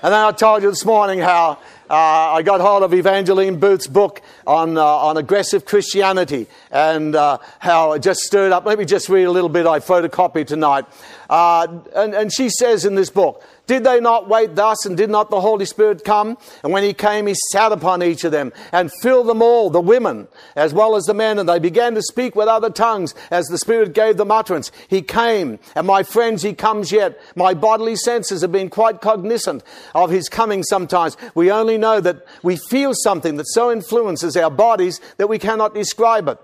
and 0.02 0.12
then 0.12 0.24
I 0.24 0.30
told 0.32 0.62
you 0.62 0.70
this 0.70 0.84
morning 0.84 1.18
how 1.18 1.58
uh, 1.90 2.34
I 2.34 2.42
got 2.42 2.60
hold 2.60 2.84
of 2.84 2.94
Evangeline 2.94 3.58
Booth's 3.58 3.88
book 3.88 4.22
on, 4.46 4.78
uh, 4.78 4.84
on 4.84 5.16
aggressive 5.16 5.64
Christianity 5.64 6.46
and 6.70 7.16
uh, 7.16 7.38
how 7.58 7.92
it 7.94 7.98
just 8.02 8.20
stirred 8.20 8.52
up. 8.52 8.64
Let 8.64 8.78
me 8.78 8.84
just 8.84 9.08
read 9.08 9.24
a 9.24 9.30
little 9.30 9.48
bit 9.48 9.66
I 9.66 9.80
photocopied 9.80 10.46
tonight. 10.46 10.84
Uh, 11.30 11.80
and, 11.94 12.12
and 12.12 12.32
she 12.32 12.48
says 12.48 12.84
in 12.84 12.96
this 12.96 13.08
book, 13.08 13.40
did 13.68 13.84
they 13.84 14.00
not 14.00 14.28
wait 14.28 14.56
thus, 14.56 14.84
and 14.84 14.96
did 14.96 15.10
not 15.10 15.30
the 15.30 15.40
Holy 15.40 15.64
Spirit 15.64 16.02
come? 16.04 16.36
And 16.64 16.72
when 16.72 16.82
he 16.82 16.92
came, 16.92 17.28
he 17.28 17.36
sat 17.52 17.70
upon 17.70 18.02
each 18.02 18.24
of 18.24 18.32
them 18.32 18.52
and 18.72 18.90
filled 19.00 19.28
them 19.28 19.40
all, 19.40 19.70
the 19.70 19.80
women 19.80 20.26
as 20.56 20.74
well 20.74 20.96
as 20.96 21.04
the 21.04 21.14
men, 21.14 21.38
and 21.38 21.48
they 21.48 21.60
began 21.60 21.94
to 21.94 22.02
speak 22.02 22.34
with 22.34 22.48
other 22.48 22.68
tongues 22.68 23.14
as 23.30 23.46
the 23.46 23.58
Spirit 23.58 23.94
gave 23.94 24.16
them 24.16 24.32
utterance. 24.32 24.72
He 24.88 25.02
came, 25.02 25.60
and 25.76 25.86
my 25.86 26.02
friends, 26.02 26.42
he 26.42 26.52
comes 26.52 26.90
yet. 26.90 27.20
My 27.36 27.54
bodily 27.54 27.94
senses 27.94 28.42
have 28.42 28.50
been 28.50 28.68
quite 28.68 29.00
cognizant 29.00 29.62
of 29.94 30.10
his 30.10 30.28
coming 30.28 30.64
sometimes. 30.64 31.16
We 31.36 31.52
only 31.52 31.78
know 31.78 32.00
that 32.00 32.26
we 32.42 32.56
feel 32.56 32.92
something 32.92 33.36
that 33.36 33.46
so 33.46 33.70
influences 33.70 34.36
our 34.36 34.50
bodies 34.50 35.00
that 35.18 35.28
we 35.28 35.38
cannot 35.38 35.74
describe 35.74 36.26
it. 36.26 36.38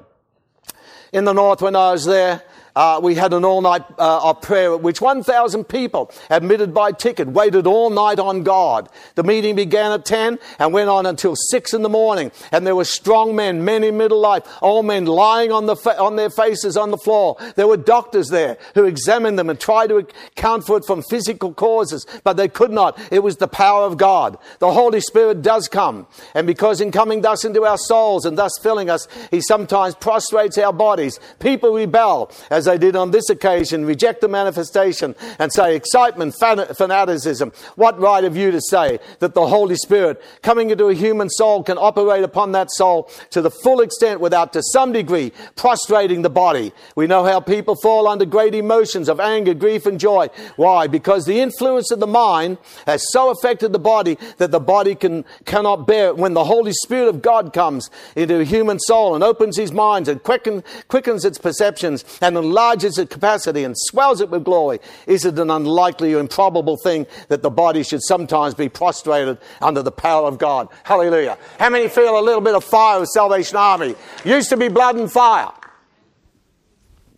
In 1.13 1.25
the 1.25 1.33
north, 1.33 1.61
when 1.61 1.75
I 1.75 1.91
was 1.91 2.05
there, 2.05 2.45
uh, 2.77 3.01
we 3.03 3.15
had 3.15 3.33
an 3.33 3.45
all 3.45 3.63
night 3.63 3.83
uh, 3.99 4.35
prayer 4.35 4.75
at 4.75 4.83
which 4.83 5.01
1,000 5.01 5.65
people, 5.65 6.11
admitted 6.29 6.75
by 6.75 6.93
ticket, 6.93 7.27
waited 7.27 7.67
all 7.67 7.89
night 7.89 8.19
on 8.19 8.43
God. 8.43 8.91
The 9.15 9.25
meeting 9.25 9.57
began 9.57 9.93
at 9.93 10.05
10 10.05 10.39
and 10.59 10.73
went 10.73 10.91
on 10.91 11.07
until 11.07 11.35
6 11.35 11.73
in 11.73 11.81
the 11.81 11.89
morning. 11.89 12.31
And 12.53 12.67
there 12.67 12.77
were 12.77 12.85
strong 12.85 13.35
men, 13.35 13.65
men 13.65 13.83
in 13.83 13.97
middle 13.97 14.21
life, 14.21 14.43
all 14.61 14.83
men 14.83 15.07
lying 15.07 15.51
on, 15.51 15.65
the 15.65 15.75
fa- 15.75 15.99
on 15.99 16.17
their 16.17 16.29
faces 16.29 16.77
on 16.77 16.91
the 16.91 16.99
floor. 16.99 17.39
There 17.57 17.67
were 17.67 17.79
doctors 17.79 18.29
there 18.29 18.59
who 18.75 18.85
examined 18.85 19.39
them 19.39 19.49
and 19.49 19.59
tried 19.59 19.89
to 19.89 19.97
account 19.97 20.67
for 20.67 20.77
it 20.77 20.85
from 20.85 21.03
physical 21.03 21.55
causes, 21.55 22.07
but 22.25 22.37
they 22.37 22.49
could 22.49 22.71
not. 22.71 23.01
It 23.11 23.23
was 23.23 23.39
the 23.39 23.49
power 23.49 23.87
of 23.87 23.97
God. 23.97 24.37
The 24.59 24.73
Holy 24.73 25.01
Spirit 25.01 25.41
does 25.41 25.67
come. 25.67 26.07
And 26.35 26.47
because 26.47 26.83
in 26.83 26.91
coming 26.93 27.23
thus 27.23 27.43
into 27.45 27.65
our 27.65 27.79
souls 27.79 28.27
and 28.27 28.37
thus 28.37 28.53
filling 28.63 28.91
us, 28.91 29.09
He 29.31 29.41
sometimes 29.41 29.95
prostrates 29.95 30.59
our 30.59 30.75
bodies. 30.75 31.19
People 31.39 31.73
rebel 31.73 32.31
as 32.51 32.66
they 32.67 32.77
did 32.77 32.95
on 32.95 33.11
this 33.11 33.31
occasion, 33.31 33.87
reject 33.87 34.21
the 34.21 34.29
manifestation 34.29 35.15
and 35.39 35.53
say 35.53 35.75
excitement, 35.75 36.35
fanaticism. 36.39 37.53
What 37.77 37.99
right 37.99 38.23
have 38.23 38.37
you 38.37 38.51
to 38.51 38.61
say 38.61 38.99
that 39.21 39.33
the 39.33 39.47
Holy 39.47 39.77
Spirit 39.77 40.23
coming 40.43 40.71
into 40.71 40.87
a 40.87 40.95
human 40.95 41.31
soul 41.31 41.63
can 41.63 41.79
operate 41.79 42.23
upon 42.23 42.53
that 42.53 42.71
soul 42.71 43.11
to 43.31 43.41
the 43.41 43.51
full 43.51 43.81
extent 43.81 44.21
without 44.21 44.53
to 44.53 44.63
some 44.63 44.93
degree 44.93 45.33
prostrating 45.57 46.23
the 46.23 46.31
body? 46.31 46.73
We 46.95 47.07
know 47.07 47.25
how 47.25 47.41
people 47.41 47.77
fall 47.77 48.07
under 48.07 48.27
great 48.27 48.55
emotions 48.55 49.09
of 49.09 49.21
anger, 49.21 49.55
grief, 49.55 49.87
and 49.87 49.99
joy. 49.99 50.29
Why? 50.57 50.87
Because 50.87 51.25
the 51.25 51.41
influence 51.41 51.91
of 51.91 52.01
the 52.01 52.07
mind 52.07 52.59
has 52.87 53.05
so 53.11 53.31
affected 53.31 53.73
the 53.73 53.79
body 53.79 54.19
that 54.37 54.51
the 54.51 54.61
body 54.61 54.95
can, 54.95 55.25
cannot 55.45 55.87
bear 55.87 56.09
it. 56.09 56.17
When 56.17 56.35
the 56.35 56.45
Holy 56.45 56.73
Spirit 56.73 57.09
of 57.09 57.23
God 57.23 57.53
comes 57.53 57.91
into 58.15 58.41
a 58.41 58.45
human 58.45 58.79
soul 58.81 59.15
and 59.15 59.25
opens 59.25 59.57
his 59.57 59.73
mind 59.73 60.09
and 60.09 60.23
quicken, 60.23 60.63
quickens 60.89 61.25
its 61.25 61.39
perceptions 61.39 62.05
and 62.21 62.37
enlarges 62.57 62.97
its 62.97 63.13
capacity 63.13 63.65
and 63.65 63.75
swells 63.77 64.23
it 64.23 64.31
with 64.31 64.43
glory, 64.43 64.79
is 65.07 65.27
it 65.27 65.39
an 65.39 65.51
unlikely 65.51 66.15
or 66.15 66.21
improbable 66.21 66.79
thing 66.79 67.07
that 67.29 67.43
the 67.43 67.51
body 67.51 67.83
should 67.83 68.03
sometimes 68.03 68.55
be 68.55 68.67
prostrated 68.67 69.37
under 69.61 69.83
the 69.83 69.93
power 69.93 70.27
of 70.27 70.39
God? 70.39 70.69
Hallelujah. 70.83 71.37
How 71.59 71.69
many 71.69 71.89
feel 71.89 72.19
a 72.19 72.25
little 72.25 72.41
bit 72.41 72.55
of 72.55 72.65
fire 72.65 73.03
of 73.03 73.09
Salvation 73.09 73.59
Army? 73.59 73.95
Used 74.25 74.49
to 74.49 74.57
be 74.57 74.69
blood 74.69 74.97
and 74.97 75.13
fire. 75.13 75.53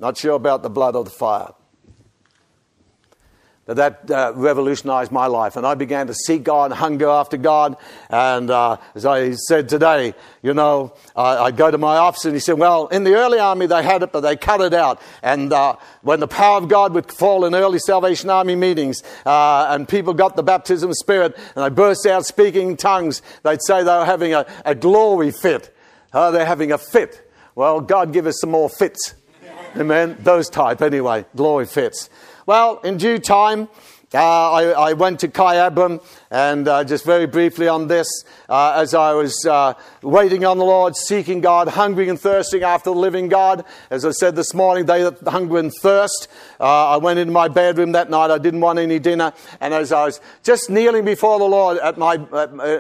Not 0.01 0.17
sure 0.17 0.35
about 0.35 0.65
the 0.65 0.71
blood 0.71 0.97
or 0.97 1.05
the 1.05 1.11
fire 1.11 1.53
that 3.69 4.11
uh, 4.11 4.33
revolutionized 4.35 5.13
my 5.13 5.27
life. 5.27 5.57
And 5.57 5.67
I 5.67 5.75
began 5.75 6.07
to 6.07 6.15
seek 6.15 6.43
God, 6.43 6.73
hunger 6.73 7.09
after 7.09 7.37
God. 7.37 7.77
And 8.09 8.51
uh, 8.51 8.79
as 8.95 9.05
I 9.05 9.33
said 9.33 9.69
today, 9.69 10.15
you 10.43 10.55
know, 10.55 10.95
uh, 11.15 11.45
I'd 11.45 11.57
go 11.57 11.71
to 11.71 11.77
my 11.77 11.99
office 11.99 12.25
and 12.25 12.35
he 12.35 12.41
said, 12.41 12.59
Well, 12.59 12.87
in 12.89 13.05
the 13.05 13.15
early 13.15 13.39
army 13.39 13.67
they 13.67 13.83
had 13.83 14.03
it, 14.03 14.11
but 14.11 14.21
they 14.21 14.37
cut 14.37 14.63
it 14.63 14.73
out. 14.73 15.03
And 15.23 15.53
uh, 15.53 15.77
when 16.01 16.21
the 16.21 16.29
power 16.29 16.57
of 16.57 16.69
God 16.69 16.95
would 16.95 17.13
fall 17.13 17.45
in 17.45 17.55
early 17.55 17.79
Salvation 17.79 18.31
Army 18.31 18.57
meetings 18.57 19.03
uh, 19.27 19.67
and 19.71 19.87
people 19.87 20.15
got 20.15 20.35
the 20.35 20.43
baptism 20.43 20.89
of 20.89 20.97
Spirit 20.97 21.37
and 21.55 21.65
they 21.65 21.69
burst 21.69 22.07
out 22.07 22.25
speaking 22.25 22.71
in 22.71 22.77
tongues, 22.79 23.21
they'd 23.43 23.63
say 23.63 23.83
they 23.85 23.97
were 23.97 24.07
having 24.07 24.33
a, 24.33 24.47
a 24.65 24.75
glory 24.75 25.31
fit. 25.31 25.75
Oh, 26.15 26.33
they're 26.33 26.47
having 26.47 26.73
a 26.73 26.79
fit. 26.79 27.31
Well, 27.55 27.83
God 27.83 28.15
give 28.15 28.27
us 28.27 28.41
some 28.41 28.51
more 28.51 28.71
fits. 28.71 29.15
Amen. 29.77 30.17
Those 30.21 30.49
type, 30.49 30.81
anyway. 30.81 31.27
Glory 31.37 31.67
fits. 31.67 32.09
Well, 32.49 32.81
in 32.83 32.97
due 32.97 33.19
time, 33.19 33.69
uh, 34.15 34.53
I, 34.53 34.65
I, 34.71 34.93
went 34.95 35.21
to 35.21 35.29
Kyabram, 35.29 36.03
and 36.31 36.67
uh, 36.67 36.83
just 36.83 37.05
very 37.05 37.27
briefly 37.27 37.69
on 37.69 37.89
this, 37.89 38.09
uh, 38.49 38.73
as 38.75 38.95
I 38.95 39.13
was 39.13 39.45
uh, 39.45 39.75
waiting 40.03 40.47
on 40.47 40.57
the 40.57 40.65
Lord, 40.65 40.97
seeking 40.97 41.43
God, 41.43 41.69
hungry 41.69 42.09
and 42.09 42.19
thirsting 42.19 42.63
after 42.63 42.89
the 42.89 42.97
living 42.97 43.29
God. 43.29 43.67
As 43.91 44.07
I 44.07 44.13
said 44.13 44.35
this 44.35 44.55
morning, 44.55 44.87
they 44.87 45.03
that 45.03 45.21
hunger 45.29 45.59
and 45.59 45.71
thirst. 45.83 46.29
Uh, 46.59 46.93
I 46.93 46.97
went 46.97 47.19
into 47.19 47.35
my 47.35 47.49
bedroom 47.49 47.93
that 47.93 48.09
night. 48.09 48.31
I 48.31 48.39
didn't 48.39 48.63
want 48.63 48.79
any 48.79 48.99
dinner, 48.99 49.35
and 49.61 49.75
as 49.75 49.93
I 49.93 50.07
was 50.07 50.23
just 50.43 50.71
kneeling 50.71 51.05
before 51.05 51.39
the 51.39 51.45
Lord 51.45 51.77
at 51.77 51.99
my 51.99 52.15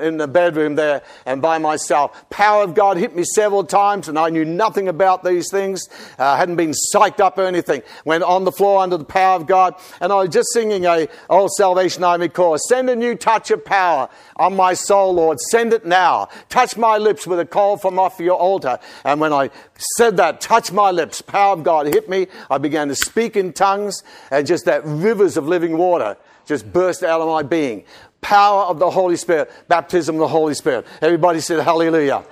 in 0.00 0.16
the 0.16 0.28
bedroom 0.28 0.76
there 0.76 1.02
and 1.26 1.42
by 1.42 1.58
myself, 1.58 2.24
power 2.30 2.62
of 2.64 2.74
God 2.74 2.96
hit 2.96 3.14
me 3.14 3.24
several 3.24 3.64
times, 3.64 4.08
and 4.08 4.18
I 4.18 4.30
knew 4.30 4.46
nothing 4.46 4.88
about 4.88 5.24
these 5.24 5.50
things. 5.50 5.90
I 6.18 6.32
uh, 6.32 6.36
hadn't 6.38 6.56
been 6.56 6.72
psyched 6.94 7.20
up 7.20 7.36
or 7.36 7.44
anything. 7.44 7.82
Went 8.06 8.24
on 8.24 8.44
the 8.44 8.52
floor 8.52 8.80
under 8.80 8.96
the 8.96 9.04
power 9.04 9.36
of 9.36 9.46
God, 9.46 9.74
and 10.00 10.10
I 10.10 10.16
was 10.16 10.30
just 10.30 10.54
singing 10.54 10.86
a 10.86 11.06
old 11.28 11.50
Salvation 11.52 12.04
Army 12.04 12.28
chorus. 12.28 12.62
Send 12.68 12.90
a 12.90 12.96
new 12.96 13.14
touch 13.14 13.50
of 13.50 13.64
power 13.64 14.08
on 14.36 14.56
my 14.56 14.74
soul, 14.74 15.14
Lord. 15.14 15.40
Send 15.40 15.72
it 15.72 15.84
now. 15.86 16.28
Touch 16.48 16.76
my 16.76 16.98
lips 16.98 17.26
with 17.26 17.40
a 17.40 17.46
call 17.46 17.76
from 17.76 17.98
off 17.98 18.18
your 18.20 18.36
altar. 18.36 18.78
And 19.04 19.20
when 19.20 19.32
I 19.32 19.50
said 19.96 20.16
that, 20.16 20.40
touch 20.40 20.72
my 20.72 20.90
lips, 20.90 21.22
power 21.22 21.52
of 21.52 21.62
God 21.62 21.86
hit 21.86 22.08
me. 22.08 22.26
I 22.50 22.58
began 22.58 22.88
to 22.88 22.94
speak 22.94 23.36
in 23.36 23.52
tongues, 23.52 24.02
and 24.30 24.46
just 24.46 24.64
that 24.64 24.82
rivers 24.84 25.36
of 25.36 25.46
living 25.46 25.76
water 25.76 26.16
just 26.46 26.72
burst 26.72 27.02
out 27.02 27.20
of 27.20 27.28
my 27.28 27.42
being. 27.42 27.84
Power 28.20 28.64
of 28.64 28.78
the 28.78 28.90
Holy 28.90 29.16
Spirit, 29.16 29.50
baptism 29.68 30.16
of 30.16 30.20
the 30.20 30.28
Holy 30.28 30.54
Spirit. 30.54 30.86
Everybody 31.00 31.40
said 31.40 31.60
hallelujah. 31.60 32.24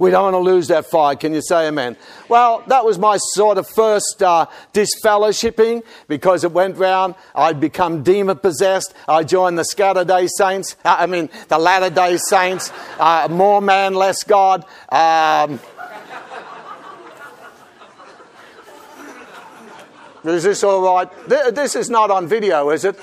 We 0.00 0.10
don't 0.10 0.32
want 0.32 0.34
to 0.34 0.50
lose 0.50 0.68
that 0.68 0.86
fire. 0.86 1.14
Can 1.14 1.34
you 1.34 1.42
say 1.42 1.68
amen? 1.68 1.94
Well, 2.26 2.64
that 2.68 2.86
was 2.86 2.98
my 2.98 3.18
sort 3.18 3.58
of 3.58 3.68
first 3.68 4.22
uh, 4.22 4.46
disfellowshipping 4.72 5.82
because 6.08 6.42
it 6.42 6.52
went 6.52 6.78
round. 6.78 7.16
I'd 7.34 7.60
become 7.60 8.02
demon 8.02 8.38
possessed. 8.38 8.94
I 9.06 9.24
joined 9.24 9.58
the 9.58 9.64
Scatter 9.64 10.06
Day 10.06 10.26
Saints. 10.26 10.76
Uh, 10.86 10.96
I 11.00 11.04
mean, 11.04 11.28
the 11.48 11.58
Latter 11.58 11.90
Day 11.90 12.16
Saints. 12.16 12.72
Uh, 12.98 13.28
more 13.30 13.60
man, 13.60 13.92
less 13.92 14.22
God. 14.22 14.64
Um, 14.88 15.60
is 20.24 20.44
this 20.44 20.64
all 20.64 20.82
right? 20.82 21.10
This 21.28 21.76
is 21.76 21.90
not 21.90 22.10
on 22.10 22.26
video, 22.26 22.70
is 22.70 22.86
it? 22.86 22.96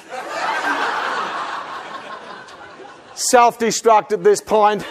Self 3.13 3.59
destruct 3.59 4.13
at 4.13 4.23
this 4.23 4.41
point. 4.41 4.83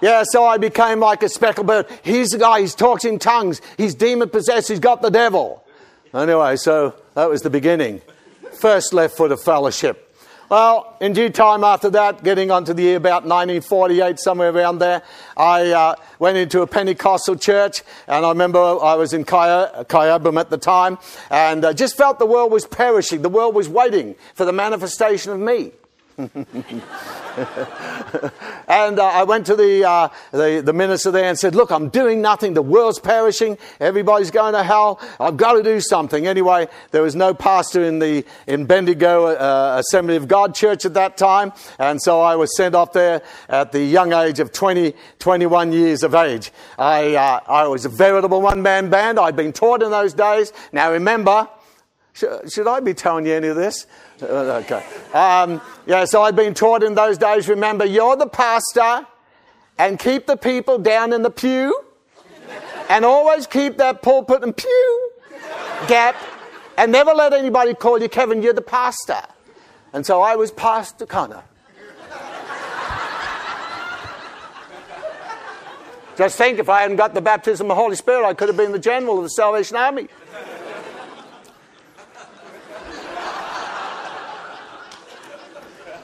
Yeah, 0.00 0.22
so 0.24 0.44
I 0.44 0.56
became 0.58 1.00
like 1.00 1.22
a 1.22 1.28
speckled 1.28 1.66
bird. 1.66 1.86
He's 2.02 2.30
the 2.30 2.38
guy, 2.38 2.62
he 2.62 2.68
talks 2.68 3.04
in 3.04 3.18
tongues. 3.18 3.60
He's 3.76 3.94
demon 3.94 4.30
possessed, 4.30 4.68
he's 4.68 4.80
got 4.80 5.02
the 5.02 5.10
devil. 5.10 5.64
Anyway, 6.14 6.56
so 6.56 6.94
that 7.14 7.28
was 7.28 7.42
the 7.42 7.50
beginning. 7.50 8.00
First 8.52 8.92
left 8.92 9.16
foot 9.16 9.30
of 9.32 9.42
fellowship. 9.42 10.06
Well, 10.50 10.96
in 11.00 11.12
due 11.12 11.30
time 11.30 11.62
after 11.62 11.90
that, 11.90 12.24
getting 12.24 12.50
on 12.50 12.64
to 12.64 12.74
the 12.74 12.82
year 12.82 12.96
about 12.96 13.22
1948, 13.22 14.18
somewhere 14.18 14.50
around 14.50 14.80
there, 14.80 15.02
I 15.36 15.70
uh, 15.70 15.94
went 16.18 16.38
into 16.38 16.62
a 16.62 16.66
Pentecostal 16.66 17.36
church, 17.36 17.82
and 18.08 18.26
I 18.26 18.30
remember 18.30 18.58
I 18.58 18.94
was 18.94 19.12
in 19.12 19.24
Kyabram 19.24 20.40
at 20.40 20.50
the 20.50 20.58
time, 20.58 20.98
and 21.30 21.64
uh, 21.64 21.72
just 21.72 21.96
felt 21.96 22.18
the 22.18 22.26
world 22.26 22.50
was 22.50 22.66
perishing. 22.66 23.22
The 23.22 23.28
world 23.28 23.54
was 23.54 23.68
waiting 23.68 24.16
for 24.34 24.44
the 24.44 24.52
manifestation 24.52 25.30
of 25.30 25.38
me. 25.38 25.70
and 28.68 28.98
uh, 28.98 29.04
I 29.04 29.24
went 29.24 29.46
to 29.46 29.56
the, 29.56 29.84
uh, 29.88 30.08
the, 30.32 30.62
the, 30.64 30.72
minister 30.74 31.10
there 31.10 31.24
and 31.24 31.38
said, 31.38 31.54
Look, 31.54 31.70
I'm 31.70 31.88
doing 31.88 32.20
nothing. 32.20 32.52
The 32.52 32.62
world's 32.62 32.98
perishing. 32.98 33.56
Everybody's 33.78 34.30
going 34.30 34.52
to 34.52 34.62
hell. 34.62 35.00
I've 35.18 35.38
got 35.38 35.54
to 35.54 35.62
do 35.62 35.80
something. 35.80 36.26
Anyway, 36.26 36.68
there 36.90 37.00
was 37.02 37.16
no 37.16 37.32
pastor 37.32 37.82
in 37.84 38.00
the 38.00 38.24
in 38.46 38.66
Bendigo 38.66 39.26
uh, 39.28 39.76
Assembly 39.78 40.16
of 40.16 40.28
God 40.28 40.54
church 40.54 40.84
at 40.84 40.92
that 40.94 41.16
time. 41.16 41.52
And 41.78 42.02
so 42.02 42.20
I 42.20 42.36
was 42.36 42.54
sent 42.54 42.74
off 42.74 42.92
there 42.92 43.22
at 43.48 43.72
the 43.72 43.82
young 43.82 44.12
age 44.12 44.40
of 44.40 44.52
20, 44.52 44.94
21 45.20 45.72
years 45.72 46.02
of 46.02 46.14
age. 46.14 46.52
I, 46.78 47.14
uh, 47.14 47.40
I 47.46 47.66
was 47.66 47.86
a 47.86 47.88
veritable 47.88 48.42
one 48.42 48.60
man 48.60 48.90
band. 48.90 49.18
I'd 49.18 49.36
been 49.36 49.52
taught 49.52 49.82
in 49.82 49.90
those 49.90 50.12
days. 50.12 50.52
Now 50.72 50.92
remember, 50.92 51.48
should 52.48 52.66
I 52.66 52.80
be 52.80 52.94
telling 52.94 53.26
you 53.26 53.34
any 53.34 53.48
of 53.48 53.56
this? 53.56 53.86
Uh, 54.22 54.62
okay. 54.64 54.84
Um, 55.12 55.60
yeah, 55.86 56.04
so 56.04 56.22
I'd 56.22 56.36
been 56.36 56.54
taught 56.54 56.82
in 56.82 56.94
those 56.94 57.18
days 57.18 57.48
remember, 57.48 57.84
you're 57.84 58.16
the 58.16 58.26
pastor 58.26 59.06
and 59.78 59.98
keep 59.98 60.26
the 60.26 60.36
people 60.36 60.78
down 60.78 61.12
in 61.12 61.22
the 61.22 61.30
pew 61.30 61.78
and 62.88 63.04
always 63.04 63.46
keep 63.46 63.78
that 63.78 64.02
pulpit 64.02 64.42
and 64.42 64.56
pew 64.56 65.12
gap 65.88 66.16
and 66.76 66.92
never 66.92 67.12
let 67.12 67.32
anybody 67.32 67.74
call 67.74 68.00
you 68.00 68.08
Kevin, 68.08 68.42
you're 68.42 68.52
the 68.52 68.62
pastor. 68.62 69.22
And 69.92 70.06
so 70.06 70.22
I 70.22 70.36
was 70.36 70.50
Pastor 70.50 71.06
Conner. 71.06 71.42
Just 76.16 76.36
think 76.36 76.58
if 76.58 76.68
I 76.68 76.82
hadn't 76.82 76.96
got 76.96 77.14
the 77.14 77.22
baptism 77.22 77.64
of 77.64 77.68
the 77.68 77.74
Holy 77.74 77.96
Spirit, 77.96 78.26
I 78.26 78.34
could 78.34 78.48
have 78.48 78.56
been 78.56 78.72
the 78.72 78.78
general 78.78 79.16
of 79.18 79.24
the 79.24 79.30
Salvation 79.30 79.76
Army. 79.76 80.08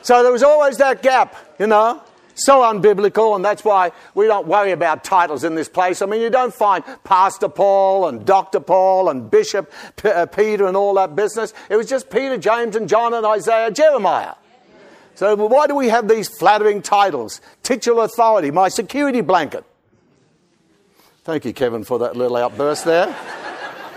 So 0.06 0.22
there 0.22 0.30
was 0.30 0.44
always 0.44 0.76
that 0.76 1.02
gap, 1.02 1.34
you 1.58 1.66
know. 1.66 2.00
So 2.36 2.60
unbiblical, 2.60 3.34
and 3.34 3.44
that's 3.44 3.64
why 3.64 3.90
we 4.14 4.28
don't 4.28 4.46
worry 4.46 4.70
about 4.70 5.02
titles 5.02 5.42
in 5.42 5.56
this 5.56 5.68
place. 5.68 6.00
I 6.00 6.06
mean, 6.06 6.20
you 6.20 6.30
don't 6.30 6.54
find 6.54 6.84
Pastor 7.02 7.48
Paul 7.48 8.06
and 8.06 8.24
Dr. 8.24 8.60
Paul 8.60 9.08
and 9.08 9.28
Bishop 9.28 9.72
P- 9.96 10.08
uh, 10.08 10.26
Peter 10.26 10.68
and 10.68 10.76
all 10.76 10.94
that 10.94 11.16
business. 11.16 11.52
It 11.68 11.74
was 11.74 11.88
just 11.88 12.08
Peter, 12.08 12.36
James, 12.36 12.76
and 12.76 12.88
John, 12.88 13.14
and 13.14 13.26
Isaiah, 13.26 13.72
Jeremiah. 13.72 14.34
So 15.16 15.34
why 15.34 15.66
do 15.66 15.74
we 15.74 15.88
have 15.88 16.06
these 16.06 16.28
flattering 16.38 16.82
titles? 16.82 17.40
Titular 17.64 18.04
authority, 18.04 18.52
my 18.52 18.68
security 18.68 19.22
blanket. 19.22 19.64
Thank 21.24 21.44
you, 21.44 21.52
Kevin, 21.52 21.82
for 21.82 21.98
that 21.98 22.14
little 22.14 22.36
outburst 22.36 22.84
there. 22.84 23.12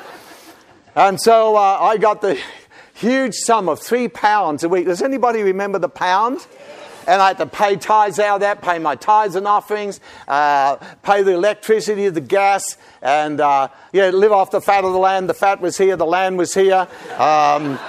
and 0.95 1.21
so 1.21 1.55
uh, 1.55 1.77
I 1.79 1.97
got 1.97 2.21
the 2.21 2.39
huge 2.99 3.33
sum 3.33 3.69
of 3.69 3.79
three 3.79 4.09
pounds 4.09 4.63
a 4.63 4.69
week. 4.69 4.85
Does 4.85 5.01
anybody 5.01 5.41
remember 5.41 5.79
the 5.79 5.89
pound? 5.89 6.45
And 7.07 7.21
I 7.21 7.29
had 7.29 7.37
to 7.39 7.45
pay 7.47 7.75
tithes 7.75 8.19
out 8.19 8.35
of 8.35 8.41
that, 8.41 8.61
pay 8.61 8.77
my 8.77 8.95
tithes 8.95 9.35
and 9.35 9.47
offerings, 9.47 9.99
uh, 10.27 10.75
pay 11.01 11.23
the 11.23 11.31
electricity, 11.31 12.07
the 12.09 12.21
gas, 12.21 12.77
and 13.01 13.41
uh, 13.41 13.69
yeah, 13.93 14.09
live 14.09 14.31
off 14.31 14.51
the 14.51 14.61
fat 14.61 14.83
of 14.83 14.93
the 14.93 14.99
land. 14.99 15.27
The 15.27 15.33
fat 15.33 15.59
was 15.59 15.77
here, 15.77 15.95
the 15.95 16.05
land 16.05 16.37
was 16.37 16.53
here. 16.53 16.87
Um, 17.17 17.79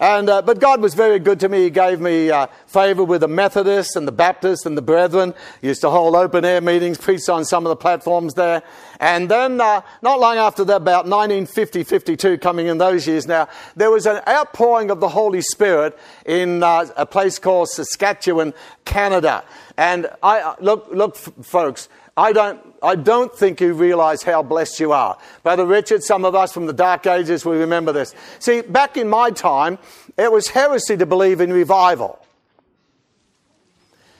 and, 0.00 0.28
uh, 0.28 0.42
but 0.42 0.58
God 0.58 0.80
was 0.80 0.94
very 0.94 1.18
good 1.18 1.40
to 1.40 1.48
me. 1.48 1.64
He 1.64 1.70
gave 1.70 2.00
me 2.00 2.30
uh, 2.30 2.46
favor 2.66 3.04
with 3.04 3.20
the 3.20 3.28
Methodists 3.28 3.96
and 3.96 4.06
the 4.08 4.12
Baptists 4.12 4.66
and 4.66 4.76
the 4.76 4.82
Brethren. 4.82 5.34
He 5.60 5.68
used 5.68 5.80
to 5.82 5.90
hold 5.90 6.14
open 6.16 6.44
air 6.44 6.60
meetings, 6.60 6.98
preach 6.98 7.28
on 7.28 7.44
some 7.44 7.64
of 7.64 7.70
the 7.70 7.76
platforms 7.76 8.34
there. 8.34 8.62
And 9.00 9.30
then, 9.30 9.60
uh, 9.60 9.82
not 10.02 10.20
long 10.20 10.36
after 10.36 10.64
that, 10.64 10.76
about 10.76 11.06
1950, 11.06 11.84
52, 11.84 12.38
coming 12.38 12.66
in 12.66 12.78
those 12.78 13.06
years 13.06 13.26
now, 13.26 13.48
there 13.76 13.90
was 13.90 14.06
an 14.06 14.20
outpouring 14.26 14.90
of 14.90 15.00
the 15.00 15.08
Holy 15.08 15.42
Spirit 15.42 15.98
in 16.26 16.62
uh, 16.62 16.86
a 16.96 17.06
place 17.06 17.38
called 17.38 17.68
Saskatchewan, 17.68 18.54
Canada. 18.84 19.44
And 19.76 20.08
I, 20.22 20.40
uh, 20.40 20.54
look, 20.60 20.88
look, 20.92 21.16
folks, 21.16 21.88
I 22.16 22.32
don't, 22.32 22.60
I 22.82 22.94
don't 22.94 23.34
think 23.34 23.60
you 23.60 23.74
realize 23.74 24.22
how 24.22 24.42
blessed 24.42 24.78
you 24.78 24.92
are. 24.92 25.18
Brother 25.42 25.66
Richard, 25.66 26.02
some 26.04 26.24
of 26.24 26.34
us 26.34 26.52
from 26.52 26.66
the 26.66 26.72
dark 26.72 27.06
ages, 27.06 27.44
we 27.44 27.56
remember 27.56 27.92
this. 27.92 28.14
See, 28.38 28.60
back 28.60 28.96
in 28.96 29.08
my 29.08 29.30
time, 29.30 29.78
it 30.16 30.30
was 30.30 30.48
heresy 30.48 30.96
to 30.96 31.06
believe 31.06 31.40
in 31.40 31.52
revival. 31.52 32.20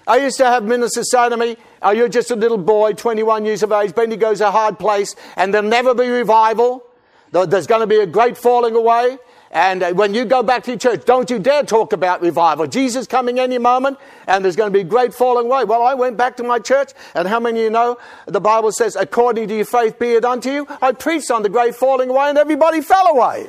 I 0.07 0.19
used 0.19 0.37
to 0.39 0.45
have 0.45 0.65
ministers 0.65 1.11
say 1.11 1.29
to 1.29 1.37
me, 1.37 1.57
Oh, 1.83 1.91
you're 1.91 2.09
just 2.09 2.31
a 2.31 2.37
little 2.37 2.59
boy, 2.59 2.95
21 2.95 3.45
years 3.45 3.63
of 3.63 3.71
age, 3.71 3.95
Bendigo's 3.95 4.41
a 4.41 4.51
hard 4.51 4.79
place, 4.79 5.15
and 5.37 5.55
there'll 5.55 5.69
never 5.69 5.95
be 5.95 6.09
revival. 6.09 6.85
There's 7.31 7.67
going 7.67 7.81
to 7.81 7.87
be 7.87 7.99
a 8.01 8.07
great 8.07 8.37
falling 8.37 8.75
away. 8.75 9.19
And 9.55 9.85
uh, 9.85 9.93
when 9.93 10.15
you 10.15 10.25
go 10.25 10.43
back 10.43 10.65
to 10.65 10.73
your 10.73 10.79
church, 10.79 11.05
don't 11.05 11.31
you 11.31 11.39
dare 11.39 11.63
talk 11.63 11.93
about 11.93 12.21
revival. 12.21 12.67
Jesus 12.67 13.07
coming 13.07 13.39
any 13.39 13.57
moment, 13.57 13.99
and 14.27 14.45
there's 14.45 14.57
going 14.57 14.73
to 14.73 14.77
be 14.77 14.83
great 14.83 15.15
falling 15.15 15.47
away. 15.47 15.63
Well, 15.63 15.81
I 15.81 15.95
went 15.95 16.17
back 16.17 16.37
to 16.39 16.43
my 16.43 16.59
church, 16.59 16.91
and 17.15 17.29
how 17.29 17.39
many 17.39 17.61
of 17.61 17.65
you 17.65 17.71
know 17.71 17.97
the 18.27 18.41
Bible 18.41 18.73
says, 18.73 18.97
according 18.97 19.47
to 19.49 19.55
your 19.55 19.65
faith 19.65 19.97
be 19.97 20.15
it 20.15 20.25
unto 20.25 20.51
you? 20.51 20.67
I 20.83 20.91
preached 20.91 21.31
on 21.31 21.45
the 21.45 21.49
great 21.49 21.77
falling 21.77 22.11
away, 22.11 22.31
and 22.31 22.37
everybody 22.37 22.81
fell 22.81 23.07
away. 23.07 23.47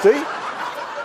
See? 0.00 0.22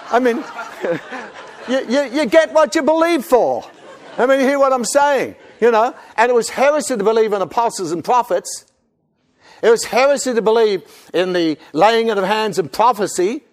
I 0.10 0.20
mean, 0.22 0.38
you, 1.68 1.86
you, 1.94 2.22
you 2.22 2.26
get 2.26 2.54
what 2.54 2.74
you 2.74 2.84
believe 2.84 3.26
for. 3.26 3.70
I 4.18 4.26
mean, 4.28 4.40
you 4.40 4.48
hear 4.48 4.60
what 4.60 4.72
I'm 4.72 4.86
saying, 4.86 5.36
you 5.60 5.72
know? 5.72 5.94
And 6.16 6.30
it 6.30 6.34
was 6.34 6.48
heresy 6.48 6.96
to 6.96 7.04
believe 7.04 7.34
in 7.34 7.42
apostles 7.42 7.92
and 7.92 8.02
prophets. 8.02 8.66
It 9.62 9.70
was 9.70 9.84
heresy 9.84 10.34
to 10.34 10.42
believe 10.42 10.84
in 11.14 11.34
the 11.34 11.58
laying 11.74 12.10
of 12.10 12.18
hands 12.24 12.58
and 12.58 12.72
prophecy. 12.72 13.44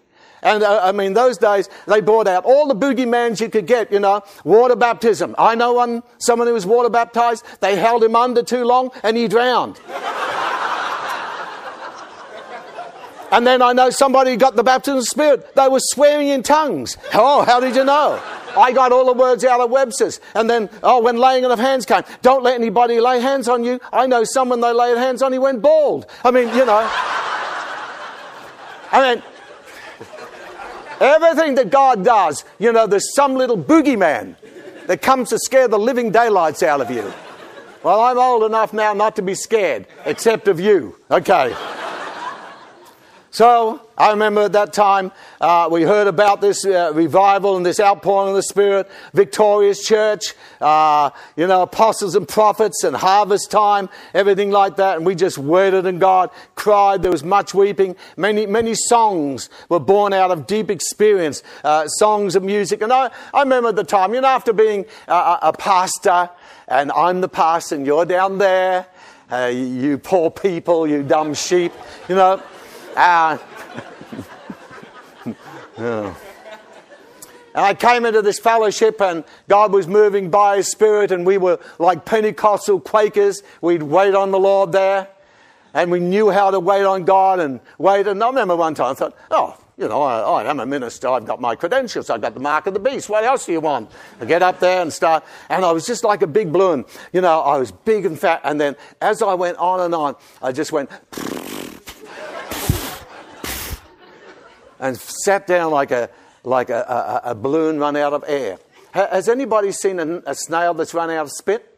And 0.45 0.63
uh, 0.63 0.79
I 0.83 0.91
mean, 0.91 1.13
those 1.13 1.39
days, 1.39 1.67
they 1.87 2.01
brought 2.01 2.27
out 2.27 2.45
all 2.45 2.67
the 2.67 2.75
boogeymans 2.75 3.41
you 3.41 3.49
could 3.49 3.65
get, 3.65 3.91
you 3.91 3.99
know, 3.99 4.23
water 4.43 4.75
baptism. 4.75 5.33
I 5.39 5.55
know 5.55 5.73
one, 5.73 6.03
someone 6.19 6.47
who 6.47 6.53
was 6.53 6.67
water 6.67 6.89
baptized, 6.89 7.43
they 7.61 7.75
held 7.75 8.03
him 8.03 8.15
under 8.15 8.43
too 8.43 8.63
long 8.63 8.91
and 9.01 9.17
he 9.17 9.27
drowned. 9.27 9.79
and 13.31 13.45
then 13.47 13.63
I 13.63 13.73
know 13.73 13.89
somebody 13.89 14.37
got 14.37 14.55
the 14.55 14.61
baptism 14.61 14.99
of 14.99 15.01
the 15.01 15.07
Spirit. 15.07 15.55
They 15.55 15.67
were 15.67 15.79
swearing 15.81 16.27
in 16.27 16.43
tongues. 16.43 16.95
Oh, 17.15 17.43
how 17.43 17.59
did 17.59 17.75
you 17.75 17.83
know? 17.83 18.21
I 18.55 18.71
got 18.71 18.91
all 18.91 19.07
the 19.07 19.13
words 19.13 19.43
out 19.43 19.61
of 19.61 19.71
Webster's. 19.71 20.21
And 20.35 20.47
then, 20.47 20.69
oh, 20.83 21.01
when 21.01 21.17
laying 21.17 21.43
on 21.43 21.49
of 21.51 21.57
hands 21.57 21.87
came, 21.87 22.03
don't 22.21 22.43
let 22.43 22.53
anybody 22.53 22.99
lay 22.99 23.19
hands 23.19 23.49
on 23.49 23.63
you. 23.63 23.79
I 23.91 24.05
know 24.05 24.23
someone 24.23 24.61
they 24.61 24.73
laid 24.73 24.99
hands 24.99 25.23
on, 25.23 25.33
he 25.33 25.39
went 25.39 25.63
bald. 25.63 26.05
I 26.23 26.29
mean, 26.29 26.49
you 26.49 26.65
know. 26.65 26.87
I 28.91 29.15
mean, 29.15 29.23
everything 30.99 31.55
that 31.55 31.69
God 31.69 32.03
does, 32.03 32.43
you 32.59 32.71
know, 32.71 32.87
there's 32.87 33.13
some 33.13 33.35
little 33.35 33.57
boogeyman 33.57 34.35
that 34.87 35.01
comes 35.01 35.29
to 35.29 35.39
scare 35.39 35.67
the 35.67 35.79
living 35.79 36.11
daylights 36.11 36.63
out 36.63 36.81
of 36.81 36.91
you. 36.91 37.11
Well, 37.83 38.01
I'm 38.01 38.17
old 38.17 38.43
enough 38.43 38.73
now 38.73 38.93
not 38.93 39.15
to 39.17 39.21
be 39.21 39.35
scared, 39.35 39.87
except 40.05 40.47
of 40.47 40.59
you. 40.59 40.95
Okay. 41.11 41.55
So 43.35 43.81
I 43.97 44.11
remember 44.11 44.43
at 44.43 44.53
that 44.53 44.71
time 44.71 45.11
uh, 45.41 45.67
we 45.69 45.81
heard 45.81 46.07
about 46.07 46.39
this 46.39 46.65
uh, 46.65 46.93
revival 46.93 47.57
and 47.57 47.65
this 47.65 47.81
outpouring 47.81 48.29
of 48.29 48.35
the 48.35 48.43
Spirit, 48.43 48.89
Victorious 49.13 49.85
Church, 49.85 50.35
uh, 50.61 51.09
you 51.35 51.45
know, 51.45 51.63
apostles 51.63 52.15
and 52.15 52.25
prophets 52.25 52.85
and 52.85 52.95
harvest 52.95 53.51
time, 53.51 53.89
everything 54.13 54.51
like 54.51 54.77
that. 54.77 54.95
And 54.95 55.05
we 55.05 55.15
just 55.15 55.37
waited 55.37 55.85
and 55.85 55.99
God, 55.99 56.29
cried. 56.55 57.01
There 57.01 57.11
was 57.11 57.25
much 57.25 57.53
weeping. 57.53 57.97
Many, 58.15 58.45
many 58.45 58.73
songs 58.73 59.49
were 59.67 59.81
born 59.81 60.13
out 60.13 60.31
of 60.31 60.47
deep 60.47 60.71
experience, 60.71 61.43
uh, 61.65 61.89
songs 61.89 62.37
of 62.37 62.43
music. 62.43 62.81
And 62.81 62.93
I, 62.93 63.11
I 63.33 63.41
remember 63.41 63.67
at 63.67 63.75
the 63.75 63.83
time, 63.83 64.13
you 64.13 64.21
know, 64.21 64.29
after 64.29 64.53
being 64.53 64.85
a, 65.09 65.39
a 65.41 65.53
pastor, 65.53 66.29
and 66.69 66.89
I'm 66.93 67.19
the 67.19 67.27
pastor, 67.27 67.75
and 67.75 67.85
you're 67.85 68.05
down 68.05 68.37
there, 68.37 68.87
uh, 69.29 69.47
you 69.47 69.97
poor 69.97 70.31
people, 70.31 70.87
you 70.87 71.03
dumb 71.03 71.33
sheep, 71.33 71.73
you 72.07 72.15
know. 72.15 72.41
Uh. 75.77 76.13
And 77.55 77.65
I 77.65 77.73
came 77.73 78.05
into 78.05 78.21
this 78.21 78.37
fellowship, 78.37 79.01
and 79.01 79.23
God 79.47 79.71
was 79.71 79.87
moving 79.87 80.29
by 80.29 80.57
His 80.57 80.69
Spirit, 80.69 81.11
and 81.11 81.25
we 81.25 81.37
were 81.37 81.57
like 81.79 82.03
Pentecostal 82.03 82.81
Quakers. 82.81 83.43
We'd 83.61 83.81
wait 83.81 84.13
on 84.13 84.31
the 84.31 84.39
Lord 84.39 84.73
there, 84.73 85.07
and 85.73 85.89
we 85.89 86.01
knew 86.01 86.29
how 86.29 86.51
to 86.51 86.59
wait 86.59 86.83
on 86.83 87.05
God 87.05 87.39
and 87.39 87.61
wait. 87.77 88.07
And 88.07 88.21
I 88.21 88.27
remember 88.27 88.57
one 88.57 88.75
time 88.75 88.91
I 88.91 88.93
thought, 88.93 89.17
oh, 89.31 89.57
you 89.77 89.87
know, 89.87 90.01
I, 90.01 90.43
I, 90.43 90.49
am 90.49 90.59
a 90.59 90.65
minister. 90.65 91.07
I've 91.07 91.25
got 91.25 91.39
my 91.39 91.55
credentials. 91.55 92.09
I've 92.09 92.21
got 92.21 92.33
the 92.33 92.39
mark 92.39 92.67
of 92.67 92.73
the 92.73 92.79
beast. 92.79 93.09
What 93.09 93.23
else 93.23 93.45
do 93.45 93.53
you 93.53 93.61
want? 93.61 93.89
I 94.21 94.25
get 94.25 94.41
up 94.41 94.59
there 94.59 94.81
and 94.81 94.91
start. 94.91 95.25
And 95.49 95.65
I 95.65 95.71
was 95.71 95.85
just 95.85 96.03
like 96.03 96.21
a 96.21 96.27
big 96.27 96.51
balloon. 96.51 96.85
You 97.11 97.21
know, 97.21 97.41
I 97.41 97.57
was 97.57 97.71
big 97.71 98.05
and 98.05 98.19
fat. 98.19 98.41
And 98.43 98.59
then 98.59 98.75
as 99.01 99.21
I 99.21 99.33
went 99.33 99.57
on 99.57 99.81
and 99.81 99.93
on, 99.93 100.15
I 100.41 100.53
just 100.53 100.71
went 100.71 100.89
and 104.79 104.97
sat 104.97 105.47
down 105.47 105.71
like 105.71 105.91
a, 105.91 106.09
like 106.43 106.69
a, 106.69 107.21
a, 107.25 107.31
a 107.31 107.35
balloon 107.35 107.79
run 107.79 107.95
out 107.95 108.13
of 108.13 108.23
air. 108.27 108.57
Has 108.91 109.27
anybody 109.27 109.71
seen 109.71 109.99
a, 109.99 110.21
a 110.25 110.35
snail 110.35 110.73
that's 110.73 110.93
run 110.93 111.09
out 111.09 111.25
of 111.25 111.31
spit? 111.31 111.71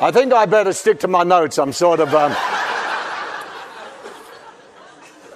I 0.00 0.10
think 0.10 0.32
I 0.32 0.46
better 0.46 0.72
stick 0.72 0.98
to 1.00 1.08
my 1.08 1.22
notes. 1.22 1.58
I'm 1.58 1.72
sort 1.72 2.00
of. 2.00 2.12
Um, 2.12 2.34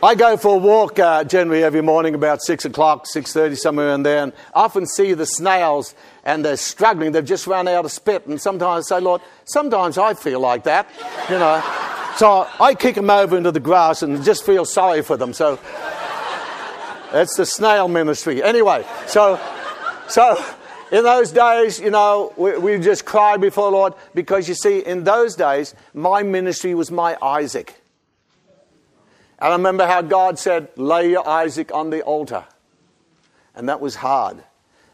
I 0.03 0.15
go 0.17 0.37
for 0.37 0.57
a 0.57 0.59
walk 0.59 0.99
uh, 0.99 1.23
generally 1.23 1.63
every 1.63 1.83
morning 1.83 2.17
about 2.17 2.43
six 2.43 2.65
o'clock, 2.65 3.07
six 3.07 3.33
thirty, 3.33 3.55
somewhere 3.55 3.95
in 3.95 4.03
there, 4.03 4.25
and 4.25 4.33
often 4.55 4.85
see 4.87 5.15
the 5.15 5.25
snails 5.25 5.95
and 6.27 6.45
they're 6.45 6.57
struggling. 6.57 7.13
They've 7.13 7.25
just 7.25 7.47
run 7.47 7.69
out 7.69 7.85
of 7.85 7.93
spit. 7.93 8.27
And 8.27 8.39
sometimes 8.39 8.91
I 8.91 8.97
say, 8.97 9.01
Lord, 9.01 9.23
sometimes 9.45 9.97
I 9.97 10.13
feel 10.13 10.41
like 10.41 10.65
that, 10.65 10.91
you 11.31 11.39
know. 11.39 11.63
So 12.17 12.49
I 12.59 12.75
kick 12.75 12.95
them 12.95 13.11
over 13.11 13.37
into 13.37 13.53
the 13.53 13.61
grass 13.61 14.03
and 14.03 14.25
just 14.25 14.47
feel 14.47 14.65
sorry 14.65 15.03
for 15.03 15.19
them. 15.19 15.35
So 15.35 15.57
that's 17.13 17.37
the 17.37 17.45
snail 17.45 17.89
ministry. 17.89 18.43
Anyway, 18.43 18.87
so, 19.07 19.39
so 20.09 20.43
in 20.91 21.05
those 21.05 21.31
days, 21.31 21.79
you 21.79 21.91
know, 21.91 22.33
we, 22.39 22.57
we 22.57 22.79
just 22.79 23.05
cried 23.05 23.43
before 23.43 23.71
the 23.71 23.77
Lord 23.77 23.93
because 24.15 24.49
you 24.49 24.55
see, 24.55 24.79
in 24.79 25.05
those 25.05 25.37
days, 25.37 25.75
my 25.93 26.23
ministry 26.23 26.75
was 26.75 26.91
my 26.91 27.19
Isaac. 27.21 27.79
And 29.39 29.53
I 29.53 29.57
remember 29.57 29.87
how 29.87 30.01
God 30.01 30.39
said, 30.39 30.69
lay 30.77 31.11
your 31.11 31.29
Isaac 31.29 31.71
on 31.75 31.91
the 31.91 32.01
altar. 32.01 32.45
And 33.55 33.69
that 33.69 33.83
was 33.83 33.97
hard 33.97 34.43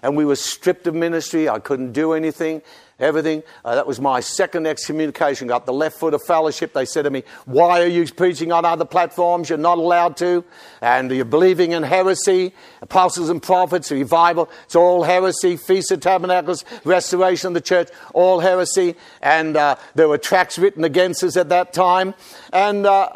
and 0.03 0.17
we 0.17 0.25
were 0.25 0.37
stripped 0.37 0.87
of 0.87 0.95
ministry. 0.95 1.49
I 1.49 1.61
couldn't 1.61 1.93
do 1.93 2.13
anything, 2.13 2.61
everything. 2.99 3.45
Uh, 3.65 3.77
that 3.77 3.87
was 3.87 4.01
my 4.01 4.19
second 4.19 4.67
excommunication. 4.67 5.47
Got 5.47 5.65
the 5.65 5.73
left 5.73 5.99
foot 5.99 6.13
of 6.13 6.23
fellowship. 6.27 6.73
They 6.73 6.85
said 6.85 7.03
to 7.03 7.11
me, 7.11 7.23
Why 7.45 7.83
are 7.83 7.87
you 7.87 8.05
preaching 8.07 8.51
on 8.51 8.65
other 8.65 8.85
platforms? 8.85 9.49
You're 9.49 9.59
not 9.59 9.79
allowed 9.79 10.17
to. 10.19 10.45
And 10.81 11.11
you're 11.13 11.25
believing 11.25 11.71
in 11.71 11.85
heresy, 11.85 12.53
apostles 12.81 13.29
and 13.29 13.41
prophets, 13.41 13.93
revival. 13.93 14.51
It's 14.65 14.75
all 14.77 15.05
heresy. 15.05 15.57
Feast 15.57 15.93
of 15.93 16.01
Tabernacles, 16.01 16.65
restoration 16.85 17.49
of 17.49 17.55
the 17.55 17.61
church, 17.61 17.89
all 18.13 18.41
heresy. 18.41 18.97
And 19.21 19.57
uh, 19.57 19.77
there 19.95 20.09
were 20.09 20.19
tracts 20.19 20.59
written 20.59 20.83
against 20.83 21.23
us 21.23 21.37
at 21.37 21.49
that 21.51 21.73
time. 21.73 22.15
And 22.53 22.87
uh, 22.87 23.09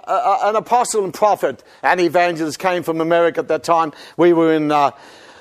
an 0.44 0.54
apostle 0.54 1.02
and 1.02 1.12
prophet 1.12 1.64
and 1.82 2.00
evangelist 2.00 2.60
came 2.60 2.84
from 2.84 3.00
America 3.00 3.40
at 3.40 3.48
that 3.48 3.64
time. 3.64 3.92
We 4.16 4.32
were 4.32 4.52
in. 4.52 4.70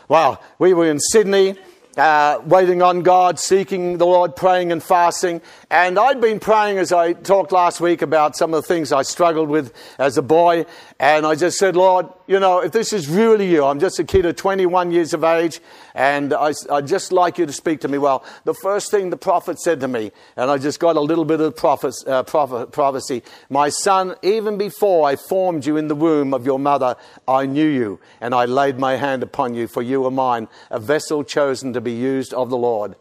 Well, 0.08 0.44
we 0.60 0.76
were 0.76 0.86
in 0.86 1.00
Sydney 1.00 1.56
uh, 1.98 2.40
waiting 2.46 2.84
on 2.84 3.02
God, 3.02 3.40
seeking 3.40 3.98
the 3.98 4.06
Lord, 4.06 4.36
praying 4.36 4.72
and 4.72 4.84
fasting. 4.84 5.42
And 5.78 6.00
I'd 6.00 6.22
been 6.22 6.40
praying 6.40 6.78
as 6.78 6.94
I 6.94 7.12
talked 7.12 7.52
last 7.52 7.82
week 7.82 8.02
about 8.02 8.38
some 8.38 8.54
of 8.54 8.64
the 8.64 8.66
things 8.66 8.94
I 8.94 9.02
struggled 9.02 9.50
with 9.50 9.74
as 10.00 10.18
a 10.18 10.22
boy. 10.22 10.66
And 11.02 11.26
I 11.26 11.36
just 11.36 11.58
said, 11.58 11.76
Lord, 11.76 12.08
you 12.28 12.40
know, 12.40 12.62
if 12.62 12.72
this 12.72 12.94
is 12.94 13.10
really 13.10 13.52
you, 13.52 13.66
I'm 13.66 13.82
just 13.82 14.00
a 14.00 14.06
kid 14.06 14.26
of 14.26 14.38
21 14.38 14.94
years 14.94 15.14
of 15.14 15.26
age, 15.26 15.60
and 15.94 16.34
I, 16.34 16.54
I 16.72 16.80
just 16.80 17.12
like 17.12 17.38
you 17.38 17.46
to 17.46 17.52
speak 17.52 17.82
to 17.82 17.90
me. 17.90 17.98
Well, 17.98 18.24
the 18.46 18.54
first 18.54 18.90
thing 18.90 19.10
the 19.10 19.18
prophet 19.18 19.60
said 19.60 19.82
to 19.82 19.90
me, 19.90 20.14
and 20.38 20.50
I 20.50 20.60
just 20.60 20.80
got 20.80 20.96
a 20.96 21.02
little 21.02 21.26
bit 21.26 21.42
of 21.42 21.54
uh, 21.62 22.24
prophecy 22.24 23.24
My 23.50 23.68
son, 23.68 24.16
even 24.22 24.58
before 24.58 25.06
I 25.06 25.18
formed 25.18 25.66
you 25.66 25.76
in 25.76 25.90
the 25.90 25.96
womb 25.96 26.34
of 26.34 26.46
your 26.46 26.58
mother, 26.58 26.96
I 27.28 27.48
knew 27.48 27.68
you, 27.68 28.00
and 28.22 28.34
I 28.34 28.46
laid 28.46 28.80
my 28.80 28.96
hand 28.96 29.24
upon 29.24 29.56
you, 29.56 29.68
for 29.68 29.82
you 29.82 30.00
were 30.00 30.12
mine, 30.12 30.48
a 30.72 30.80
vessel 30.80 31.26
chosen 31.26 31.74
to 31.74 31.82
be 31.82 31.92
used 31.92 32.34
of 32.34 32.50
the 32.50 32.58
Lord. 32.58 32.96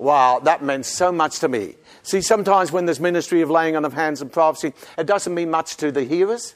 Wow, 0.00 0.40
that 0.44 0.62
meant 0.62 0.86
so 0.86 1.12
much 1.12 1.40
to 1.40 1.48
me. 1.48 1.74
See, 2.02 2.20
sometimes 2.20 2.72
when 2.72 2.86
there's 2.86 3.00
ministry 3.00 3.42
of 3.42 3.50
laying 3.50 3.76
on 3.76 3.84
of 3.84 3.92
hands 3.92 4.22
and 4.22 4.32
prophecy, 4.32 4.72
it 4.96 5.06
doesn't 5.06 5.34
mean 5.34 5.50
much 5.50 5.76
to 5.78 5.92
the 5.92 6.04
hearers, 6.04 6.54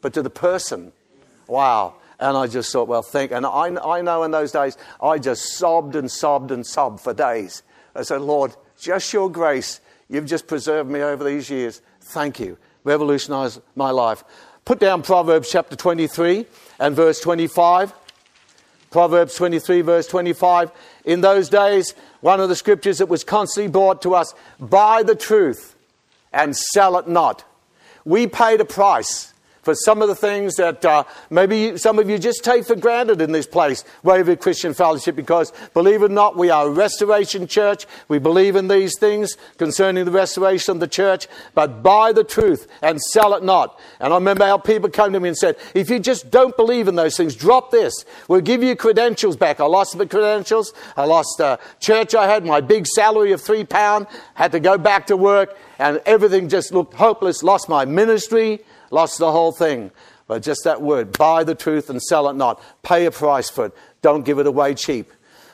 but 0.00 0.12
to 0.14 0.22
the 0.22 0.30
person. 0.30 0.92
Wow. 1.46 1.94
And 2.18 2.36
I 2.36 2.46
just 2.46 2.72
thought, 2.72 2.88
well, 2.88 3.02
think. 3.02 3.32
And 3.32 3.44
I, 3.44 3.74
I 3.84 4.00
know 4.02 4.22
in 4.22 4.30
those 4.30 4.52
days, 4.52 4.76
I 5.02 5.18
just 5.18 5.56
sobbed 5.56 5.96
and 5.96 6.10
sobbed 6.10 6.50
and 6.50 6.66
sobbed 6.66 7.00
for 7.00 7.12
days. 7.12 7.62
I 7.94 8.02
said, 8.02 8.20
Lord, 8.20 8.54
just 8.78 9.12
your 9.12 9.30
grace. 9.30 9.80
You've 10.08 10.26
just 10.26 10.46
preserved 10.46 10.90
me 10.90 11.00
over 11.00 11.24
these 11.24 11.50
years. 11.50 11.80
Thank 12.00 12.40
you. 12.40 12.58
Revolutionized 12.84 13.60
my 13.74 13.90
life. 13.90 14.24
Put 14.64 14.78
down 14.78 15.02
Proverbs 15.02 15.50
chapter 15.50 15.76
23 15.76 16.46
and 16.78 16.96
verse 16.96 17.20
25. 17.20 17.92
Proverbs 18.94 19.34
23, 19.34 19.80
verse 19.80 20.06
25. 20.06 20.70
In 21.04 21.20
those 21.20 21.48
days, 21.48 21.94
one 22.20 22.38
of 22.38 22.48
the 22.48 22.54
scriptures 22.54 22.98
that 22.98 23.08
was 23.08 23.24
constantly 23.24 23.68
brought 23.68 24.00
to 24.02 24.14
us 24.14 24.32
buy 24.60 25.02
the 25.02 25.16
truth 25.16 25.74
and 26.32 26.56
sell 26.56 26.96
it 26.98 27.08
not. 27.08 27.42
We 28.04 28.28
paid 28.28 28.60
a 28.60 28.64
price 28.64 29.33
for 29.64 29.74
some 29.74 30.02
of 30.02 30.08
the 30.08 30.14
things 30.14 30.56
that 30.56 30.84
uh, 30.84 31.04
maybe 31.30 31.76
some 31.78 31.98
of 31.98 32.08
you 32.08 32.18
just 32.18 32.44
take 32.44 32.64
for 32.66 32.76
granted 32.76 33.20
in 33.20 33.32
this 33.32 33.46
place, 33.46 33.84
Waverley 34.02 34.36
Christian 34.36 34.74
Fellowship, 34.74 35.16
because 35.16 35.52
believe 35.72 36.02
it 36.02 36.06
or 36.06 36.14
not, 36.14 36.36
we 36.36 36.50
are 36.50 36.66
a 36.66 36.70
restoration 36.70 37.46
church. 37.46 37.86
We 38.08 38.18
believe 38.18 38.56
in 38.56 38.68
these 38.68 38.98
things 38.98 39.36
concerning 39.56 40.04
the 40.04 40.10
restoration 40.10 40.72
of 40.72 40.80
the 40.80 40.88
church, 40.88 41.26
but 41.54 41.82
buy 41.82 42.12
the 42.12 42.24
truth 42.24 42.68
and 42.82 43.00
sell 43.00 43.34
it 43.34 43.42
not. 43.42 43.80
And 44.00 44.12
I 44.12 44.16
remember 44.16 44.44
how 44.44 44.58
people 44.58 44.90
come 44.90 45.12
to 45.12 45.20
me 45.20 45.28
and 45.28 45.36
said, 45.36 45.56
if 45.74 45.88
you 45.90 45.98
just 45.98 46.30
don't 46.30 46.56
believe 46.56 46.88
in 46.88 46.94
those 46.94 47.16
things, 47.16 47.34
drop 47.34 47.70
this. 47.70 48.04
We'll 48.28 48.40
give 48.42 48.62
you 48.62 48.76
credentials 48.76 49.36
back. 49.36 49.60
I 49.60 49.64
lost 49.64 49.96
the 49.96 50.06
credentials. 50.06 50.72
I 50.96 51.06
lost 51.06 51.40
a 51.40 51.58
church 51.80 52.14
I 52.14 52.26
had, 52.26 52.44
my 52.44 52.60
big 52.60 52.86
salary 52.86 53.32
of 53.32 53.40
three 53.40 53.64
pound, 53.64 54.06
had 54.34 54.52
to 54.52 54.60
go 54.60 54.76
back 54.76 55.06
to 55.06 55.16
work, 55.16 55.56
and 55.78 56.00
everything 56.06 56.48
just 56.48 56.72
looked 56.72 56.94
hopeless. 56.94 57.42
Lost 57.42 57.68
my 57.68 57.84
ministry 57.84 58.60
lost 58.90 59.18
the 59.18 59.32
whole 59.32 59.52
thing. 59.52 59.90
But 60.26 60.42
just 60.42 60.64
that 60.64 60.80
word 60.80 61.16
buy 61.16 61.44
the 61.44 61.54
truth 61.54 61.90
and 61.90 62.00
sell 62.02 62.28
it 62.28 62.34
not. 62.34 62.62
Pay 62.82 63.04
a 63.06 63.10
price 63.10 63.50
for 63.50 63.66
it. 63.66 63.72
Don't 64.02 64.24
give 64.24 64.38
it 64.38 64.46
away 64.46 64.74
cheap. 64.74 65.10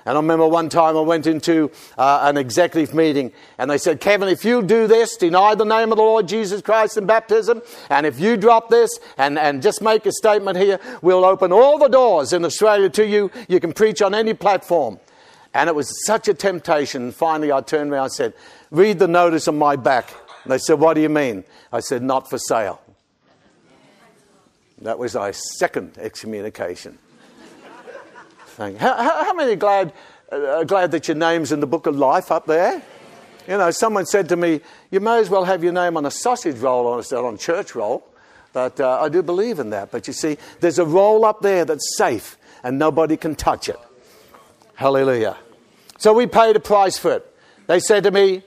And 0.06 0.16
I 0.16 0.20
remember 0.20 0.48
one 0.48 0.68
time 0.68 0.96
I 0.96 1.02
went 1.02 1.26
into 1.26 1.70
uh, 1.98 2.20
an 2.22 2.36
executive 2.36 2.94
meeting 2.94 3.32
and 3.58 3.70
they 3.70 3.76
said, 3.76 4.00
Kevin, 4.00 4.28
if 4.28 4.44
you 4.44 4.62
do 4.62 4.86
this, 4.86 5.16
deny 5.16 5.54
the 5.54 5.64
name 5.64 5.92
of 5.92 5.98
the 5.98 6.02
Lord 6.02 6.26
Jesus 6.26 6.62
Christ 6.62 6.96
in 6.96 7.06
baptism, 7.06 7.60
and 7.90 8.06
if 8.06 8.18
you 8.18 8.36
drop 8.36 8.70
this 8.70 8.98
and, 9.18 9.38
and 9.38 9.62
just 9.62 9.82
make 9.82 10.06
a 10.06 10.12
statement 10.12 10.56
here, 10.56 10.80
we'll 11.02 11.24
open 11.24 11.52
all 11.52 11.78
the 11.78 11.88
doors 11.88 12.32
in 12.32 12.44
Australia 12.44 12.88
to 12.90 13.06
you. 13.06 13.30
You 13.48 13.60
can 13.60 13.72
preach 13.72 14.00
on 14.00 14.14
any 14.14 14.32
platform. 14.32 14.98
And 15.52 15.68
it 15.68 15.74
was 15.74 16.06
such 16.06 16.28
a 16.28 16.34
temptation. 16.34 17.12
Finally, 17.12 17.52
I 17.52 17.60
turned 17.60 17.92
around 17.92 18.04
and 18.04 18.12
said, 18.12 18.34
Read 18.70 19.00
the 19.00 19.08
notice 19.08 19.48
on 19.48 19.58
my 19.58 19.74
back. 19.74 20.14
And 20.44 20.52
they 20.52 20.58
said, 20.58 20.78
What 20.78 20.94
do 20.94 21.00
you 21.00 21.08
mean? 21.08 21.44
I 21.72 21.80
said, 21.80 22.02
Not 22.02 22.30
for 22.30 22.38
sale. 22.38 22.80
That 24.80 24.98
was 24.98 25.14
my 25.14 25.30
second 25.30 25.98
excommunication. 25.98 26.98
Thank 28.46 28.78
how, 28.78 28.94
how, 28.96 29.24
how 29.24 29.34
many 29.34 29.52
are 29.52 29.56
glad, 29.56 29.92
uh, 30.30 30.64
glad 30.64 30.90
that 30.92 31.08
your 31.08 31.16
name's 31.16 31.52
in 31.52 31.60
the 31.60 31.66
book 31.66 31.86
of 31.86 31.96
life 31.96 32.32
up 32.32 32.46
there? 32.46 32.82
You 33.46 33.58
know, 33.58 33.70
someone 33.70 34.06
said 34.06 34.28
to 34.30 34.36
me, 34.36 34.60
You 34.90 35.00
may 35.00 35.18
as 35.18 35.28
well 35.30 35.44
have 35.44 35.62
your 35.62 35.72
name 35.72 35.96
on 35.96 36.06
a 36.06 36.10
sausage 36.10 36.58
roll 36.58 37.00
a 37.00 37.16
on 37.16 37.38
church 37.38 37.74
roll. 37.74 38.06
But 38.52 38.80
uh, 38.80 39.00
I 39.00 39.08
do 39.08 39.22
believe 39.22 39.58
in 39.58 39.70
that. 39.70 39.90
But 39.90 40.06
you 40.06 40.12
see, 40.12 40.36
there's 40.60 40.78
a 40.78 40.84
roll 40.84 41.24
up 41.24 41.40
there 41.40 41.64
that's 41.64 41.96
safe 41.96 42.36
and 42.62 42.78
nobody 42.78 43.16
can 43.16 43.34
touch 43.34 43.68
it. 43.68 43.78
Hallelujah. 44.74 45.36
So 45.98 46.12
we 46.12 46.26
paid 46.26 46.56
a 46.56 46.60
price 46.60 46.98
for 46.98 47.12
it. 47.12 47.36
They 47.66 47.80
said 47.80 48.04
to 48.04 48.10
me, 48.10 48.42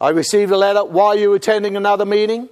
I 0.00 0.10
received 0.10 0.52
a 0.52 0.56
letter. 0.56 0.84
Why 0.84 1.08
are 1.08 1.16
you 1.16 1.32
attending 1.34 1.76
another 1.76 2.04
meeting? 2.04 2.48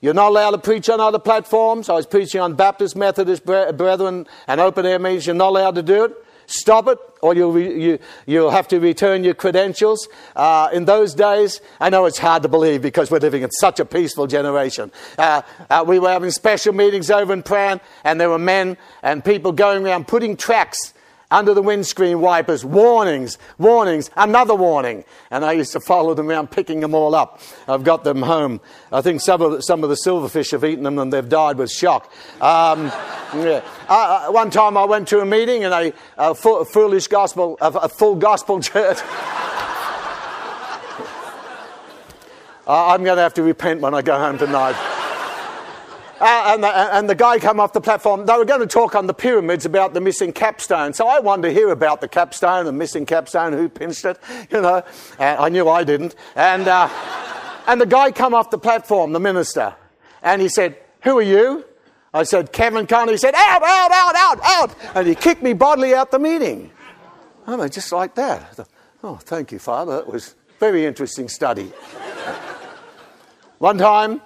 You're 0.00 0.14
not 0.14 0.28
allowed 0.28 0.50
to 0.52 0.58
preach 0.58 0.88
on 0.88 1.00
other 1.00 1.18
platforms. 1.18 1.88
I 1.88 1.94
was 1.94 2.06
preaching 2.06 2.40
on 2.40 2.54
Baptist, 2.54 2.96
Methodist 2.96 3.44
brethren 3.44 4.26
and 4.46 4.60
open 4.60 4.86
air 4.86 4.98
meetings. 4.98 5.26
You're 5.26 5.34
not 5.34 5.48
allowed 5.48 5.74
to 5.76 5.82
do 5.82 6.04
it. 6.04 6.16
Stop 6.46 6.86
it, 6.86 6.98
or 7.22 7.34
you'll, 7.34 7.50
re- 7.50 7.82
you, 7.82 7.98
you'll 8.24 8.50
have 8.50 8.68
to 8.68 8.78
return 8.78 9.24
your 9.24 9.34
credentials. 9.34 10.06
Uh, 10.36 10.68
in 10.72 10.84
those 10.84 11.12
days, 11.12 11.60
I 11.80 11.90
know 11.90 12.06
it's 12.06 12.18
hard 12.18 12.44
to 12.44 12.48
believe 12.48 12.82
because 12.82 13.10
we're 13.10 13.18
living 13.18 13.42
in 13.42 13.50
such 13.50 13.80
a 13.80 13.84
peaceful 13.84 14.28
generation. 14.28 14.92
Uh, 15.18 15.42
uh, 15.68 15.84
we 15.86 15.98
were 15.98 16.08
having 16.08 16.30
special 16.30 16.72
meetings 16.72 17.10
over 17.10 17.32
in 17.32 17.42
Prahran, 17.42 17.80
and 18.04 18.20
there 18.20 18.30
were 18.30 18.38
men 18.38 18.76
and 19.02 19.24
people 19.24 19.50
going 19.50 19.84
around 19.84 20.06
putting 20.06 20.36
tracks 20.36 20.94
under 21.30 21.54
the 21.54 21.62
windscreen 21.62 22.20
wipers, 22.20 22.64
warnings, 22.64 23.38
warnings, 23.58 24.10
another 24.16 24.54
warning. 24.54 25.04
And 25.30 25.44
I 25.44 25.52
used 25.52 25.72
to 25.72 25.80
follow 25.80 26.14
them 26.14 26.28
around, 26.28 26.50
picking 26.50 26.80
them 26.80 26.94
all 26.94 27.14
up. 27.14 27.40
I've 27.66 27.82
got 27.84 28.04
them 28.04 28.22
home. 28.22 28.60
I 28.92 29.00
think 29.02 29.20
some 29.20 29.42
of 29.42 29.52
the, 29.52 29.60
some 29.62 29.82
of 29.82 29.90
the 29.90 29.96
silverfish 29.96 30.52
have 30.52 30.64
eaten 30.64 30.84
them 30.84 30.98
and 30.98 31.12
they've 31.12 31.28
died 31.28 31.58
with 31.58 31.70
shock. 31.70 32.12
Um, 32.40 32.86
yeah. 33.34 33.62
uh, 33.88 34.30
one 34.30 34.50
time 34.50 34.76
I 34.76 34.84
went 34.84 35.08
to 35.08 35.20
a 35.20 35.26
meeting 35.26 35.62
in 35.62 35.72
a, 35.72 35.92
a 36.16 36.34
foolish 36.34 37.08
gospel, 37.08 37.58
a, 37.60 37.68
a 37.70 37.88
full 37.88 38.14
gospel 38.14 38.60
church. 38.62 38.98
uh, 42.66 42.86
I'm 42.88 43.02
going 43.02 43.16
to 43.16 43.22
have 43.22 43.34
to 43.34 43.42
repent 43.42 43.80
when 43.80 43.94
I 43.94 44.02
go 44.02 44.16
home 44.16 44.38
tonight. 44.38 44.95
Uh, 46.18 46.52
and, 46.54 46.62
the, 46.62 46.68
and, 46.68 47.10
the, 47.10 47.14
guy 47.14 47.38
come 47.38 47.60
off 47.60 47.74
the 47.74 47.80
platform. 47.80 48.24
They 48.24 48.34
were 48.36 48.46
going 48.46 48.60
to 48.60 48.66
talk 48.66 48.94
on 48.94 49.06
the 49.06 49.12
pyramids 49.12 49.66
about 49.66 49.92
the 49.92 50.00
missing 50.00 50.32
capstone. 50.32 50.94
So 50.94 51.06
I 51.06 51.20
wanted 51.20 51.48
to 51.48 51.52
hear 51.52 51.68
about 51.68 52.00
the 52.00 52.08
capstone, 52.08 52.64
the 52.64 52.72
missing 52.72 53.04
capstone, 53.04 53.52
who 53.52 53.68
pinched 53.68 54.04
it, 54.06 54.18
you 54.50 54.62
know. 54.62 54.82
Uh, 55.18 55.36
I 55.38 55.50
knew 55.50 55.68
I 55.68 55.84
didn't. 55.84 56.14
And, 56.34 56.68
uh, 56.68 56.88
and 57.66 57.78
the 57.80 57.86
guy 57.86 58.12
come 58.12 58.32
off 58.32 58.50
the 58.50 58.58
platform, 58.58 59.12
the 59.12 59.20
minister, 59.20 59.74
and 60.22 60.40
he 60.40 60.48
said, 60.48 60.78
Who 61.02 61.18
are 61.18 61.22
you? 61.22 61.66
I 62.14 62.22
said, 62.22 62.50
Kevin 62.50 62.86
Conner. 62.86 63.12
He 63.12 63.18
said, 63.18 63.34
Out, 63.34 63.62
out, 63.62 63.90
out, 63.92 64.14
out, 64.16 64.40
out. 64.42 64.96
And 64.96 65.06
he 65.06 65.14
kicked 65.14 65.42
me 65.42 65.52
bodily 65.52 65.94
out 65.94 66.10
the 66.10 66.18
meeting. 66.18 66.70
I 67.46 67.56
mean, 67.56 67.68
just 67.68 67.92
like 67.92 68.14
that. 68.14 68.66
Oh, 69.04 69.16
thank 69.16 69.52
you, 69.52 69.58
Father. 69.58 69.98
It 69.98 70.06
was 70.06 70.34
very 70.58 70.86
interesting 70.86 71.28
study. 71.28 71.72
One 73.58 73.76
time, 73.76 74.22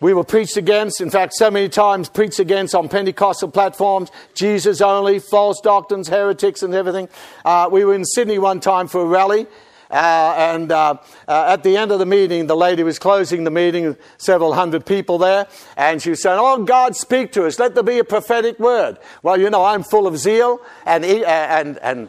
we 0.00 0.12
were 0.12 0.24
preached 0.24 0.56
against, 0.56 1.00
in 1.00 1.10
fact, 1.10 1.34
so 1.34 1.50
many 1.50 1.68
times 1.68 2.08
preached 2.08 2.38
against 2.38 2.74
on 2.74 2.88
Pentecostal 2.88 3.50
platforms, 3.50 4.10
Jesus 4.34 4.80
only, 4.80 5.18
false 5.18 5.60
doctrines, 5.60 6.08
heretics, 6.08 6.62
and 6.62 6.74
everything. 6.74 7.08
Uh, 7.44 7.68
we 7.70 7.84
were 7.84 7.94
in 7.94 8.04
Sydney 8.04 8.38
one 8.38 8.60
time 8.60 8.88
for 8.88 9.02
a 9.02 9.06
rally, 9.06 9.46
uh, 9.90 10.34
and 10.36 10.72
uh, 10.72 10.96
uh, 11.28 11.46
at 11.48 11.62
the 11.62 11.76
end 11.76 11.92
of 11.92 12.00
the 12.00 12.06
meeting, 12.06 12.48
the 12.48 12.56
lady 12.56 12.82
was 12.82 12.98
closing 12.98 13.44
the 13.44 13.50
meeting, 13.50 13.96
several 14.18 14.52
hundred 14.52 14.84
people 14.84 15.18
there, 15.18 15.46
and 15.76 16.02
she 16.02 16.10
was 16.10 16.22
saying, 16.22 16.38
Oh, 16.40 16.62
God, 16.64 16.96
speak 16.96 17.32
to 17.32 17.46
us. 17.46 17.58
Let 17.58 17.74
there 17.74 17.84
be 17.84 17.98
a 17.98 18.04
prophetic 18.04 18.58
word. 18.58 18.98
Well, 19.22 19.40
you 19.40 19.48
know, 19.48 19.64
I'm 19.64 19.84
full 19.84 20.08
of 20.08 20.18
zeal, 20.18 20.60
and, 20.84 21.04
and, 21.04 21.78
and 21.78 22.08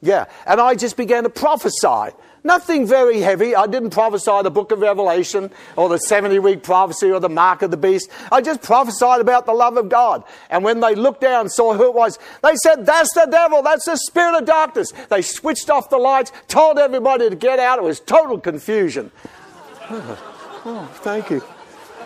yeah, 0.00 0.26
and 0.46 0.60
I 0.60 0.74
just 0.74 0.96
began 0.96 1.24
to 1.24 1.30
prophesy. 1.30 2.14
Nothing 2.46 2.86
very 2.86 3.18
heavy. 3.18 3.56
I 3.56 3.66
didn't 3.66 3.90
prophesy 3.90 4.40
the 4.44 4.52
book 4.52 4.70
of 4.70 4.78
Revelation 4.78 5.50
or 5.74 5.88
the 5.88 5.98
70 5.98 6.38
week 6.38 6.62
prophecy 6.62 7.10
or 7.10 7.18
the 7.18 7.28
mark 7.28 7.62
of 7.62 7.72
the 7.72 7.76
beast. 7.76 8.08
I 8.30 8.40
just 8.40 8.62
prophesied 8.62 9.20
about 9.20 9.46
the 9.46 9.52
love 9.52 9.76
of 9.76 9.88
God. 9.88 10.22
And 10.48 10.62
when 10.62 10.78
they 10.78 10.94
looked 10.94 11.22
down 11.22 11.40
and 11.40 11.50
saw 11.50 11.74
who 11.74 11.88
it 11.88 11.94
was, 11.94 12.20
they 12.44 12.54
said, 12.54 12.86
That's 12.86 13.12
the 13.14 13.26
devil. 13.28 13.62
That's 13.62 13.86
the 13.86 13.96
spirit 13.96 14.38
of 14.38 14.44
darkness. 14.44 14.92
They 15.10 15.22
switched 15.22 15.70
off 15.70 15.90
the 15.90 15.98
lights, 15.98 16.30
told 16.46 16.78
everybody 16.78 17.28
to 17.28 17.34
get 17.34 17.58
out. 17.58 17.80
It 17.80 17.82
was 17.82 17.98
total 17.98 18.38
confusion. 18.38 19.10
oh, 19.90 20.88
thank 21.02 21.30
you. 21.30 21.40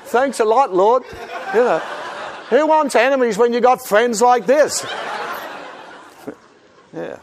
Thanks 0.05 0.41
a 0.41 0.47
lot, 0.47 0.73
Lord. 0.73 1.03
You 1.53 1.65
know, 1.65 1.79
who 2.49 2.67
wants 2.67 2.97
enemies 2.97 3.37
when 3.37 3.53
you 3.53 3.61
got 3.61 3.87
friends 3.87 4.23
like 4.23 4.47
this? 4.47 4.87
yeah. 6.95 7.19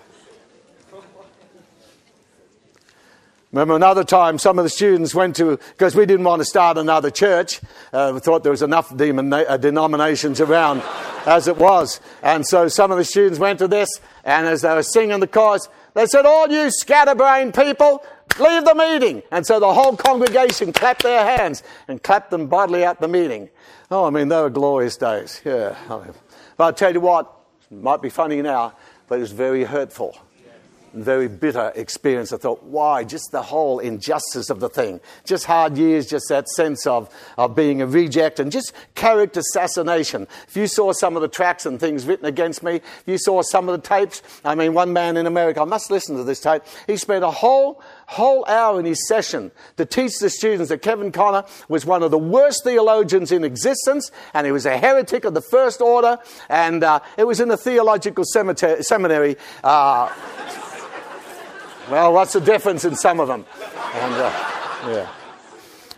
Remember 3.54 3.76
another 3.76 4.04
time 4.04 4.38
some 4.38 4.60
of 4.60 4.66
the 4.66 4.70
students 4.70 5.16
went 5.16 5.38
to, 5.38 5.58
because 5.58 5.96
we 5.96 6.06
didn't 6.06 6.26
want 6.26 6.42
to 6.42 6.46
start 6.46 6.78
another 6.78 7.10
church. 7.10 7.62
Uh, 7.94 8.12
we 8.14 8.20
thought 8.20 8.44
there 8.44 8.52
was 8.52 8.62
enough 8.62 8.92
uh, 8.92 9.58
denominations 9.58 10.42
around 10.42 10.82
as 11.26 11.48
it 11.48 11.56
was. 11.56 12.02
And 12.22 12.46
so 12.46 12.68
some 12.68 12.92
of 12.92 12.98
the 12.98 13.06
students 13.06 13.40
went 13.40 13.60
to 13.60 13.68
this, 13.70 13.90
and 14.26 14.48
as 14.48 14.64
they 14.64 14.74
were 14.74 14.84
singing 14.84 15.22
the 15.22 15.28
chorus, 15.28 15.70
they 15.94 16.06
said, 16.08 16.26
All 16.26 16.50
you 16.50 16.70
scatterbrained 16.72 17.54
people, 17.54 18.04
leave 18.38 18.66
the 18.66 18.76
meeting. 18.76 19.24
And 19.32 19.46
so 19.46 19.62
the 19.62 19.74
whole 19.74 19.96
congregation 19.96 20.74
clapped 20.74 21.04
their 21.04 21.38
hands 21.38 21.64
and 21.88 22.04
clapped 22.04 22.32
them 22.32 22.48
bodily 22.48 22.84
at 22.84 23.00
the 23.00 23.08
meeting. 23.08 23.50
Oh, 23.90 24.04
I 24.04 24.10
mean, 24.10 24.28
they 24.28 24.42
were 24.42 24.50
glorious 24.50 24.98
days. 24.98 25.42
Yeah. 25.46 25.74
But 25.88 26.64
I'll 26.64 26.74
tell 26.74 26.94
you 26.94 27.00
what, 27.00 27.34
it 27.72 27.82
might 27.82 28.02
be 28.02 28.10
funny 28.10 28.42
now, 28.42 28.74
but 29.08 29.20
it 29.20 29.22
was 29.22 29.32
very 29.32 29.64
hurtful 29.64 30.18
very 31.04 31.28
bitter 31.28 31.72
experience. 31.76 32.34
I 32.34 32.38
thought, 32.38 32.64
why? 32.64 33.04
Just 33.04 33.32
the 33.32 33.42
whole 33.42 33.80
injustice 33.80 34.50
of 34.50 34.60
the 34.60 34.70
thing. 34.70 35.00
Just 35.26 35.46
hard 35.46 35.78
years, 35.78 36.08
just 36.08 36.26
that 36.30 36.48
sense 36.50 36.86
of, 36.88 37.10
of 37.38 37.56
being 37.56 37.82
a 37.82 37.88
reject 37.88 38.40
and 38.40 38.52
just 38.52 38.74
character 38.96 39.40
assassination. 39.40 40.28
If 40.48 40.56
you 40.58 40.68
saw 40.68 40.92
some 40.92 41.16
of 41.16 41.22
the 41.22 41.28
tracks 41.28 41.66
and 41.66 41.80
things 41.80 42.06
written 42.06 42.26
against 42.26 42.64
me, 42.64 42.76
if 42.76 43.04
you 43.06 43.18
saw 43.18 43.42
some 43.42 43.70
of 43.70 43.82
the 43.82 43.88
tapes, 43.88 44.22
I 44.44 44.56
mean, 44.56 44.74
one 44.74 44.94
man 44.94 45.18
in 45.18 45.26
America, 45.28 45.62
I 45.62 45.66
must 45.66 45.92
listen 45.92 46.16
to 46.18 46.24
this 46.24 46.40
tape, 46.40 46.64
he 46.86 46.98
spent 46.98 47.24
a 47.24 47.32
whole 47.32 47.82
whole 48.08 48.46
hour 48.46 48.80
in 48.80 48.86
his 48.86 49.06
session 49.08 49.52
to 49.76 49.86
teach 49.86 50.18
the 50.20 50.30
students 50.30 50.70
that 50.70 50.82
Kevin 50.82 51.12
Conner 51.12 51.44
was 51.68 51.86
one 51.86 52.04
of 52.04 52.12
the 52.12 52.18
worst 52.18 52.64
theologians 52.64 53.32
in 53.32 53.44
existence 53.44 54.12
and 54.34 54.46
he 54.46 54.52
was 54.52 54.66
a 54.66 54.78
heretic 54.78 55.26
of 55.26 55.34
the 55.34 55.42
first 55.42 55.82
order 55.82 56.18
and 56.50 56.84
uh, 56.84 57.00
it 57.18 57.26
was 57.26 57.40
in 57.42 57.52
a 57.52 57.58
theological 57.58 58.24
seminary 58.26 59.36
uh, 59.64 60.10
well, 61.90 62.14
what's 62.14 62.34
the 62.34 62.42
difference 62.42 62.86
in 62.86 62.96
some 62.96 63.20
of 63.20 63.28
them? 63.28 63.46
And, 63.94 64.14
uh, 64.14 64.32
yeah. 64.88 65.10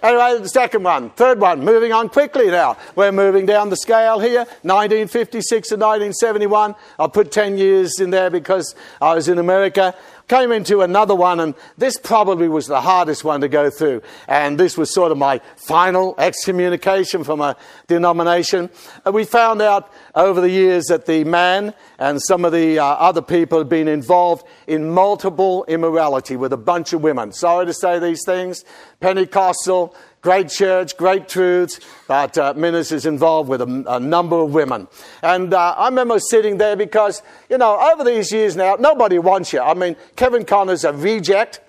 Anyway, 0.01 0.41
the 0.41 0.47
second 0.47 0.83
one, 0.83 1.09
third 1.09 1.41
one, 1.41 1.59
moving 1.59 1.91
on 1.91 2.07
quickly 2.07 2.47
now. 2.47 2.77
We're 2.95 3.11
moving 3.11 3.45
down 3.45 3.69
the 3.69 3.75
scale 3.75 4.19
here. 4.19 4.45
1956 4.61 5.67
to 5.69 5.75
1971. 5.75 6.75
I'll 6.97 7.09
put 7.09 7.33
10 7.33 7.57
years 7.57 7.99
in 7.99 8.09
there 8.09 8.29
because 8.29 8.75
I 9.01 9.13
was 9.13 9.27
in 9.27 9.39
America. 9.39 9.93
Came 10.29 10.51
into 10.51 10.81
another 10.81 11.15
one, 11.15 11.39
and 11.39 11.55
this 11.75 11.97
probably 11.97 12.47
was 12.47 12.67
the 12.67 12.81
hardest 12.81 13.23
one 13.23 13.41
to 13.41 13.47
go 13.47 13.71
through. 13.71 14.03
And 14.27 14.59
this 14.59 14.77
was 14.77 14.93
sort 14.93 15.11
of 15.11 15.17
my 15.17 15.41
final 15.55 16.13
excommunication 16.19 17.23
from 17.23 17.41
a 17.41 17.57
denomination. 17.87 18.69
And 19.05 19.15
we 19.15 19.25
found 19.25 19.59
out 19.59 19.91
over 20.13 20.39
the 20.39 20.51
years 20.51 20.85
that 20.85 21.07
the 21.07 21.23
man 21.23 21.73
and 21.97 22.21
some 22.21 22.45
of 22.45 22.51
the 22.51 22.77
uh, 22.77 22.85
other 22.85 23.23
people 23.23 23.57
had 23.57 23.69
been 23.69 23.87
involved 23.87 24.45
in 24.67 24.91
multiple 24.91 25.65
immorality 25.67 26.35
with 26.35 26.53
a 26.53 26.57
bunch 26.57 26.93
of 26.93 27.01
women. 27.01 27.31
Sorry 27.31 27.65
to 27.65 27.73
say 27.73 27.97
these 27.97 28.21
things. 28.23 28.63
Pentecostal, 28.99 29.95
Great 30.21 30.49
church, 30.49 30.97
great 30.97 31.29
truths, 31.29 31.79
but 32.05 32.37
uh, 32.37 32.53
ministers 32.53 33.05
involved 33.05 33.47
with 33.47 33.61
a, 33.61 33.85
a, 33.87 34.01
number 34.01 34.35
of 34.35 34.53
women. 34.53 34.85
And 35.23 35.53
uh, 35.53 35.75
I 35.77 35.87
remember 35.87 36.19
sitting 36.19 36.57
there 36.57 36.75
because, 36.75 37.21
you 37.49 37.57
know, 37.57 37.79
over 37.79 38.03
these 38.03 38.29
years 38.29 38.57
now, 38.57 38.75
nobody 38.77 39.17
wants 39.17 39.53
you. 39.53 39.61
I 39.61 39.73
mean, 39.73 39.95
Kevin 40.17 40.43
Conner's 40.43 40.83
a 40.83 40.91
reject, 40.91 41.61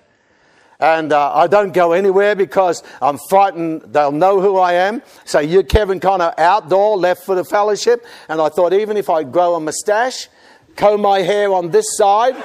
and 0.81 1.13
uh, 1.13 1.33
I 1.33 1.47
don't 1.47 1.73
go 1.73 1.93
anywhere 1.93 2.35
because 2.35 2.83
I'm 3.01 3.17
frightened 3.29 3.83
they'll 3.93 4.11
know 4.11 4.41
who 4.41 4.57
I 4.57 4.73
am. 4.73 5.01
So 5.23 5.39
you're 5.39 5.63
Kevin 5.63 6.01
Conner 6.01 6.33
outdoor, 6.37 6.97
left 6.97 7.23
for 7.23 7.35
the 7.35 7.45
fellowship. 7.45 8.05
And 8.27 8.41
I 8.41 8.49
thought, 8.49 8.73
even 8.73 8.97
if 8.97 9.09
I 9.09 9.23
grow 9.23 9.55
a 9.55 9.61
mustache, 9.61 10.27
comb 10.75 11.03
my 11.03 11.19
hair 11.19 11.53
on 11.53 11.71
this 11.71 11.85
side, 11.95 12.35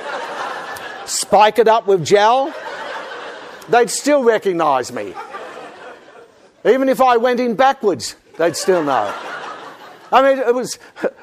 spike 1.07 1.59
it 1.59 1.66
up 1.66 1.88
with 1.88 2.04
gel, 2.04 2.54
they'd 3.70 3.90
still 3.90 4.22
recognize 4.22 4.92
me. 4.92 5.12
Even 6.66 6.88
if 6.88 7.00
I 7.00 7.16
went 7.16 7.38
in 7.38 7.54
backwards, 7.54 8.16
they'd 8.38 8.56
still 8.56 8.82
know. 8.82 9.14
I 10.10 10.22
mean, 10.22 10.38
it 10.38 10.54
was, 10.54 10.78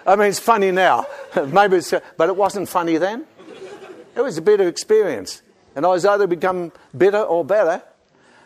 I 0.05 0.15
mean, 0.15 0.29
it's 0.29 0.39
funny 0.39 0.71
now. 0.71 1.05
Maybe 1.47 1.77
it's, 1.77 1.93
but 2.17 2.29
it 2.29 2.35
wasn't 2.35 2.69
funny 2.69 2.97
then. 2.97 3.25
It 4.15 4.21
was 4.21 4.37
a 4.37 4.41
bitter 4.41 4.67
experience. 4.67 5.41
And 5.75 5.85
I 5.85 5.89
was 5.89 6.05
either 6.05 6.27
become 6.27 6.71
bitter 6.95 7.21
or 7.21 7.43
better. 7.43 7.81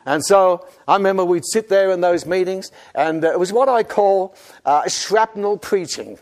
And 0.05 0.23
so 0.23 0.65
I 0.87 0.95
remember 0.95 1.25
we'd 1.25 1.45
sit 1.45 1.67
there 1.67 1.91
in 1.91 1.99
those 1.99 2.25
meetings, 2.25 2.71
and 2.95 3.25
uh, 3.25 3.31
it 3.31 3.39
was 3.39 3.51
what 3.51 3.67
I 3.67 3.83
call 3.83 4.35
uh, 4.65 4.87
shrapnel 4.87 5.57
preaching. 5.57 6.17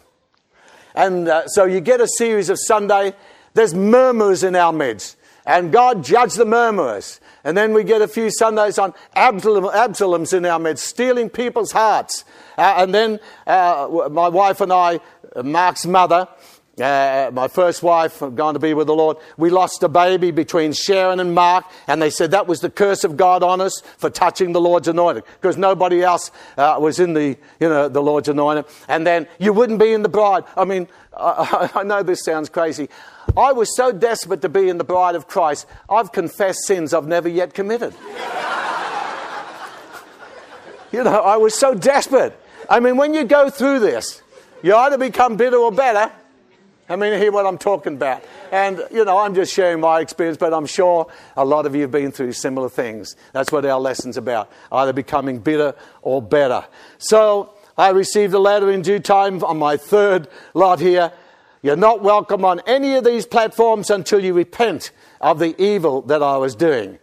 And 0.95 1.28
uh, 1.28 1.47
so 1.47 1.65
you 1.65 1.82
get 1.82 2.01
a 2.01 2.07
series 2.07 2.49
of 2.49 2.57
Sunday, 2.59 3.13
there's 3.53 3.76
murmurs 3.76 4.43
in 4.43 4.55
our 4.55 4.73
midst, 4.73 5.17
and 5.45 5.71
God 5.71 6.03
judged 6.03 6.38
the 6.38 6.45
murmurers. 6.45 7.19
And 7.46 7.56
then 7.56 7.74
we 7.74 7.84
get 7.84 8.02
a 8.02 8.08
few 8.08 8.32
Sundays 8.32 8.80
on 8.80 8.96
Absalom, 9.16 9.66
Absaloms 9.66 10.36
in 10.36 10.46
our 10.46 10.58
midst, 10.58 10.88
stealing 10.88 11.30
people's 11.30 11.72
hearts. 11.72 12.26
Uh, 12.58 12.74
and 12.80 12.93
then 12.93 13.20
uh, 13.46 14.10
my 14.12 14.28
wife 14.30 14.62
and 14.62 14.74
I, 14.74 15.00
Mark's 15.43 15.86
mother, 15.86 16.28
uh, 16.82 17.30
my 17.32 17.48
first 17.48 17.84
wife, 17.84 18.20
gone 18.34 18.56
to 18.56 18.60
be 18.60 18.74
with 18.74 18.88
the 18.88 18.96
Lord, 18.96 19.18
we 19.38 19.52
lost 19.52 19.84
a 19.84 19.88
baby 19.88 20.32
between 20.32 20.74
Sharon 20.74 21.20
and 21.20 21.36
Mark, 21.36 21.66
and 21.88 22.02
they 22.02 22.10
said 22.10 22.32
that 22.32 22.48
was 22.48 22.62
the 22.62 22.70
curse 22.70 23.04
of 23.04 23.16
God 23.16 23.43
on 23.43 23.62
us 23.62 23.82
for 23.98 24.10
touching 24.10 24.52
the 24.52 24.60
Lord's 24.60 24.88
anointing, 24.88 25.24
because 25.39 25.56
nobody 25.56 26.02
else 26.02 26.32
uh, 26.58 26.78
was 26.80 27.00
in 27.00 27.14
the, 27.14 27.38
you 27.60 27.70
know, 27.70 27.88
the 27.88 28.02
Lord's 28.02 28.28
anointing. 28.28 28.66
And 28.88 29.06
then 29.06 29.28
you 29.38 29.54
wouldn't 29.54 29.80
be 29.80 29.93
in 29.93 30.02
the 30.02 30.10
bride. 30.10 30.46
I 30.58 30.66
mean, 30.66 30.88
I, 31.16 31.70
I 31.76 31.84
know 31.84 32.02
this 32.02 32.24
sounds 32.24 32.50
crazy. 32.50 32.89
I 33.38 33.52
was 33.52 33.76
so 33.76 33.92
desperate 33.92 34.42
to 34.42 34.50
be 34.50 34.70
in 34.70 34.78
the 34.78 34.84
bride 34.84 35.16
of 35.16 35.28
Christ, 35.28 35.68
I've 35.90 36.12
confessed 36.12 36.66
sins 36.66 36.94
I've 36.94 37.08
never 37.08 37.30
yet 37.30 37.54
committed. 37.54 37.94
you 40.92 41.04
know, 41.04 41.22
I 41.22 41.38
was 41.38 41.54
so 41.54 41.74
desperate. 41.74 42.40
I 42.70 42.80
mean, 42.80 42.98
when 42.98 43.14
you 43.14 43.24
go 43.24 43.50
through 43.50 43.80
this, 43.80 44.22
you 44.64 44.76
either 44.76 44.98
become 44.98 45.38
bitter 45.38 45.58
or 45.58 45.72
better 45.72 46.12
I 46.88 46.96
mean, 46.98 47.20
hear 47.20 47.32
what 47.32 47.48
I'm 47.48 47.58
talking 47.58 47.96
about. 47.96 48.24
And, 48.52 48.84
you 48.92 49.06
know, 49.06 49.18
I'm 49.18 49.34
just 49.34 49.52
sharing 49.52 49.80
my 49.80 50.02
experience, 50.02 50.38
but 50.38 50.54
I'm 50.54 50.68
sure 50.68 51.08
a 51.36 51.44
lot 51.44 51.66
of 51.66 51.74
you 51.74 51.82
have 51.82 51.92
been 51.92 52.12
through 52.12 52.34
similar 52.34 52.70
things. 52.70 53.16
That's 53.34 53.52
what 53.52 53.66
our 53.66 53.80
lesson's 53.80 54.18
about 54.18 54.52
either 54.72 54.94
becoming 54.94 55.40
bitter 55.40 55.74
or 56.04 56.22
better. 56.22 56.64
So 57.00 57.54
I 57.76 57.90
received 57.90 58.36
a 58.36 58.40
letter 58.40 58.70
in 58.70 58.84
due 58.84 59.00
time 59.00 59.44
on 59.44 59.58
my 59.58 59.78
third 59.78 60.28
lot 60.54 60.80
here. 60.80 61.12
You're 61.66 61.76
not 61.76 62.03
welcome 62.03 62.45
on 62.45 62.61
any 62.68 62.93
of 62.93 63.03
these 63.03 63.26
platforms 63.26 63.89
until 63.89 64.24
you 64.24 64.36
repent 64.36 64.91
of 65.20 65.39
the 65.39 65.59
evil 65.59 66.03
that 66.03 66.22
I 66.22 66.38
was 66.38 66.53
doing. 66.53 66.99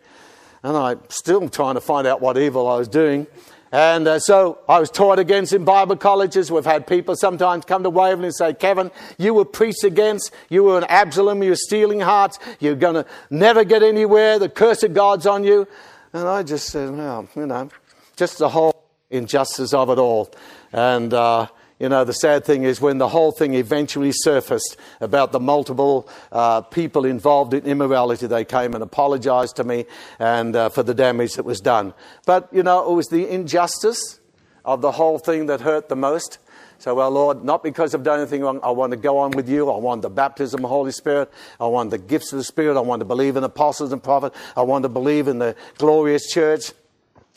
And 0.63 0.77
I'm 0.77 1.01
still 1.09 1.49
trying 1.49 1.75
to 1.75 1.81
find 1.81 2.07
out 2.07 2.21
what 2.21 2.39
evil 2.39 2.69
I 2.69 2.77
was 2.77 2.87
doing. 2.87 3.27
And 3.73 4.07
uh, 4.07 4.21
so 4.21 4.61
I 4.69 4.79
was 4.79 4.89
taught 4.89 5.19
against 5.19 5.53
in 5.53 5.65
Bible 5.65 5.97
colleges. 5.97 6.53
We've 6.53 6.65
had 6.65 6.87
people 6.87 7.17
sometimes 7.17 7.65
come 7.65 7.83
to 7.83 7.91
Waverley 7.91 8.27
and 8.27 8.35
say, 8.37 8.55
Kevin, 8.55 8.93
you 9.19 9.35
were 9.35 9.45
preached 9.45 9.83
against. 9.83 10.31
You 10.49 10.63
were 10.63 10.79
an 10.79 10.85
Absalom. 10.85 11.43
You 11.43 11.51
were 11.51 11.57
stealing 11.57 11.99
hearts. 11.99 12.39
You're 12.61 12.77
going 12.77 12.95
to 12.95 13.07
never 13.31 13.65
get 13.65 13.83
anywhere. 13.83 14.39
The 14.39 14.49
curse 14.49 14.85
of 14.85 14.95
God's 14.95 15.27
on 15.27 15.43
you. 15.43 15.67
And 16.13 16.29
I 16.29 16.45
just 16.45 16.69
said, 16.69 16.97
well, 16.97 17.29
you 17.35 17.47
know, 17.47 17.69
just 18.15 18.39
the 18.39 18.51
whole 18.51 18.81
injustice 19.11 19.75
of 19.75 19.91
it 19.91 19.99
all. 19.99 20.33
And, 20.73 21.13
uh, 21.13 21.49
you 21.83 21.89
know, 21.89 22.05
the 22.05 22.13
sad 22.13 22.45
thing 22.45 22.63
is 22.63 22.81
when 22.81 22.99
the 22.99 23.09
whole 23.09 23.33
thing 23.33 23.55
eventually 23.55 24.13
surfaced 24.13 24.77
about 25.01 25.33
the 25.33 25.41
multiple 25.41 26.09
uh, 26.31 26.61
people 26.61 27.05
involved 27.05 27.55
in 27.55 27.65
immorality, 27.65 28.29
they 28.29 28.45
came 28.45 28.75
and 28.75 28.85
apologized 28.85 29.57
to 29.57 29.65
me 29.65 29.87
and 30.21 30.55
uh, 30.55 30.69
for 30.69 30.85
the 30.85 30.95
damage 30.95 31.35
that 31.35 31.45
was 31.45 31.61
done. 31.61 31.93
But, 32.25 32.49
you 32.53 32.63
know, 32.63 32.89
it 32.89 32.95
was 32.95 33.09
the 33.09 33.29
injustice 33.29 34.21
of 34.65 34.81
the 34.81 34.93
whole 34.93 35.19
thing 35.19 35.47
that 35.47 35.63
hurt 35.63 35.89
the 35.89 35.97
most. 35.97 36.39
So, 36.79 36.95
well, 36.95 37.11
Lord, 37.11 37.45
not 37.45 37.65
because 37.65 37.97
I've 37.97 38.05
done 38.05 38.21
anything 38.21 38.43
wrong. 38.43 38.61
I 38.63 38.71
want 38.71 38.93
to 38.93 38.97
go 38.97 39.19
on 39.19 39.33
with 39.33 39.49
you. 39.49 39.69
I 39.69 39.77
want 39.77 40.03
the 40.03 40.11
baptism 40.11 40.59
of 40.59 40.63
the 40.63 40.69
Holy 40.69 40.93
Spirit. 40.93 41.33
I 41.59 41.67
want 41.67 41.91
the 41.91 41.99
gifts 41.99 42.33
of 42.33 42.39
the 42.39 42.45
Spirit. 42.45 42.77
I 42.77 42.81
want 42.81 43.01
to 43.01 43.07
believe 43.07 43.35
in 43.37 43.43
apostles 43.43 43.93
and 43.93 44.01
prophets. 44.01 44.39
I 44.57 44.63
want 44.63 44.85
to 44.85 44.89
believe 44.89 45.27
in 45.27 45.41
the 45.41 45.57
glorious 45.79 46.31
church. 46.31 46.71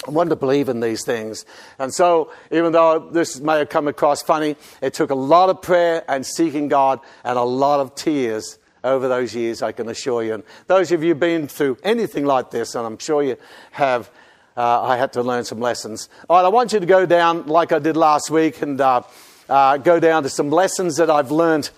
I 0.07 0.11
wanted 0.11 0.29
to 0.29 0.35
believe 0.35 0.69
in 0.69 0.81
these 0.81 1.03
things. 1.03 1.45
And 1.79 1.93
so, 1.93 2.31
even 2.51 2.73
though 2.73 2.99
this 2.99 3.39
may 3.39 3.57
have 3.59 3.69
come 3.69 3.87
across 3.87 4.21
funny, 4.21 4.55
it 4.81 4.93
took 4.93 5.09
a 5.09 5.15
lot 5.15 5.49
of 5.49 5.61
prayer 5.61 6.03
and 6.07 6.25
seeking 6.25 6.67
God 6.67 6.99
and 7.23 7.37
a 7.37 7.43
lot 7.43 7.79
of 7.79 7.95
tears 7.95 8.59
over 8.83 9.07
those 9.07 9.33
years, 9.33 9.63
I 9.63 9.71
can 9.71 9.89
assure 9.89 10.23
you. 10.23 10.35
And 10.35 10.43
those 10.67 10.91
of 10.91 11.01
you 11.01 11.09
who've 11.09 11.19
been 11.19 11.47
through 11.47 11.77
anything 11.83 12.25
like 12.25 12.51
this, 12.51 12.75
and 12.75 12.85
I'm 12.85 12.99
sure 12.99 13.23
you 13.23 13.35
have, 13.71 14.11
uh, 14.55 14.83
I 14.83 14.97
had 14.97 15.11
to 15.13 15.23
learn 15.23 15.43
some 15.43 15.59
lessons. 15.59 16.07
All 16.29 16.37
right, 16.37 16.45
I 16.45 16.49
want 16.49 16.71
you 16.71 16.79
to 16.79 16.85
go 16.85 17.07
down 17.07 17.47
like 17.47 17.71
I 17.71 17.79
did 17.79 17.97
last 17.97 18.29
week 18.29 18.61
and 18.61 18.79
uh, 18.79 19.01
uh, 19.49 19.77
go 19.77 19.99
down 19.99 20.21
to 20.21 20.29
some 20.29 20.51
lessons 20.51 20.97
that 20.97 21.09
I've 21.09 21.31
learned 21.31 21.71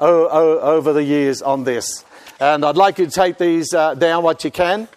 o- 0.00 0.28
o- 0.28 0.60
over 0.60 0.94
the 0.94 1.04
years 1.04 1.42
on 1.42 1.64
this. 1.64 2.02
And 2.40 2.64
I'd 2.64 2.78
like 2.78 2.98
you 2.98 3.04
to 3.04 3.12
take 3.12 3.36
these 3.36 3.74
uh, 3.74 3.94
down 3.94 4.22
what 4.22 4.42
you 4.42 4.50
can 4.50 4.88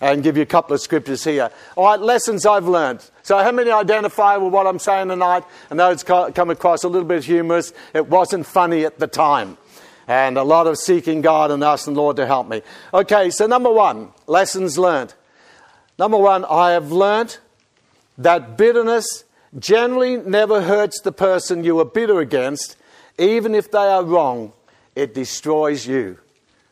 and 0.00 0.22
give 0.22 0.36
you 0.36 0.42
a 0.42 0.46
couple 0.46 0.74
of 0.74 0.80
scriptures 0.80 1.24
here. 1.24 1.50
All 1.76 1.86
right, 1.86 2.00
lessons 2.00 2.46
I've 2.46 2.68
learned. 2.68 3.04
So, 3.22 3.38
how 3.38 3.52
many 3.52 3.70
identify 3.70 4.36
with 4.36 4.52
what 4.52 4.66
I'm 4.66 4.78
saying 4.78 5.08
tonight? 5.08 5.44
I 5.70 5.74
know 5.74 5.90
it's 5.90 6.02
come 6.02 6.50
across 6.50 6.84
a 6.84 6.88
little 6.88 7.08
bit 7.08 7.24
humorous. 7.24 7.72
It 7.94 8.08
wasn't 8.08 8.46
funny 8.46 8.84
at 8.84 8.98
the 8.98 9.06
time. 9.06 9.58
And 10.06 10.38
a 10.38 10.42
lot 10.42 10.66
of 10.66 10.78
seeking 10.78 11.20
God 11.20 11.50
and 11.50 11.62
asking 11.62 11.94
Lord 11.94 12.16
to 12.16 12.26
help 12.26 12.48
me. 12.48 12.62
Okay, 12.94 13.28
so 13.30 13.46
number 13.46 13.70
one, 13.70 14.08
lessons 14.26 14.78
learned. 14.78 15.12
Number 15.98 16.16
one, 16.16 16.44
I 16.46 16.70
have 16.70 16.92
learned 16.92 17.38
that 18.16 18.56
bitterness 18.56 19.24
generally 19.58 20.16
never 20.16 20.62
hurts 20.62 21.00
the 21.00 21.12
person 21.12 21.64
you 21.64 21.78
are 21.80 21.84
bitter 21.84 22.20
against, 22.20 22.76
even 23.18 23.54
if 23.54 23.70
they 23.70 23.78
are 23.78 24.04
wrong, 24.04 24.52
it 24.94 25.14
destroys 25.14 25.86
you. 25.86 26.18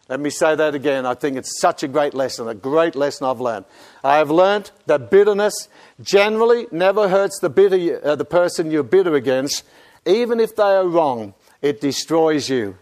Let 0.09 0.21
me 0.21 0.31
say 0.31 0.55
that 0.55 0.75
again. 0.75 1.05
I 1.05 1.15
think 1.15 1.37
it's 1.37 1.61
such 1.61 1.83
a 1.83 1.89
great 1.89 2.15
lesson, 2.15 2.49
a 2.49 2.55
great 2.55 2.95
lesson 2.95 3.27
I've 3.27 3.41
learned. 3.41 3.65
I 4.05 4.19
have 4.19 4.31
learned 4.31 4.71
that 4.87 5.11
bitterness 5.11 5.69
generally 6.01 6.69
never 6.71 7.09
hurts 7.09 7.41
the, 7.41 7.51
bitter, 7.51 8.01
uh, 8.05 8.15
the 8.15 8.25
person 8.25 8.71
you're 8.71 8.85
bitter 8.85 9.17
against, 9.17 9.65
even 10.05 10.39
if 10.39 10.55
they 10.55 10.63
are 10.63 10.87
wrong, 10.87 11.35
it 11.61 11.81
destroys 11.81 12.49
you. 12.49 12.79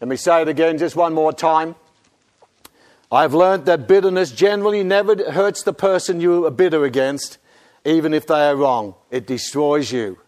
Let 0.00 0.08
me 0.08 0.16
say 0.16 0.42
it 0.42 0.48
again 0.48 0.78
just 0.78 0.94
one 0.94 1.12
more 1.12 1.32
time. 1.32 1.74
I've 3.10 3.34
learned 3.34 3.66
that 3.66 3.88
bitterness 3.88 4.30
generally 4.30 4.84
never 4.84 5.30
hurts 5.32 5.62
the 5.62 5.72
person 5.72 6.20
you 6.20 6.46
are 6.46 6.50
bitter 6.50 6.84
against, 6.84 7.38
even 7.84 8.14
if 8.14 8.26
they 8.26 8.48
are 8.48 8.54
wrong. 8.54 8.94
It 9.10 9.26
destroys 9.26 9.90
you. 9.92 10.18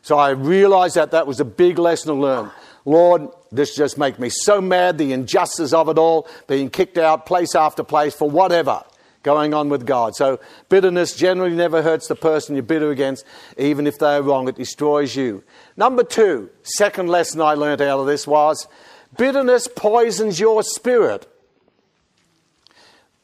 So 0.00 0.18
I 0.18 0.30
realized 0.30 0.94
that 0.96 1.10
that 1.10 1.26
was 1.26 1.40
a 1.40 1.44
big 1.44 1.78
lesson 1.78 2.14
to 2.14 2.20
learn. 2.20 2.50
Lord, 2.86 3.28
this 3.50 3.74
just 3.76 3.98
makes 3.98 4.18
me 4.18 4.30
so 4.30 4.60
mad, 4.60 4.96
the 4.96 5.12
injustice 5.12 5.72
of 5.72 5.88
it 5.88 5.98
all, 5.98 6.26
being 6.46 6.70
kicked 6.70 6.96
out 6.96 7.26
place 7.26 7.54
after 7.54 7.82
place 7.82 8.14
for 8.14 8.30
whatever 8.30 8.82
going 9.24 9.52
on 9.52 9.68
with 9.68 9.84
God. 9.84 10.14
So 10.14 10.38
bitterness 10.68 11.16
generally 11.16 11.56
never 11.56 11.82
hurts 11.82 12.06
the 12.06 12.14
person 12.14 12.54
you're 12.54 12.62
bitter 12.62 12.92
against, 12.92 13.26
even 13.58 13.88
if 13.88 13.98
they're 13.98 14.22
wrong, 14.22 14.48
it 14.48 14.54
destroys 14.54 15.16
you. 15.16 15.42
Number 15.76 16.04
two, 16.04 16.48
second 16.62 17.08
lesson 17.08 17.40
I 17.40 17.54
learned 17.54 17.82
out 17.82 17.98
of 17.98 18.06
this 18.06 18.24
was 18.24 18.68
bitterness 19.18 19.66
poisons 19.66 20.38
your 20.38 20.62
spirit. 20.62 21.26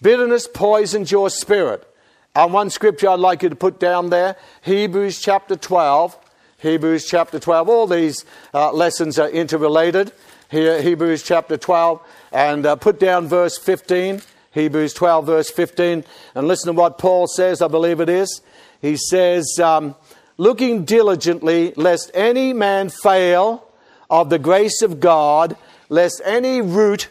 Bitterness 0.02 0.48
poisons 0.52 1.12
your 1.12 1.30
spirit. 1.30 1.88
And 2.34 2.52
one 2.52 2.70
scripture 2.70 3.10
I'd 3.10 3.20
like 3.20 3.44
you 3.44 3.50
to 3.50 3.54
put 3.54 3.78
down 3.78 4.10
there, 4.10 4.36
Hebrews 4.62 5.20
chapter 5.20 5.54
12, 5.54 6.18
Hebrews 6.62 7.06
chapter 7.06 7.40
12. 7.40 7.68
All 7.68 7.88
these 7.88 8.24
uh, 8.54 8.70
lessons 8.72 9.18
are 9.18 9.28
interrelated. 9.28 10.12
Here, 10.48 10.80
Hebrews 10.80 11.24
chapter 11.24 11.56
12, 11.56 12.00
and 12.30 12.64
uh, 12.64 12.76
put 12.76 13.00
down 13.00 13.26
verse 13.26 13.58
15. 13.58 14.22
Hebrews 14.52 14.94
12, 14.94 15.26
verse 15.26 15.50
15. 15.50 16.04
And 16.36 16.46
listen 16.46 16.72
to 16.72 16.80
what 16.80 16.98
Paul 16.98 17.26
says, 17.26 17.62
I 17.62 17.66
believe 17.66 17.98
it 17.98 18.08
is. 18.08 18.42
He 18.80 18.96
says, 18.96 19.58
um, 19.60 19.96
Looking 20.36 20.84
diligently, 20.84 21.72
lest 21.74 22.12
any 22.14 22.52
man 22.52 22.90
fail 22.90 23.66
of 24.08 24.30
the 24.30 24.38
grace 24.38 24.82
of 24.82 25.00
God, 25.00 25.56
lest 25.88 26.22
any 26.24 26.60
root 26.60 27.08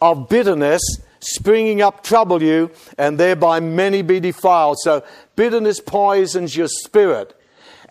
of 0.00 0.28
bitterness 0.28 0.80
springing 1.18 1.82
up 1.82 2.04
trouble 2.04 2.40
you, 2.40 2.70
and 2.96 3.18
thereby 3.18 3.58
many 3.58 4.02
be 4.02 4.20
defiled. 4.20 4.76
So 4.80 5.02
bitterness 5.34 5.80
poisons 5.80 6.56
your 6.56 6.68
spirit. 6.68 7.36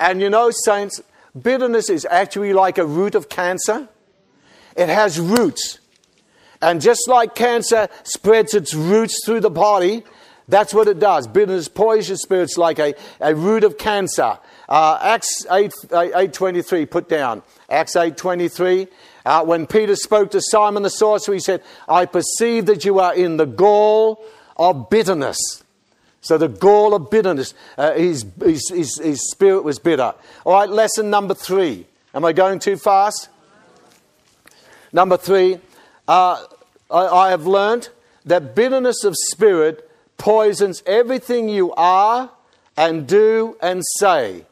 And 0.02 0.20
you 0.20 0.30
know, 0.30 0.52
saints, 0.52 1.00
bitterness 1.40 1.90
is 1.90 2.06
actually 2.10 2.52
like 2.52 2.78
a 2.78 2.86
root 2.86 3.16
of 3.16 3.30
cancer. 3.30 3.88
It 4.76 4.90
has 4.90 5.20
roots. 5.20 5.80
And 6.62 6.82
just 6.82 7.08
like 7.08 7.36
cancer 7.36 7.88
spreads 8.04 8.54
its 8.54 8.74
roots 8.74 9.22
through 9.26 9.40
the 9.42 9.50
body, 9.50 10.04
That's 10.52 10.74
what 10.74 10.90
it 10.90 11.00
does. 11.00 11.28
Bitterness 11.28 11.70
poisons 11.70 12.22
spirits 12.22 12.58
like 12.58 12.78
a, 12.78 12.94
a 13.22 13.34
root 13.34 13.64
of 13.64 13.78
cancer. 13.78 14.38
Uh, 14.68 15.00
Acts 15.02 15.46
8, 15.50 15.72
8.23, 15.90 16.90
put 16.92 17.08
down. 17.08 17.42
Acts 17.70 17.96
8.23. 17.96 18.90
Uh, 19.26 19.46
when 19.46 19.66
Peter 19.66 19.96
spoke 19.96 20.32
to 20.32 20.42
Simon 20.42 20.84
the 20.84 20.90
sorcerer, 20.90 21.36
he 21.36 21.40
said, 21.40 21.64
I 21.88 22.06
perceive 22.06 22.66
that 22.66 22.84
you 22.84 23.00
are 23.00 23.16
in 23.16 23.38
the 23.38 23.46
gall 23.46 24.26
of 24.58 24.90
bitterness. 24.90 25.64
So 26.22 26.38
the 26.38 26.48
gall 26.48 26.94
of 26.94 27.10
bitterness, 27.10 27.54
uh, 27.78 27.94
his, 27.94 28.26
his, 28.40 28.70
his, 28.70 29.00
his 29.00 29.32
spirit 29.32 29.64
was 29.64 29.80
bitter. 29.80 30.14
All 30.46 30.54
right, 30.54 30.70
lesson 30.70 31.10
number 31.10 31.34
three. 31.34 31.88
Am 32.14 32.24
I 32.24 32.32
going 32.32 32.60
too 32.60 32.78
fast? 32.78 33.30
Number 34.94 35.18
three, 35.18 35.60
uh, 36.08 36.46
I, 36.92 37.08
I 37.08 37.30
have 37.30 37.48
learned 37.48 37.90
that 38.26 38.54
bitterness 38.54 39.04
of 39.04 39.16
spirit 39.18 39.90
poisons 40.18 40.84
everything 40.86 41.50
you 41.50 41.74
are 41.74 42.30
and 42.78 43.08
do 43.08 43.58
and 43.62 43.82
say. 43.98 44.46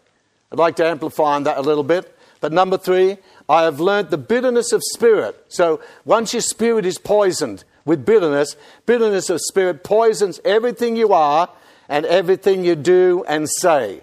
I'd 0.51 0.57
like 0.57 0.77
to 0.77 0.85
amplify 0.85 1.35
on 1.35 1.43
that 1.43 1.57
a 1.57 1.61
little 1.61 1.83
bit. 1.83 2.15
But 2.41 2.53
number 2.53 2.77
three, 2.77 3.17
I 3.47 3.63
have 3.63 3.79
learned 3.79 4.09
the 4.09 4.17
bitterness 4.17 4.71
of 4.71 4.81
spirit. 4.93 5.45
So 5.49 5.81
once 6.05 6.33
your 6.33 6.41
spirit 6.41 6.85
is 6.85 6.97
poisoned 6.97 7.63
with 7.85 8.05
bitterness, 8.05 8.55
bitterness 8.85 9.29
of 9.29 9.41
spirit 9.41 9.83
poisons 9.83 10.39
everything 10.45 10.95
you 10.95 11.13
are 11.13 11.49
and 11.89 12.05
everything 12.05 12.63
you 12.63 12.75
do 12.75 13.25
and 13.27 13.49
say. 13.49 14.01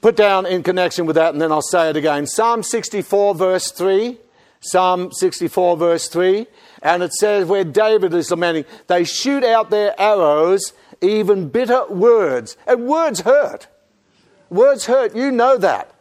Put 0.00 0.16
down 0.16 0.46
in 0.46 0.64
connection 0.64 1.06
with 1.06 1.14
that, 1.14 1.32
and 1.32 1.40
then 1.40 1.52
I'll 1.52 1.62
say 1.62 1.90
it 1.90 1.96
again. 1.96 2.26
Psalm 2.26 2.64
64, 2.64 3.36
verse 3.36 3.70
3. 3.70 4.18
Psalm 4.60 5.12
64, 5.12 5.76
verse 5.76 6.08
3. 6.08 6.46
And 6.82 7.04
it 7.04 7.12
says, 7.12 7.46
where 7.46 7.62
David 7.62 8.12
is 8.14 8.30
lamenting, 8.30 8.64
they 8.88 9.04
shoot 9.04 9.44
out 9.44 9.70
their 9.70 9.94
arrows, 10.00 10.72
even 11.00 11.48
bitter 11.48 11.86
words. 11.86 12.56
And 12.66 12.86
words 12.86 13.20
hurt. 13.20 13.68
Words 14.50 14.86
hurt. 14.86 15.14
You 15.14 15.30
know 15.30 15.56
that. 15.58 15.94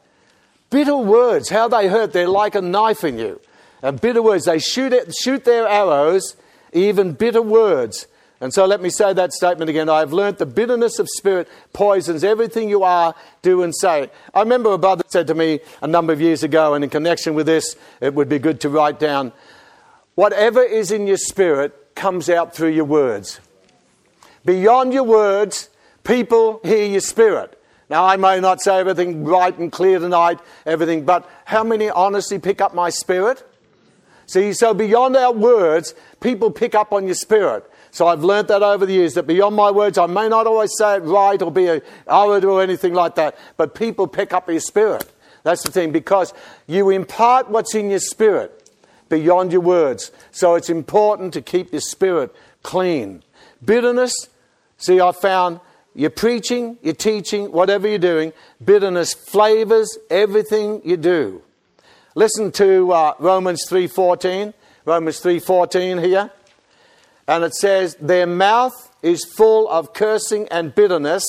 Bitter 0.71 0.97
words, 0.97 1.49
how 1.49 1.67
they 1.67 1.87
hurt. 1.87 2.13
They're 2.13 2.27
like 2.27 2.55
a 2.55 2.61
knife 2.61 3.03
in 3.03 3.19
you. 3.19 3.39
And 3.83 3.99
bitter 3.99 4.21
words, 4.21 4.45
they 4.45 4.59
shoot, 4.59 4.93
it, 4.93 5.13
shoot 5.13 5.43
their 5.43 5.67
arrows, 5.67 6.35
even 6.73 7.13
bitter 7.13 7.41
words. 7.41 8.07
And 8.41 8.51
so 8.51 8.65
let 8.65 8.81
me 8.81 8.89
say 8.89 9.13
that 9.13 9.33
statement 9.33 9.69
again. 9.69 9.87
I 9.87 9.99
have 9.99 10.13
learnt 10.13 10.39
the 10.39 10.47
bitterness 10.47 10.97
of 10.97 11.07
spirit 11.07 11.47
poisons 11.73 12.23
everything 12.23 12.69
you 12.69 12.83
are, 12.83 13.13
do, 13.43 13.61
and 13.61 13.73
say. 13.75 14.09
I 14.33 14.39
remember 14.39 14.71
a 14.71 14.79
brother 14.79 15.03
said 15.07 15.27
to 15.27 15.35
me 15.35 15.59
a 15.81 15.87
number 15.87 16.11
of 16.11 16.19
years 16.19 16.41
ago, 16.41 16.73
and 16.73 16.83
in 16.83 16.89
connection 16.89 17.35
with 17.35 17.45
this, 17.45 17.75
it 18.01 18.15
would 18.15 18.29
be 18.29 18.39
good 18.39 18.59
to 18.61 18.69
write 18.69 18.99
down 18.99 19.31
whatever 20.15 20.61
is 20.63 20.91
in 20.91 21.05
your 21.05 21.17
spirit 21.17 21.95
comes 21.95 22.29
out 22.29 22.55
through 22.55 22.69
your 22.69 22.85
words. 22.85 23.39
Beyond 24.43 24.91
your 24.91 25.03
words, 25.03 25.69
people 26.03 26.61
hear 26.63 26.85
your 26.85 27.01
spirit. 27.01 27.61
Now, 27.91 28.05
I 28.05 28.15
may 28.17 28.39
not 28.39 28.61
say 28.61 28.79
everything 28.79 29.23
right 29.23 29.55
and 29.55 29.71
clear 29.71 29.99
tonight, 29.99 30.39
everything, 30.65 31.05
but 31.05 31.29
how 31.45 31.63
many 31.63 31.89
honestly 31.89 32.39
pick 32.39 32.59
up 32.59 32.73
my 32.73 32.89
spirit? 32.89 33.43
See, 34.25 34.53
so 34.53 34.73
beyond 34.73 35.17
our 35.17 35.33
words, 35.33 35.93
people 36.21 36.51
pick 36.51 36.73
up 36.73 36.93
on 36.93 37.05
your 37.05 37.15
spirit. 37.15 37.69
So 37.91 38.07
I've 38.07 38.23
learnt 38.23 38.47
that 38.47 38.63
over 38.63 38.85
the 38.85 38.93
years 38.93 39.15
that 39.15 39.27
beyond 39.27 39.55
my 39.55 39.69
words, 39.69 39.97
I 39.97 40.05
may 40.05 40.29
not 40.29 40.47
always 40.47 40.71
say 40.77 40.95
it 40.95 40.99
right 40.99 41.41
or 41.41 41.51
be 41.51 41.67
a 41.67 41.81
orator 42.07 42.49
or 42.49 42.63
anything 42.63 42.93
like 42.93 43.15
that, 43.15 43.37
but 43.57 43.75
people 43.75 44.07
pick 44.07 44.31
up 44.31 44.49
your 44.49 44.61
spirit. 44.61 45.11
That's 45.43 45.63
the 45.63 45.71
thing, 45.71 45.91
because 45.91 46.33
you 46.67 46.89
impart 46.91 47.49
what's 47.49 47.75
in 47.75 47.89
your 47.89 47.99
spirit 47.99 48.69
beyond 49.09 49.51
your 49.51 49.61
words. 49.61 50.11
So 50.31 50.55
it's 50.55 50.69
important 50.69 51.33
to 51.33 51.41
keep 51.41 51.71
your 51.71 51.81
spirit 51.81 52.33
clean. 52.63 53.23
Bitterness, 53.63 54.13
see, 54.77 55.01
I 55.01 55.11
found 55.11 55.59
you're 55.93 56.09
preaching, 56.09 56.77
you're 56.81 56.93
teaching, 56.93 57.51
whatever 57.51 57.87
you're 57.87 57.97
doing, 57.97 58.31
bitterness 58.63 59.13
flavors 59.13 59.97
everything 60.09 60.81
you 60.85 60.95
do. 60.95 61.41
Listen 62.15 62.51
to 62.53 62.91
uh, 62.91 63.13
Romans 63.19 63.65
3.14. 63.67 64.53
Romans 64.85 65.21
3.14 65.21 66.03
here. 66.03 66.31
And 67.27 67.43
it 67.43 67.53
says, 67.53 67.95
Their 67.99 68.27
mouth 68.27 68.73
is 69.01 69.25
full 69.25 69.69
of 69.69 69.93
cursing 69.93 70.47
and 70.49 70.73
bitterness, 70.73 71.23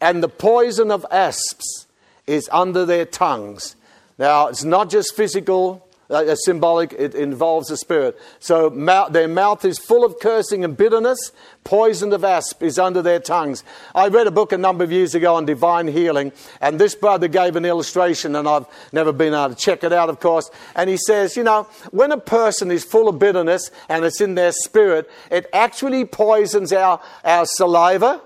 and 0.00 0.22
the 0.22 0.28
poison 0.28 0.90
of 0.90 1.04
asps 1.10 1.86
is 2.26 2.48
under 2.52 2.84
their 2.84 3.04
tongues. 3.04 3.76
Now, 4.18 4.48
it's 4.48 4.64
not 4.64 4.90
just 4.90 5.16
physical 5.16 5.86
uh, 6.10 6.34
symbolic, 6.34 6.92
it 6.92 7.14
involves 7.14 7.68
the 7.68 7.76
spirit. 7.76 8.18
So 8.38 8.68
their 9.10 9.28
mouth 9.28 9.64
is 9.64 9.78
full 9.78 10.04
of 10.04 10.18
cursing 10.20 10.64
and 10.64 10.76
bitterness, 10.76 11.32
poison 11.64 12.12
of 12.12 12.22
asp 12.22 12.62
is 12.62 12.78
under 12.78 13.02
their 13.02 13.18
tongues. 13.18 13.64
I 13.94 14.08
read 14.08 14.26
a 14.26 14.30
book 14.30 14.52
a 14.52 14.58
number 14.58 14.84
of 14.84 14.92
years 14.92 15.14
ago 15.14 15.34
on 15.34 15.46
divine 15.46 15.88
healing, 15.88 16.32
and 16.60 16.78
this 16.78 16.94
brother 16.94 17.26
gave 17.26 17.56
an 17.56 17.64
illustration, 17.64 18.36
and 18.36 18.46
I've 18.46 18.66
never 18.92 19.12
been 19.12 19.34
able 19.34 19.50
to 19.50 19.54
check 19.54 19.82
it 19.82 19.92
out, 19.92 20.10
of 20.10 20.20
course. 20.20 20.50
And 20.76 20.88
he 20.88 20.96
says, 20.96 21.36
you 21.36 21.42
know, 21.42 21.66
when 21.90 22.12
a 22.12 22.18
person 22.18 22.70
is 22.70 22.84
full 22.84 23.08
of 23.08 23.18
bitterness 23.18 23.70
and 23.88 24.04
it's 24.04 24.20
in 24.20 24.34
their 24.34 24.52
spirit, 24.52 25.10
it 25.30 25.46
actually 25.52 26.04
poisons 26.04 26.72
our, 26.72 27.00
our 27.24 27.46
saliva 27.46 28.20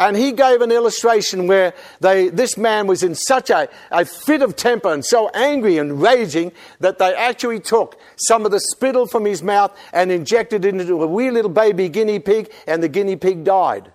and 0.00 0.16
he 0.16 0.32
gave 0.32 0.62
an 0.62 0.72
illustration 0.72 1.46
where 1.46 1.74
they, 2.00 2.30
this 2.30 2.56
man 2.56 2.86
was 2.86 3.02
in 3.02 3.14
such 3.14 3.50
a, 3.50 3.68
a 3.90 4.04
fit 4.04 4.40
of 4.40 4.56
temper 4.56 4.92
and 4.92 5.04
so 5.04 5.28
angry 5.28 5.76
and 5.76 6.00
raging 6.00 6.50
that 6.80 6.98
they 6.98 7.14
actually 7.14 7.60
took 7.60 8.00
some 8.16 8.46
of 8.46 8.50
the 8.50 8.60
spittle 8.60 9.06
from 9.06 9.26
his 9.26 9.42
mouth 9.42 9.76
and 9.92 10.10
injected 10.10 10.64
it 10.64 10.74
into 10.74 11.02
a 11.02 11.06
wee 11.06 11.30
little 11.30 11.50
baby 11.50 11.90
guinea 11.90 12.18
pig, 12.18 12.50
and 12.66 12.82
the 12.82 12.88
guinea 12.88 13.14
pig 13.14 13.44
died. 13.44 13.92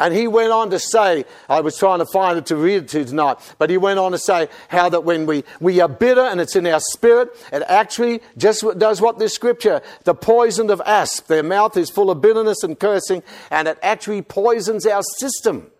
And 0.00 0.14
he 0.14 0.26
went 0.26 0.50
on 0.50 0.70
to 0.70 0.78
say, 0.78 1.26
I 1.46 1.60
was 1.60 1.76
trying 1.76 1.98
to 1.98 2.06
find 2.06 2.38
it 2.38 2.46
to 2.46 2.56
read 2.56 2.84
it 2.84 2.88
to 2.88 3.04
tonight, 3.04 3.36
but 3.58 3.68
he 3.68 3.76
went 3.76 3.98
on 3.98 4.12
to 4.12 4.18
say 4.18 4.48
how 4.68 4.88
that 4.88 5.04
when 5.04 5.26
we, 5.26 5.44
we 5.60 5.78
are 5.80 5.88
bitter 5.88 6.22
and 6.22 6.40
it's 6.40 6.56
in 6.56 6.66
our 6.66 6.80
spirit, 6.80 7.28
it 7.52 7.62
actually 7.68 8.22
just 8.38 8.64
does 8.78 9.02
what 9.02 9.18
this 9.18 9.34
scripture, 9.34 9.82
the 10.04 10.14
poison 10.14 10.70
of 10.70 10.80
asp, 10.86 11.26
their 11.26 11.42
mouth 11.42 11.76
is 11.76 11.90
full 11.90 12.10
of 12.10 12.22
bitterness 12.22 12.62
and 12.62 12.80
cursing, 12.80 13.22
and 13.50 13.68
it 13.68 13.78
actually 13.82 14.22
poisons 14.22 14.86
our 14.86 15.02
system. 15.18 15.70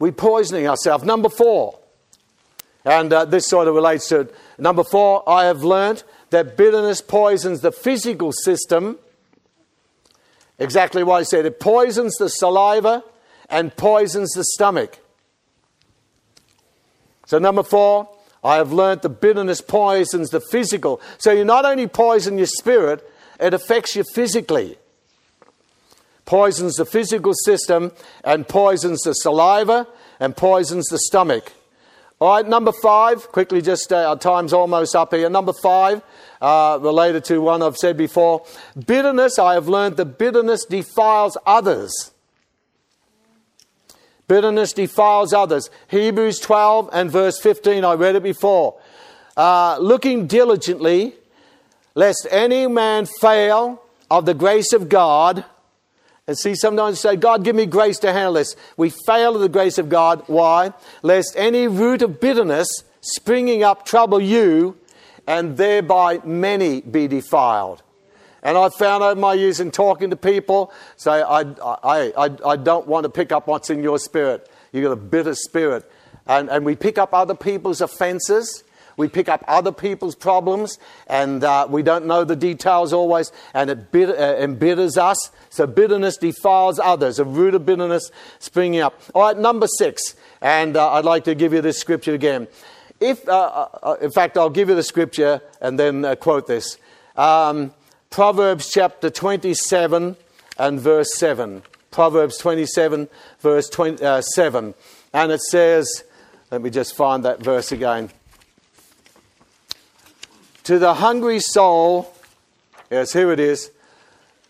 We're 0.00 0.10
poisoning 0.10 0.66
ourselves. 0.66 1.04
Number 1.04 1.28
four, 1.28 1.78
and 2.84 3.12
uh, 3.12 3.26
this 3.26 3.46
sort 3.46 3.68
of 3.68 3.76
relates 3.76 4.08
to 4.08 4.20
it. 4.22 4.34
number 4.58 4.82
four, 4.82 5.22
I 5.28 5.44
have 5.44 5.62
learned 5.62 6.02
that 6.30 6.56
bitterness 6.56 7.00
poisons 7.00 7.60
the 7.60 7.70
physical 7.70 8.32
system 8.32 8.98
Exactly 10.62 11.02
what 11.02 11.16
I 11.16 11.22
said. 11.24 11.44
It 11.44 11.58
poisons 11.58 12.14
the 12.18 12.28
saliva 12.28 13.02
and 13.50 13.76
poisons 13.76 14.30
the 14.30 14.44
stomach. 14.44 15.00
So, 17.26 17.38
number 17.38 17.64
four, 17.64 18.08
I 18.44 18.56
have 18.56 18.72
learnt 18.72 19.02
the 19.02 19.08
bitterness 19.08 19.60
poisons 19.60 20.30
the 20.30 20.40
physical. 20.40 21.00
So, 21.18 21.32
you 21.32 21.44
not 21.44 21.64
only 21.64 21.88
poison 21.88 22.38
your 22.38 22.46
spirit, 22.46 23.04
it 23.40 23.54
affects 23.54 23.96
you 23.96 24.04
physically. 24.14 24.78
Poisons 26.26 26.76
the 26.76 26.86
physical 26.86 27.32
system 27.44 27.90
and 28.22 28.46
poisons 28.46 29.00
the 29.00 29.14
saliva 29.14 29.88
and 30.20 30.36
poisons 30.36 30.86
the 30.86 30.98
stomach. 30.98 31.52
All 32.22 32.28
right, 32.28 32.46
number 32.46 32.70
five, 32.70 33.32
quickly 33.32 33.60
just 33.60 33.92
uh, 33.92 34.10
our 34.10 34.16
time's 34.16 34.52
almost 34.52 34.94
up 34.94 35.12
here. 35.12 35.28
Number 35.28 35.52
five, 35.52 36.02
uh, 36.40 36.78
related 36.80 37.24
to 37.24 37.40
one 37.40 37.64
I've 37.64 37.76
said 37.76 37.96
before. 37.96 38.44
Bitterness, 38.86 39.40
I 39.40 39.54
have 39.54 39.66
learned 39.66 39.96
that 39.96 40.18
bitterness 40.18 40.64
defiles 40.64 41.36
others. 41.44 42.12
Bitterness 44.28 44.72
defiles 44.72 45.32
others. 45.32 45.68
Hebrews 45.88 46.38
12 46.38 46.90
and 46.92 47.10
verse 47.10 47.40
15, 47.40 47.84
I 47.84 47.94
read 47.94 48.14
it 48.14 48.22
before. 48.22 48.78
Uh, 49.36 49.78
looking 49.80 50.28
diligently, 50.28 51.14
lest 51.96 52.28
any 52.30 52.68
man 52.68 53.06
fail 53.20 53.82
of 54.12 54.26
the 54.26 54.34
grace 54.34 54.72
of 54.72 54.88
God 54.88 55.44
and 56.26 56.38
see, 56.38 56.54
sometimes 56.54 57.00
say, 57.00 57.16
God, 57.16 57.44
give 57.44 57.56
me 57.56 57.66
grace 57.66 57.98
to 58.00 58.12
handle 58.12 58.34
this. 58.34 58.54
We 58.76 58.90
fail 59.06 59.34
of 59.34 59.40
the 59.40 59.48
grace 59.48 59.78
of 59.78 59.88
God. 59.88 60.22
Why? 60.28 60.72
Lest 61.02 61.34
any 61.36 61.66
root 61.66 62.02
of 62.02 62.20
bitterness 62.20 62.68
springing 63.00 63.64
up 63.64 63.84
trouble 63.84 64.20
you, 64.20 64.78
and 65.26 65.56
thereby 65.56 66.20
many 66.24 66.80
be 66.80 67.08
defiled. 67.08 67.82
And 68.42 68.58
I've 68.58 68.74
found 68.74 69.04
over 69.04 69.18
my 69.18 69.34
years 69.34 69.60
in 69.60 69.70
talking 69.70 70.10
to 70.10 70.16
people, 70.16 70.72
say, 70.96 71.22
I, 71.22 71.40
I, 71.40 72.12
I, 72.16 72.30
I 72.44 72.56
don't 72.56 72.86
want 72.88 73.04
to 73.04 73.10
pick 73.10 73.30
up 73.30 73.46
what's 73.46 73.70
in 73.70 73.82
your 73.82 73.98
spirit. 73.98 74.48
You've 74.72 74.84
got 74.84 74.92
a 74.92 74.96
bitter 74.96 75.34
spirit. 75.34 75.90
And, 76.26 76.48
and 76.48 76.64
we 76.64 76.74
pick 76.74 76.98
up 76.98 77.14
other 77.14 77.34
people's 77.34 77.80
offenses 77.80 78.64
we 79.02 79.08
pick 79.08 79.28
up 79.28 79.44
other 79.48 79.72
people's 79.72 80.14
problems 80.14 80.78
and 81.08 81.42
uh, 81.42 81.66
we 81.68 81.82
don't 81.82 82.06
know 82.06 82.22
the 82.22 82.36
details 82.36 82.92
always, 82.92 83.32
and 83.52 83.68
it 83.68 83.90
bitter, 83.90 84.14
uh, 84.16 84.36
embitters 84.36 84.96
us. 84.96 85.32
So 85.50 85.66
bitterness 85.66 86.16
defiles 86.16 86.78
others, 86.78 87.18
a 87.18 87.24
root 87.24 87.54
of 87.54 87.66
bitterness 87.66 88.12
springing 88.38 88.80
up. 88.80 89.00
All 89.12 89.22
right, 89.22 89.36
number 89.36 89.66
six, 89.66 90.14
and 90.40 90.76
uh, 90.76 90.92
I'd 90.92 91.04
like 91.04 91.24
to 91.24 91.34
give 91.34 91.52
you 91.52 91.60
this 91.60 91.78
scripture 91.78 92.14
again. 92.14 92.46
If, 93.00 93.28
uh, 93.28 93.32
uh, 93.32 93.78
uh, 93.82 93.96
in 94.00 94.12
fact, 94.12 94.38
I'll 94.38 94.48
give 94.48 94.68
you 94.68 94.76
the 94.76 94.84
scripture 94.84 95.42
and 95.60 95.76
then 95.76 96.16
quote 96.16 96.46
this. 96.46 96.78
um, 97.16 97.74
Proverbs 98.10 98.70
chapter 98.70 99.10
27 99.10 100.16
and 100.58 100.80
verse 100.80 101.12
7. 101.14 101.62
Proverbs 101.90 102.38
27, 102.38 103.08
verse 103.40 103.68
20, 103.68 104.04
uh, 104.04 104.20
7. 104.20 104.74
And 105.12 105.32
it 105.32 105.40
says, 105.40 106.04
let 106.50 106.62
me 106.62 106.70
just 106.70 106.94
find 106.94 107.24
that 107.24 107.42
verse 107.42 107.72
again. 107.72 108.10
To 110.64 110.78
the 110.78 110.94
hungry 110.94 111.40
soul, 111.40 112.14
yes, 112.90 113.12
here 113.12 113.32
it 113.32 113.40
is. 113.40 113.70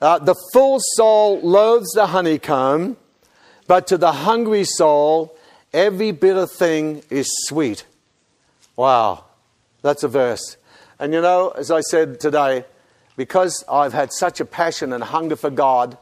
Uh, 0.01 0.19
the 0.19 0.35
full 0.53 0.79
soul 0.97 1.41
loathes 1.41 1.91
the 1.95 2.09
honeycomb, 2.09 2.97
but 3.67 3.87
to 3.87 3.97
the 3.97 4.13
hungry 4.13 4.65
soul, 4.65 5.35
every 5.73 6.11
bitter 6.11 6.47
thing 6.47 7.03
is 7.09 7.31
sweet. 7.47 7.87
Wow, 8.77 9.25
that's 9.81 10.03
a 10.03 10.09
verse. 10.09 10.59
And 10.99 11.15
you 11.15 11.23
know, 11.23 11.51
as 11.51 11.71
I 11.71 11.81
said 11.81 12.21
today, 12.21 12.65
because 13.17 13.65
I've 13.71 13.93
had 13.93 14.13
such 14.13 14.41
a 14.41 14.45
passion 14.45 14.93
and 14.93 15.03
hunger 15.03 15.37
for 15.37 15.51
God, 15.51 15.97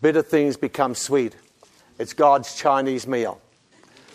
bitter 0.00 0.22
things 0.22 0.56
become 0.56 0.94
sweet. 0.94 1.36
It's 1.98 2.14
God's 2.14 2.54
Chinese 2.54 3.06
meal. 3.06 3.40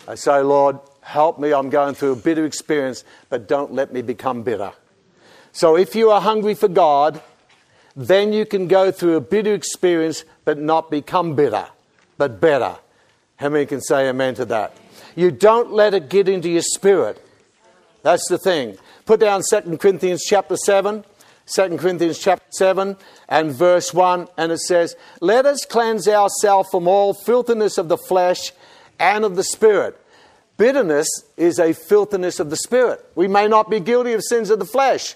I 0.08 0.16
say, 0.16 0.40
Lord, 0.40 0.78
help 1.02 1.38
me. 1.38 1.52
I'm 1.52 1.68
going 1.68 1.94
through 1.94 2.12
a 2.12 2.16
bitter 2.16 2.44
experience, 2.44 3.04
but 3.28 3.46
don't 3.46 3.74
let 3.74 3.92
me 3.92 4.02
become 4.02 4.42
bitter. 4.42 4.72
So 5.52 5.76
if 5.76 5.94
you 5.94 6.10
are 6.10 6.20
hungry 6.20 6.54
for 6.54 6.68
God, 6.68 7.20
then 7.94 8.32
you 8.32 8.46
can 8.46 8.68
go 8.68 8.90
through 8.90 9.16
a 9.16 9.20
bitter 9.20 9.52
experience, 9.52 10.24
but 10.44 10.58
not 10.58 10.90
become 10.90 11.34
bitter, 11.34 11.66
but 12.16 12.40
better. 12.40 12.76
How 13.36 13.50
many 13.50 13.66
can 13.66 13.80
say 13.82 14.08
amen 14.08 14.34
to 14.36 14.44
that? 14.46 14.74
You 15.14 15.30
don't 15.30 15.72
let 15.72 15.92
it 15.92 16.08
get 16.08 16.28
into 16.28 16.48
your 16.48 16.62
spirit. 16.62 17.22
That's 18.02 18.26
the 18.28 18.38
thing. 18.38 18.78
Put 19.04 19.20
down 19.20 19.42
2 19.48 19.76
Corinthians 19.76 20.24
chapter 20.26 20.56
7. 20.56 21.04
2 21.46 21.76
Corinthians 21.76 22.18
chapter 22.18 22.46
7 22.52 22.96
and 23.28 23.52
verse 23.52 23.92
1, 23.92 24.28
and 24.38 24.52
it 24.52 24.60
says, 24.60 24.94
Let 25.20 25.44
us 25.44 25.66
cleanse 25.66 26.06
ourselves 26.06 26.68
from 26.70 26.86
all 26.86 27.14
filthiness 27.14 27.78
of 27.78 27.88
the 27.88 27.98
flesh 27.98 28.52
and 28.98 29.24
of 29.24 29.34
the 29.34 29.42
spirit. 29.42 30.00
Bitterness 30.56 31.08
is 31.36 31.58
a 31.58 31.72
filthiness 31.72 32.38
of 32.40 32.50
the 32.50 32.56
spirit. 32.56 33.04
We 33.14 33.28
may 33.28 33.48
not 33.48 33.70
be 33.70 33.80
guilty 33.80 34.12
of 34.12 34.22
sins 34.22 34.50
of 34.50 34.58
the 34.58 34.64
flesh, 34.64 35.14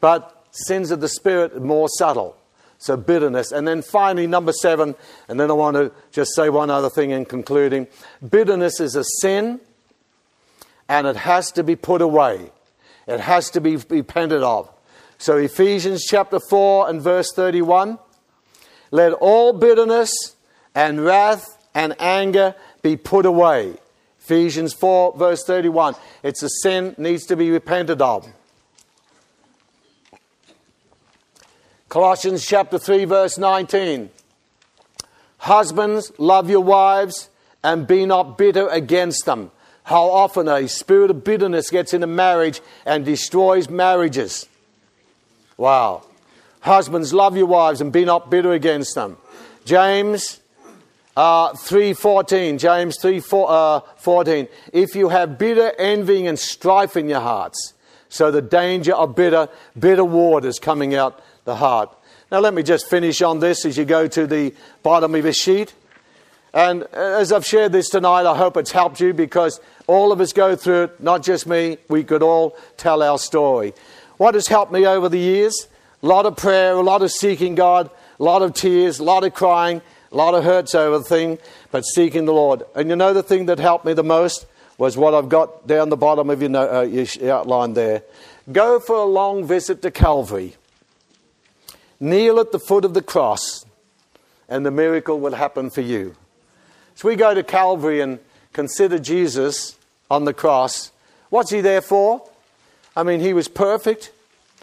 but 0.00 0.46
sins 0.50 0.90
of 0.90 1.00
the 1.00 1.08
spirit 1.08 1.52
are 1.52 1.60
more 1.60 1.88
subtle. 1.88 2.36
So, 2.78 2.96
bitterness. 2.96 3.52
And 3.52 3.66
then 3.66 3.82
finally, 3.82 4.26
number 4.26 4.52
seven, 4.52 4.94
and 5.28 5.40
then 5.40 5.50
I 5.50 5.54
want 5.54 5.76
to 5.76 5.92
just 6.12 6.34
say 6.34 6.50
one 6.50 6.70
other 6.70 6.90
thing 6.90 7.10
in 7.10 7.24
concluding. 7.24 7.86
Bitterness 8.28 8.80
is 8.80 8.96
a 8.96 9.04
sin, 9.22 9.60
and 10.88 11.06
it 11.06 11.16
has 11.16 11.50
to 11.52 11.62
be 11.62 11.74
put 11.74 12.02
away, 12.02 12.50
it 13.06 13.20
has 13.20 13.50
to 13.50 13.60
be 13.60 13.76
repented 13.76 14.42
of. 14.42 14.70
So, 15.18 15.38
Ephesians 15.38 16.04
chapter 16.04 16.38
4 16.50 16.90
and 16.90 17.00
verse 17.00 17.32
31 17.34 17.98
let 18.90 19.12
all 19.14 19.52
bitterness 19.52 20.10
and 20.74 21.04
wrath 21.04 21.58
and 21.74 21.94
anger 21.98 22.54
be 22.82 22.96
put 22.96 23.26
away. 23.26 23.76
Ephesians 24.26 24.72
4, 24.72 25.16
verse 25.16 25.44
31. 25.44 25.94
It's 26.24 26.42
a 26.42 26.48
sin, 26.48 26.96
needs 26.98 27.26
to 27.26 27.36
be 27.36 27.52
repented 27.52 28.02
of. 28.02 28.26
Colossians 31.88 32.44
chapter 32.44 32.76
3, 32.76 33.04
verse 33.04 33.38
19. 33.38 34.10
Husbands, 35.38 36.10
love 36.18 36.50
your 36.50 36.64
wives 36.64 37.30
and 37.62 37.86
be 37.86 38.04
not 38.04 38.36
bitter 38.36 38.66
against 38.66 39.26
them. 39.26 39.52
How 39.84 40.06
often 40.06 40.48
a 40.48 40.66
spirit 40.66 41.12
of 41.12 41.22
bitterness 41.22 41.70
gets 41.70 41.94
into 41.94 42.08
marriage 42.08 42.60
and 42.84 43.04
destroys 43.04 43.70
marriages. 43.70 44.46
Wow. 45.56 46.02
Husbands, 46.62 47.14
love 47.14 47.36
your 47.36 47.46
wives 47.46 47.80
and 47.80 47.92
be 47.92 48.04
not 48.04 48.28
bitter 48.28 48.52
against 48.52 48.96
them. 48.96 49.18
James 49.64 50.40
uh, 51.16 51.52
3.14, 51.52 52.58
James 52.58 52.98
3.14, 52.98 54.44
uh, 54.44 54.46
if 54.72 54.94
you 54.94 55.08
have 55.08 55.38
bitter 55.38 55.72
envying 55.78 56.28
and 56.28 56.38
strife 56.38 56.96
in 56.96 57.08
your 57.08 57.20
hearts, 57.20 57.74
so 58.08 58.30
the 58.30 58.42
danger 58.42 58.94
of 58.94 59.16
bitter, 59.16 59.48
bitter 59.78 60.04
waters 60.04 60.58
coming 60.58 60.94
out 60.94 61.22
the 61.44 61.56
heart. 61.56 61.90
Now 62.30 62.40
let 62.40 62.54
me 62.54 62.62
just 62.62 62.88
finish 62.88 63.22
on 63.22 63.40
this 63.40 63.64
as 63.64 63.78
you 63.78 63.84
go 63.84 64.06
to 64.08 64.26
the 64.26 64.54
bottom 64.82 65.14
of 65.14 65.24
your 65.24 65.32
sheet. 65.32 65.74
And 66.52 66.84
as 66.84 67.32
I've 67.32 67.44
shared 67.44 67.72
this 67.72 67.88
tonight, 67.88 68.26
I 68.26 68.36
hope 68.36 68.56
it's 68.56 68.72
helped 68.72 69.00
you 69.00 69.12
because 69.12 69.60
all 69.86 70.12
of 70.12 70.20
us 70.20 70.32
go 70.32 70.56
through 70.56 70.84
it, 70.84 71.00
not 71.00 71.22
just 71.22 71.46
me. 71.46 71.78
We 71.88 72.02
could 72.02 72.22
all 72.22 72.56
tell 72.76 73.02
our 73.02 73.18
story. 73.18 73.74
What 74.16 74.34
has 74.34 74.48
helped 74.48 74.72
me 74.72 74.86
over 74.86 75.08
the 75.08 75.18
years? 75.18 75.68
A 76.02 76.06
lot 76.06 76.26
of 76.26 76.36
prayer, 76.36 76.72
a 76.72 76.80
lot 76.80 77.02
of 77.02 77.12
seeking 77.12 77.54
God, 77.54 77.90
a 78.18 78.22
lot 78.22 78.42
of 78.42 78.54
tears, 78.54 78.98
a 78.98 79.04
lot 79.04 79.24
of 79.24 79.34
crying, 79.34 79.82
a 80.16 80.24
lot 80.24 80.32
of 80.32 80.44
hurts 80.44 80.74
over 80.74 80.96
the 80.96 81.04
thing, 81.04 81.38
but 81.70 81.82
seeking 81.82 82.24
the 82.24 82.32
Lord. 82.32 82.62
And 82.74 82.88
you 82.88 82.96
know 82.96 83.12
the 83.12 83.22
thing 83.22 83.46
that 83.46 83.58
helped 83.58 83.84
me 83.84 83.92
the 83.92 84.02
most 84.02 84.46
was 84.78 84.96
what 84.96 85.12
I've 85.12 85.28
got 85.28 85.66
down 85.66 85.90
the 85.90 85.96
bottom 85.98 86.30
of 86.30 86.40
your, 86.40 86.56
uh, 86.56 86.82
your 86.84 87.34
outline 87.34 87.74
there. 87.74 88.02
Go 88.50 88.80
for 88.80 88.96
a 88.96 89.04
long 89.04 89.46
visit 89.46 89.82
to 89.82 89.90
Calvary. 89.90 90.56
Kneel 92.00 92.40
at 92.40 92.50
the 92.50 92.58
foot 92.58 92.86
of 92.86 92.94
the 92.94 93.02
cross, 93.02 93.66
and 94.48 94.64
the 94.64 94.70
miracle 94.70 95.20
will 95.20 95.34
happen 95.34 95.68
for 95.68 95.82
you. 95.82 96.16
So 96.94 97.08
we 97.08 97.16
go 97.16 97.34
to 97.34 97.42
Calvary 97.42 98.00
and 98.00 98.18
consider 98.54 98.98
Jesus 98.98 99.76
on 100.10 100.24
the 100.24 100.32
cross. 100.32 100.92
What's 101.28 101.50
he 101.50 101.60
there 101.60 101.82
for? 101.82 102.26
I 102.96 103.02
mean, 103.02 103.20
he 103.20 103.34
was 103.34 103.48
perfect, 103.48 104.12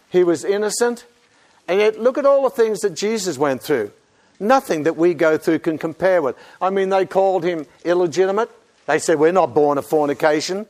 he 0.09 0.23
was 0.23 0.43
innocent, 0.43 1.05
and 1.67 1.79
yet 1.79 1.99
look 1.99 2.17
at 2.17 2.25
all 2.25 2.41
the 2.41 2.49
things 2.49 2.79
that 2.79 2.95
Jesus 2.95 3.37
went 3.37 3.61
through. 3.61 3.91
Nothing 4.43 4.83
that 4.83 4.97
we 4.97 5.13
go 5.13 5.37
through 5.37 5.59
can 5.59 5.77
compare 5.77 6.21
with. 6.21 6.35
I 6.61 6.69
mean, 6.69 6.89
they 6.89 7.05
called 7.05 7.43
him 7.43 7.65
illegitimate. 7.85 8.51
They 8.85 8.99
said, 8.99 9.17
We're 9.17 9.31
not 9.31 9.53
born 9.53 9.77
of 9.77 9.85
fornication. 9.85 10.65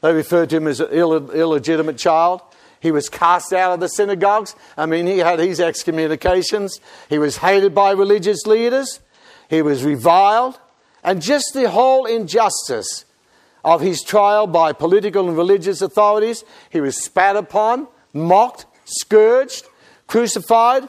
They 0.00 0.12
referred 0.12 0.50
to 0.50 0.56
him 0.56 0.66
as 0.66 0.80
an 0.80 0.88
Ill- 0.90 1.30
illegitimate 1.30 1.96
child. 1.96 2.42
He 2.80 2.90
was 2.90 3.08
cast 3.08 3.52
out 3.52 3.74
of 3.74 3.80
the 3.80 3.88
synagogues. 3.88 4.54
I 4.76 4.86
mean, 4.86 5.06
he 5.06 5.18
had 5.18 5.38
his 5.38 5.60
excommunications. 5.60 6.80
He 7.08 7.18
was 7.18 7.38
hated 7.38 7.74
by 7.74 7.92
religious 7.92 8.46
leaders. 8.46 9.00
He 9.48 9.62
was 9.62 9.84
reviled. 9.84 10.58
And 11.02 11.22
just 11.22 11.52
the 11.54 11.70
whole 11.70 12.04
injustice 12.04 13.04
of 13.64 13.80
his 13.80 14.02
trial 14.02 14.46
by 14.46 14.72
political 14.72 15.28
and 15.28 15.36
religious 15.36 15.82
authorities. 15.82 16.44
He 16.70 16.80
was 16.80 17.04
spat 17.04 17.36
upon, 17.36 17.88
mocked, 18.12 18.66
scourged, 18.84 19.66
crucified. 20.06 20.88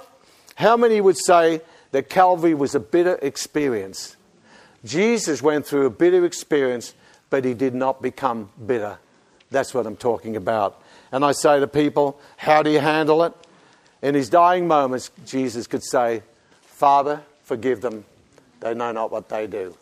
How 0.56 0.78
many 0.78 1.02
would 1.02 1.18
say 1.18 1.62
that 1.92 2.10
Calvary 2.10 2.54
was 2.54 2.76
a 2.76 2.80
bitter 2.80 3.18
experience? 3.22 4.16
Jesus 4.86 5.42
went 5.42 5.66
through 5.66 5.86
a 5.86 5.90
bitter 5.90 6.26
experience, 6.26 6.94
but 7.30 7.46
he 7.46 7.54
did 7.54 7.74
not 7.74 8.02
become 8.02 8.50
bitter. 8.66 8.98
That's 9.52 9.74
what 9.74 9.86
I'm 9.86 9.98
talking 9.98 10.36
about. 10.36 10.82
And 11.12 11.26
I 11.26 11.32
say 11.32 11.60
to 11.60 11.68
people, 11.68 12.20
how 12.38 12.64
do 12.64 12.70
you 12.70 12.80
handle 12.80 13.24
it? 13.24 13.34
In 14.02 14.16
his 14.16 14.30
dying 14.30 14.68
moments, 14.68 15.12
Jesus 15.26 15.68
could 15.68 15.84
say, 15.84 16.24
Father, 16.62 17.22
forgive 17.44 17.82
them. 17.82 18.06
They 18.62 18.74
know 18.74 18.92
not 18.92 19.12
what 19.12 19.28
they 19.30 19.48
do. 19.48 19.76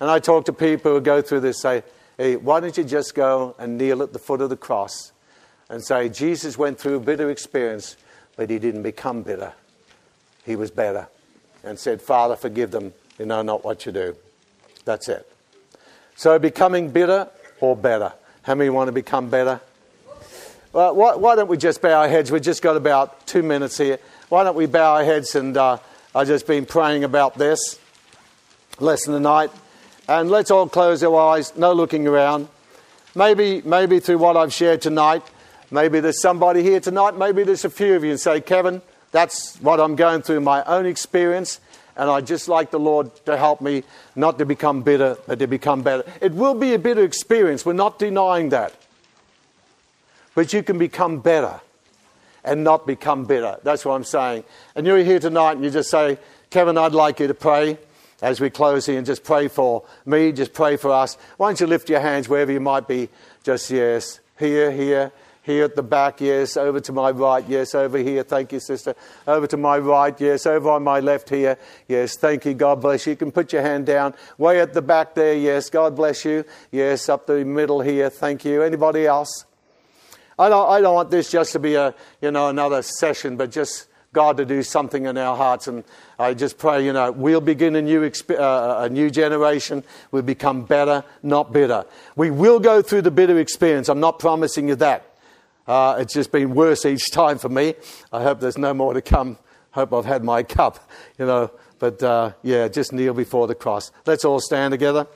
And 0.00 0.10
I 0.10 0.18
talk 0.20 0.44
to 0.44 0.52
people 0.52 0.94
who 0.94 1.00
go 1.00 1.22
through 1.22 1.40
this, 1.40 1.60
say, 1.60 1.82
Hey, 2.16 2.36
why 2.36 2.60
don't 2.60 2.76
you 2.76 2.84
just 2.84 3.14
go 3.14 3.54
and 3.58 3.78
kneel 3.78 4.02
at 4.02 4.12
the 4.12 4.18
foot 4.18 4.40
of 4.40 4.50
the 4.50 4.56
cross 4.56 5.12
and 5.68 5.84
say, 5.84 6.08
Jesus 6.08 6.58
went 6.58 6.78
through 6.78 6.96
a 6.96 7.00
bitter 7.00 7.30
experience, 7.30 7.96
but 8.36 8.50
he 8.50 8.58
didn't 8.58 8.82
become 8.82 9.22
bitter. 9.22 9.52
He 10.44 10.56
was 10.56 10.70
better. 10.70 11.08
And 11.68 11.78
said, 11.78 12.00
Father, 12.00 12.34
forgive 12.34 12.70
them. 12.70 12.94
They 13.18 13.26
know 13.26 13.42
not 13.42 13.62
what 13.62 13.84
you 13.84 13.92
do. 13.92 14.16
That's 14.86 15.06
it. 15.06 15.30
So 16.16 16.38
becoming 16.38 16.88
bitter 16.88 17.28
or 17.60 17.76
better? 17.76 18.14
How 18.40 18.54
many 18.54 18.70
want 18.70 18.88
to 18.88 18.92
become 18.92 19.28
better? 19.28 19.60
Well, 20.72 20.94
why, 20.94 21.16
why, 21.16 21.36
don't 21.36 21.48
we 21.48 21.58
just 21.58 21.82
bow 21.82 22.00
our 22.00 22.08
heads? 22.08 22.32
We've 22.32 22.40
just 22.40 22.62
got 22.62 22.78
about 22.78 23.26
two 23.26 23.42
minutes 23.42 23.76
here. 23.76 23.98
Why 24.30 24.44
don't 24.44 24.56
we 24.56 24.64
bow 24.64 24.94
our 24.94 25.04
heads 25.04 25.34
and 25.34 25.54
uh, 25.58 25.76
I've 26.14 26.26
just 26.26 26.46
been 26.46 26.64
praying 26.64 27.04
about 27.04 27.36
this 27.36 27.78
lesson 28.80 29.12
tonight. 29.12 29.50
And 30.08 30.30
let's 30.30 30.50
all 30.50 30.70
close 30.70 31.04
our 31.04 31.34
eyes, 31.34 31.54
no 31.54 31.74
looking 31.74 32.06
around. 32.06 32.48
Maybe, 33.14 33.60
maybe 33.60 34.00
through 34.00 34.18
what 34.18 34.38
I've 34.38 34.54
shared 34.54 34.80
tonight, 34.80 35.22
maybe 35.70 36.00
there's 36.00 36.22
somebody 36.22 36.62
here 36.62 36.80
tonight, 36.80 37.18
maybe 37.18 37.42
there's 37.42 37.66
a 37.66 37.70
few 37.70 37.94
of 37.94 38.04
you 38.04 38.12
and 38.12 38.20
say, 38.20 38.40
Kevin, 38.40 38.80
that's 39.10 39.56
what 39.56 39.80
I'm 39.80 39.96
going 39.96 40.22
through, 40.22 40.38
in 40.38 40.44
my 40.44 40.62
own 40.64 40.86
experience, 40.86 41.60
and 41.96 42.08
I'd 42.10 42.26
just 42.26 42.48
like 42.48 42.70
the 42.70 42.78
Lord 42.78 43.10
to 43.26 43.36
help 43.36 43.60
me 43.60 43.82
not 44.14 44.38
to 44.38 44.44
become 44.44 44.82
bitter, 44.82 45.16
but 45.26 45.38
to 45.40 45.46
become 45.46 45.82
better. 45.82 46.04
It 46.20 46.32
will 46.32 46.54
be 46.54 46.74
a 46.74 46.78
bitter 46.78 47.02
experience, 47.04 47.66
we're 47.66 47.72
not 47.72 47.98
denying 47.98 48.50
that. 48.50 48.74
But 50.34 50.52
you 50.52 50.62
can 50.62 50.78
become 50.78 51.18
better 51.18 51.60
and 52.44 52.62
not 52.62 52.86
become 52.86 53.24
bitter. 53.24 53.58
That's 53.64 53.84
what 53.84 53.94
I'm 53.94 54.04
saying. 54.04 54.44
And 54.76 54.86
you're 54.86 54.98
here 54.98 55.18
tonight 55.18 55.52
and 55.52 55.64
you 55.64 55.70
just 55.70 55.90
say, 55.90 56.18
Kevin, 56.50 56.78
I'd 56.78 56.92
like 56.92 57.18
you 57.18 57.26
to 57.26 57.34
pray 57.34 57.76
as 58.22 58.40
we 58.40 58.50
close 58.50 58.86
here 58.86 58.98
and 58.98 59.06
just 59.06 59.24
pray 59.24 59.48
for 59.48 59.84
me, 60.06 60.32
just 60.32 60.52
pray 60.52 60.76
for 60.76 60.92
us. 60.92 61.16
Why 61.36 61.48
don't 61.48 61.60
you 61.60 61.66
lift 61.66 61.88
your 61.88 62.00
hands 62.00 62.28
wherever 62.28 62.52
you 62.52 62.60
might 62.60 62.88
be? 62.88 63.08
Just 63.42 63.70
yes, 63.70 64.20
here, 64.38 64.70
here, 64.70 65.12
Here 65.48 65.64
at 65.64 65.76
the 65.76 65.82
back, 65.82 66.20
yes. 66.20 66.58
Over 66.58 66.78
to 66.78 66.92
my 66.92 67.10
right, 67.10 67.42
yes. 67.48 67.74
Over 67.74 67.96
here, 67.96 68.22
thank 68.22 68.52
you, 68.52 68.60
sister. 68.60 68.94
Over 69.26 69.46
to 69.46 69.56
my 69.56 69.78
right, 69.78 70.14
yes. 70.20 70.44
Over 70.44 70.72
on 70.72 70.84
my 70.84 71.00
left 71.00 71.30
here, 71.30 71.56
yes. 71.88 72.18
Thank 72.18 72.44
you, 72.44 72.52
God 72.52 72.82
bless 72.82 73.06
you. 73.06 73.12
You 73.12 73.16
can 73.16 73.32
put 73.32 73.54
your 73.54 73.62
hand 73.62 73.86
down. 73.86 74.12
Way 74.36 74.60
at 74.60 74.74
the 74.74 74.82
back 74.82 75.14
there, 75.14 75.32
yes. 75.32 75.70
God 75.70 75.96
bless 75.96 76.22
you. 76.26 76.44
Yes, 76.70 77.08
up 77.08 77.26
the 77.26 77.46
middle 77.46 77.80
here, 77.80 78.10
thank 78.10 78.44
you. 78.44 78.62
Anybody 78.62 79.06
else? 79.06 79.46
I 80.38 80.50
don't, 80.50 80.68
I 80.68 80.82
don't 80.82 80.94
want 80.94 81.10
this 81.10 81.30
just 81.30 81.52
to 81.52 81.58
be 81.58 81.76
a, 81.76 81.94
you 82.20 82.30
know, 82.30 82.48
another 82.48 82.82
session, 82.82 83.38
but 83.38 83.50
just 83.50 83.86
God 84.12 84.36
to 84.36 84.44
do 84.44 84.62
something 84.62 85.06
in 85.06 85.16
our 85.16 85.34
hearts. 85.34 85.66
And 85.66 85.82
I 86.18 86.34
just 86.34 86.58
pray, 86.58 86.84
you 86.84 86.92
know, 86.92 87.10
we'll 87.10 87.40
begin 87.40 87.74
a 87.74 87.80
new, 87.80 88.02
exp- 88.02 88.38
uh, 88.38 88.82
a 88.82 88.90
new 88.90 89.10
generation. 89.10 89.82
We'll 90.10 90.20
become 90.20 90.66
better, 90.66 91.04
not 91.22 91.54
bitter. 91.54 91.86
We 92.16 92.30
will 92.30 92.60
go 92.60 92.82
through 92.82 93.00
the 93.00 93.10
bitter 93.10 93.38
experience. 93.38 93.88
I'm 93.88 94.00
not 94.00 94.18
promising 94.18 94.68
you 94.68 94.74
that. 94.74 95.07
Uh, 95.68 95.96
it's 95.98 96.14
just 96.14 96.32
been 96.32 96.54
worse 96.54 96.86
each 96.86 97.10
time 97.10 97.36
for 97.36 97.50
me. 97.50 97.74
I 98.10 98.22
hope 98.22 98.40
there's 98.40 98.56
no 98.56 98.72
more 98.72 98.94
to 98.94 99.02
come. 99.02 99.36
Hope 99.72 99.92
I've 99.92 100.06
had 100.06 100.24
my 100.24 100.42
cup, 100.42 100.78
you 101.18 101.26
know. 101.26 101.50
But 101.78 102.02
uh, 102.02 102.32
yeah, 102.42 102.68
just 102.68 102.92
kneel 102.92 103.12
before 103.12 103.46
the 103.46 103.54
cross. 103.54 103.92
Let's 104.06 104.24
all 104.24 104.40
stand 104.40 104.72
together. 104.72 105.06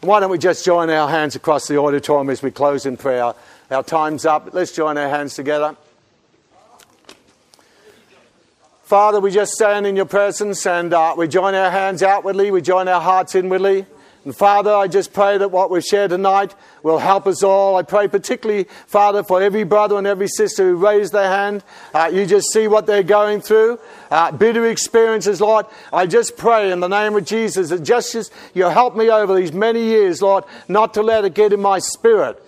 Why 0.00 0.20
don't 0.20 0.30
we 0.30 0.38
just 0.38 0.64
join 0.64 0.90
our 0.90 1.08
hands 1.08 1.34
across 1.34 1.66
the 1.66 1.76
auditorium 1.78 2.30
as 2.30 2.40
we 2.40 2.52
close 2.52 2.86
in 2.86 2.96
prayer? 2.96 3.34
Our 3.72 3.82
time's 3.82 4.24
up. 4.24 4.54
Let's 4.54 4.70
join 4.70 4.96
our 4.96 5.08
hands 5.08 5.34
together. 5.34 5.76
Father, 8.84 9.18
we 9.18 9.32
just 9.32 9.52
stand 9.52 9.86
in 9.86 9.96
your 9.96 10.06
presence 10.06 10.64
and 10.66 10.94
uh, 10.94 11.14
we 11.18 11.26
join 11.26 11.54
our 11.54 11.70
hands 11.70 12.02
outwardly, 12.02 12.50
we 12.50 12.62
join 12.62 12.88
our 12.88 13.00
hearts 13.00 13.34
inwardly. 13.34 13.84
And 14.28 14.36
Father, 14.36 14.70
I 14.74 14.88
just 14.88 15.14
pray 15.14 15.38
that 15.38 15.50
what 15.50 15.70
we've 15.70 15.82
shared 15.82 16.10
tonight 16.10 16.54
will 16.82 16.98
help 16.98 17.26
us 17.26 17.42
all. 17.42 17.76
I 17.76 17.82
pray 17.82 18.08
particularly, 18.08 18.64
Father, 18.86 19.22
for 19.22 19.40
every 19.40 19.64
brother 19.64 19.96
and 19.96 20.06
every 20.06 20.28
sister 20.28 20.68
who 20.68 20.76
raised 20.76 21.14
their 21.14 21.30
hand. 21.30 21.64
Uh, 21.94 22.10
you 22.12 22.26
just 22.26 22.52
see 22.52 22.68
what 22.68 22.84
they're 22.84 23.02
going 23.02 23.40
through. 23.40 23.80
Uh, 24.10 24.30
bitter 24.30 24.66
experiences, 24.66 25.40
Lord. 25.40 25.64
I 25.94 26.04
just 26.04 26.36
pray 26.36 26.70
in 26.70 26.80
the 26.80 26.88
name 26.88 27.16
of 27.16 27.24
Jesus 27.24 27.70
that 27.70 27.82
just 27.82 28.14
as 28.16 28.30
you 28.52 28.64
helped 28.64 28.98
me 28.98 29.08
over 29.08 29.34
these 29.34 29.54
many 29.54 29.82
years, 29.82 30.20
Lord, 30.20 30.44
not 30.68 30.92
to 30.92 31.02
let 31.02 31.24
it 31.24 31.32
get 31.32 31.54
in 31.54 31.62
my 31.62 31.78
spirit. 31.78 32.38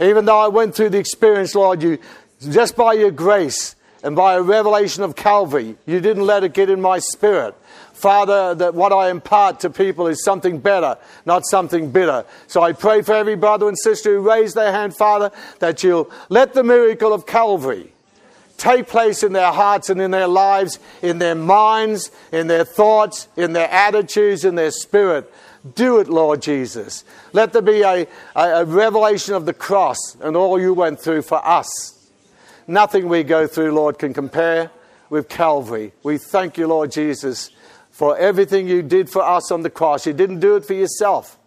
Even 0.00 0.26
though 0.26 0.40
I 0.40 0.48
went 0.48 0.74
through 0.74 0.90
the 0.90 0.98
experience, 0.98 1.54
Lord, 1.54 1.82
you 1.82 1.96
just 2.50 2.76
by 2.76 2.92
your 2.92 3.10
grace 3.10 3.76
and 4.02 4.14
by 4.14 4.34
a 4.34 4.42
revelation 4.42 5.02
of 5.02 5.16
Calvary, 5.16 5.78
you 5.86 6.00
didn't 6.00 6.26
let 6.26 6.44
it 6.44 6.52
get 6.52 6.68
in 6.68 6.82
my 6.82 6.98
spirit. 6.98 7.54
Father, 7.94 8.56
that 8.56 8.74
what 8.74 8.92
I 8.92 9.08
impart 9.08 9.60
to 9.60 9.70
people 9.70 10.08
is 10.08 10.24
something 10.24 10.58
better, 10.58 10.98
not 11.24 11.46
something 11.46 11.90
bitter. 11.90 12.24
So 12.48 12.60
I 12.60 12.72
pray 12.72 13.02
for 13.02 13.14
every 13.14 13.36
brother 13.36 13.68
and 13.68 13.78
sister 13.78 14.16
who 14.16 14.28
raised 14.28 14.56
their 14.56 14.72
hand, 14.72 14.96
Father, 14.96 15.30
that 15.60 15.82
you'll 15.82 16.10
let 16.28 16.54
the 16.54 16.64
miracle 16.64 17.12
of 17.12 17.24
Calvary 17.24 17.92
take 18.58 18.88
place 18.88 19.22
in 19.22 19.32
their 19.32 19.52
hearts 19.52 19.90
and 19.90 20.00
in 20.00 20.10
their 20.10 20.26
lives, 20.26 20.80
in 21.02 21.18
their 21.18 21.36
minds, 21.36 22.10
in 22.32 22.48
their 22.48 22.64
thoughts, 22.64 23.28
in 23.36 23.52
their 23.52 23.70
attitudes, 23.70 24.44
in 24.44 24.56
their 24.56 24.72
spirit. 24.72 25.32
Do 25.76 26.00
it, 26.00 26.08
Lord 26.08 26.42
Jesus. 26.42 27.04
Let 27.32 27.52
there 27.52 27.62
be 27.62 27.82
a, 27.82 28.06
a, 28.34 28.42
a 28.42 28.64
revelation 28.64 29.34
of 29.34 29.46
the 29.46 29.54
cross 29.54 30.16
and 30.20 30.36
all 30.36 30.60
you 30.60 30.74
went 30.74 31.00
through 31.00 31.22
for 31.22 31.46
us. 31.46 32.10
Nothing 32.66 33.08
we 33.08 33.22
go 33.22 33.46
through, 33.46 33.72
Lord, 33.72 33.98
can 34.00 34.12
compare 34.12 34.70
with 35.10 35.28
Calvary. 35.28 35.92
We 36.02 36.18
thank 36.18 36.58
you, 36.58 36.66
Lord 36.66 36.90
Jesus 36.90 37.50
for 37.94 38.18
everything 38.18 38.66
you 38.66 38.82
did 38.82 39.08
for 39.08 39.22
us 39.22 39.52
on 39.52 39.62
the 39.62 39.70
cross. 39.70 40.04
You 40.04 40.12
didn't 40.12 40.40
do 40.40 40.56
it 40.56 40.64
for 40.64 40.74
yourself, 40.74 41.38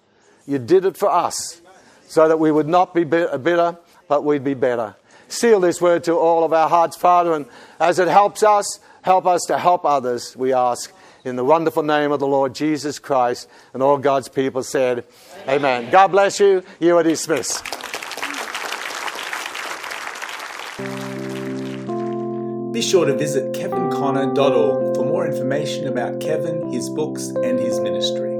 you 0.47 0.57
did 0.57 0.85
it 0.85 0.95
for 0.95 1.11
us 1.11 1.61
so 2.07 2.29
that 2.29 2.39
we 2.39 2.53
would 2.53 2.69
not 2.69 2.95
be 2.95 3.03
bitter, 3.03 3.77
but 4.07 4.23
we'd 4.23 4.45
be 4.45 4.53
better. 4.53 4.95
Seal 5.27 5.59
this 5.59 5.81
word 5.81 6.05
to 6.05 6.13
all 6.13 6.45
of 6.45 6.53
our 6.53 6.69
hearts, 6.69 6.95
Father, 6.95 7.33
and 7.33 7.45
as 7.81 7.99
it 7.99 8.07
helps 8.07 8.43
us, 8.43 8.79
help 9.01 9.25
us 9.25 9.41
to 9.47 9.57
help 9.57 9.83
others, 9.83 10.37
we 10.37 10.53
ask. 10.53 10.93
In 11.25 11.35
the 11.35 11.43
wonderful 11.43 11.83
name 11.83 12.13
of 12.13 12.21
the 12.21 12.27
Lord 12.27 12.55
Jesus 12.55 12.97
Christ, 12.97 13.49
and 13.73 13.83
all 13.83 13.97
God's 13.97 14.29
people 14.29 14.63
said, 14.63 15.03
Amen. 15.41 15.81
Amen. 15.81 15.91
God 15.91 16.07
bless 16.07 16.39
you. 16.39 16.63
You 16.79 16.95
are 16.95 17.03
dismissed. 17.03 17.76
Be 22.77 22.83
sure 22.83 23.07
to 23.07 23.17
visit 23.17 23.53
kevinconner.org 23.53 24.95
for 24.95 25.03
more 25.03 25.25
information 25.25 25.87
about 25.87 26.19
Kevin, 26.19 26.71
his 26.71 26.91
books, 26.91 27.29
and 27.29 27.57
his 27.57 27.79
ministry. 27.79 28.36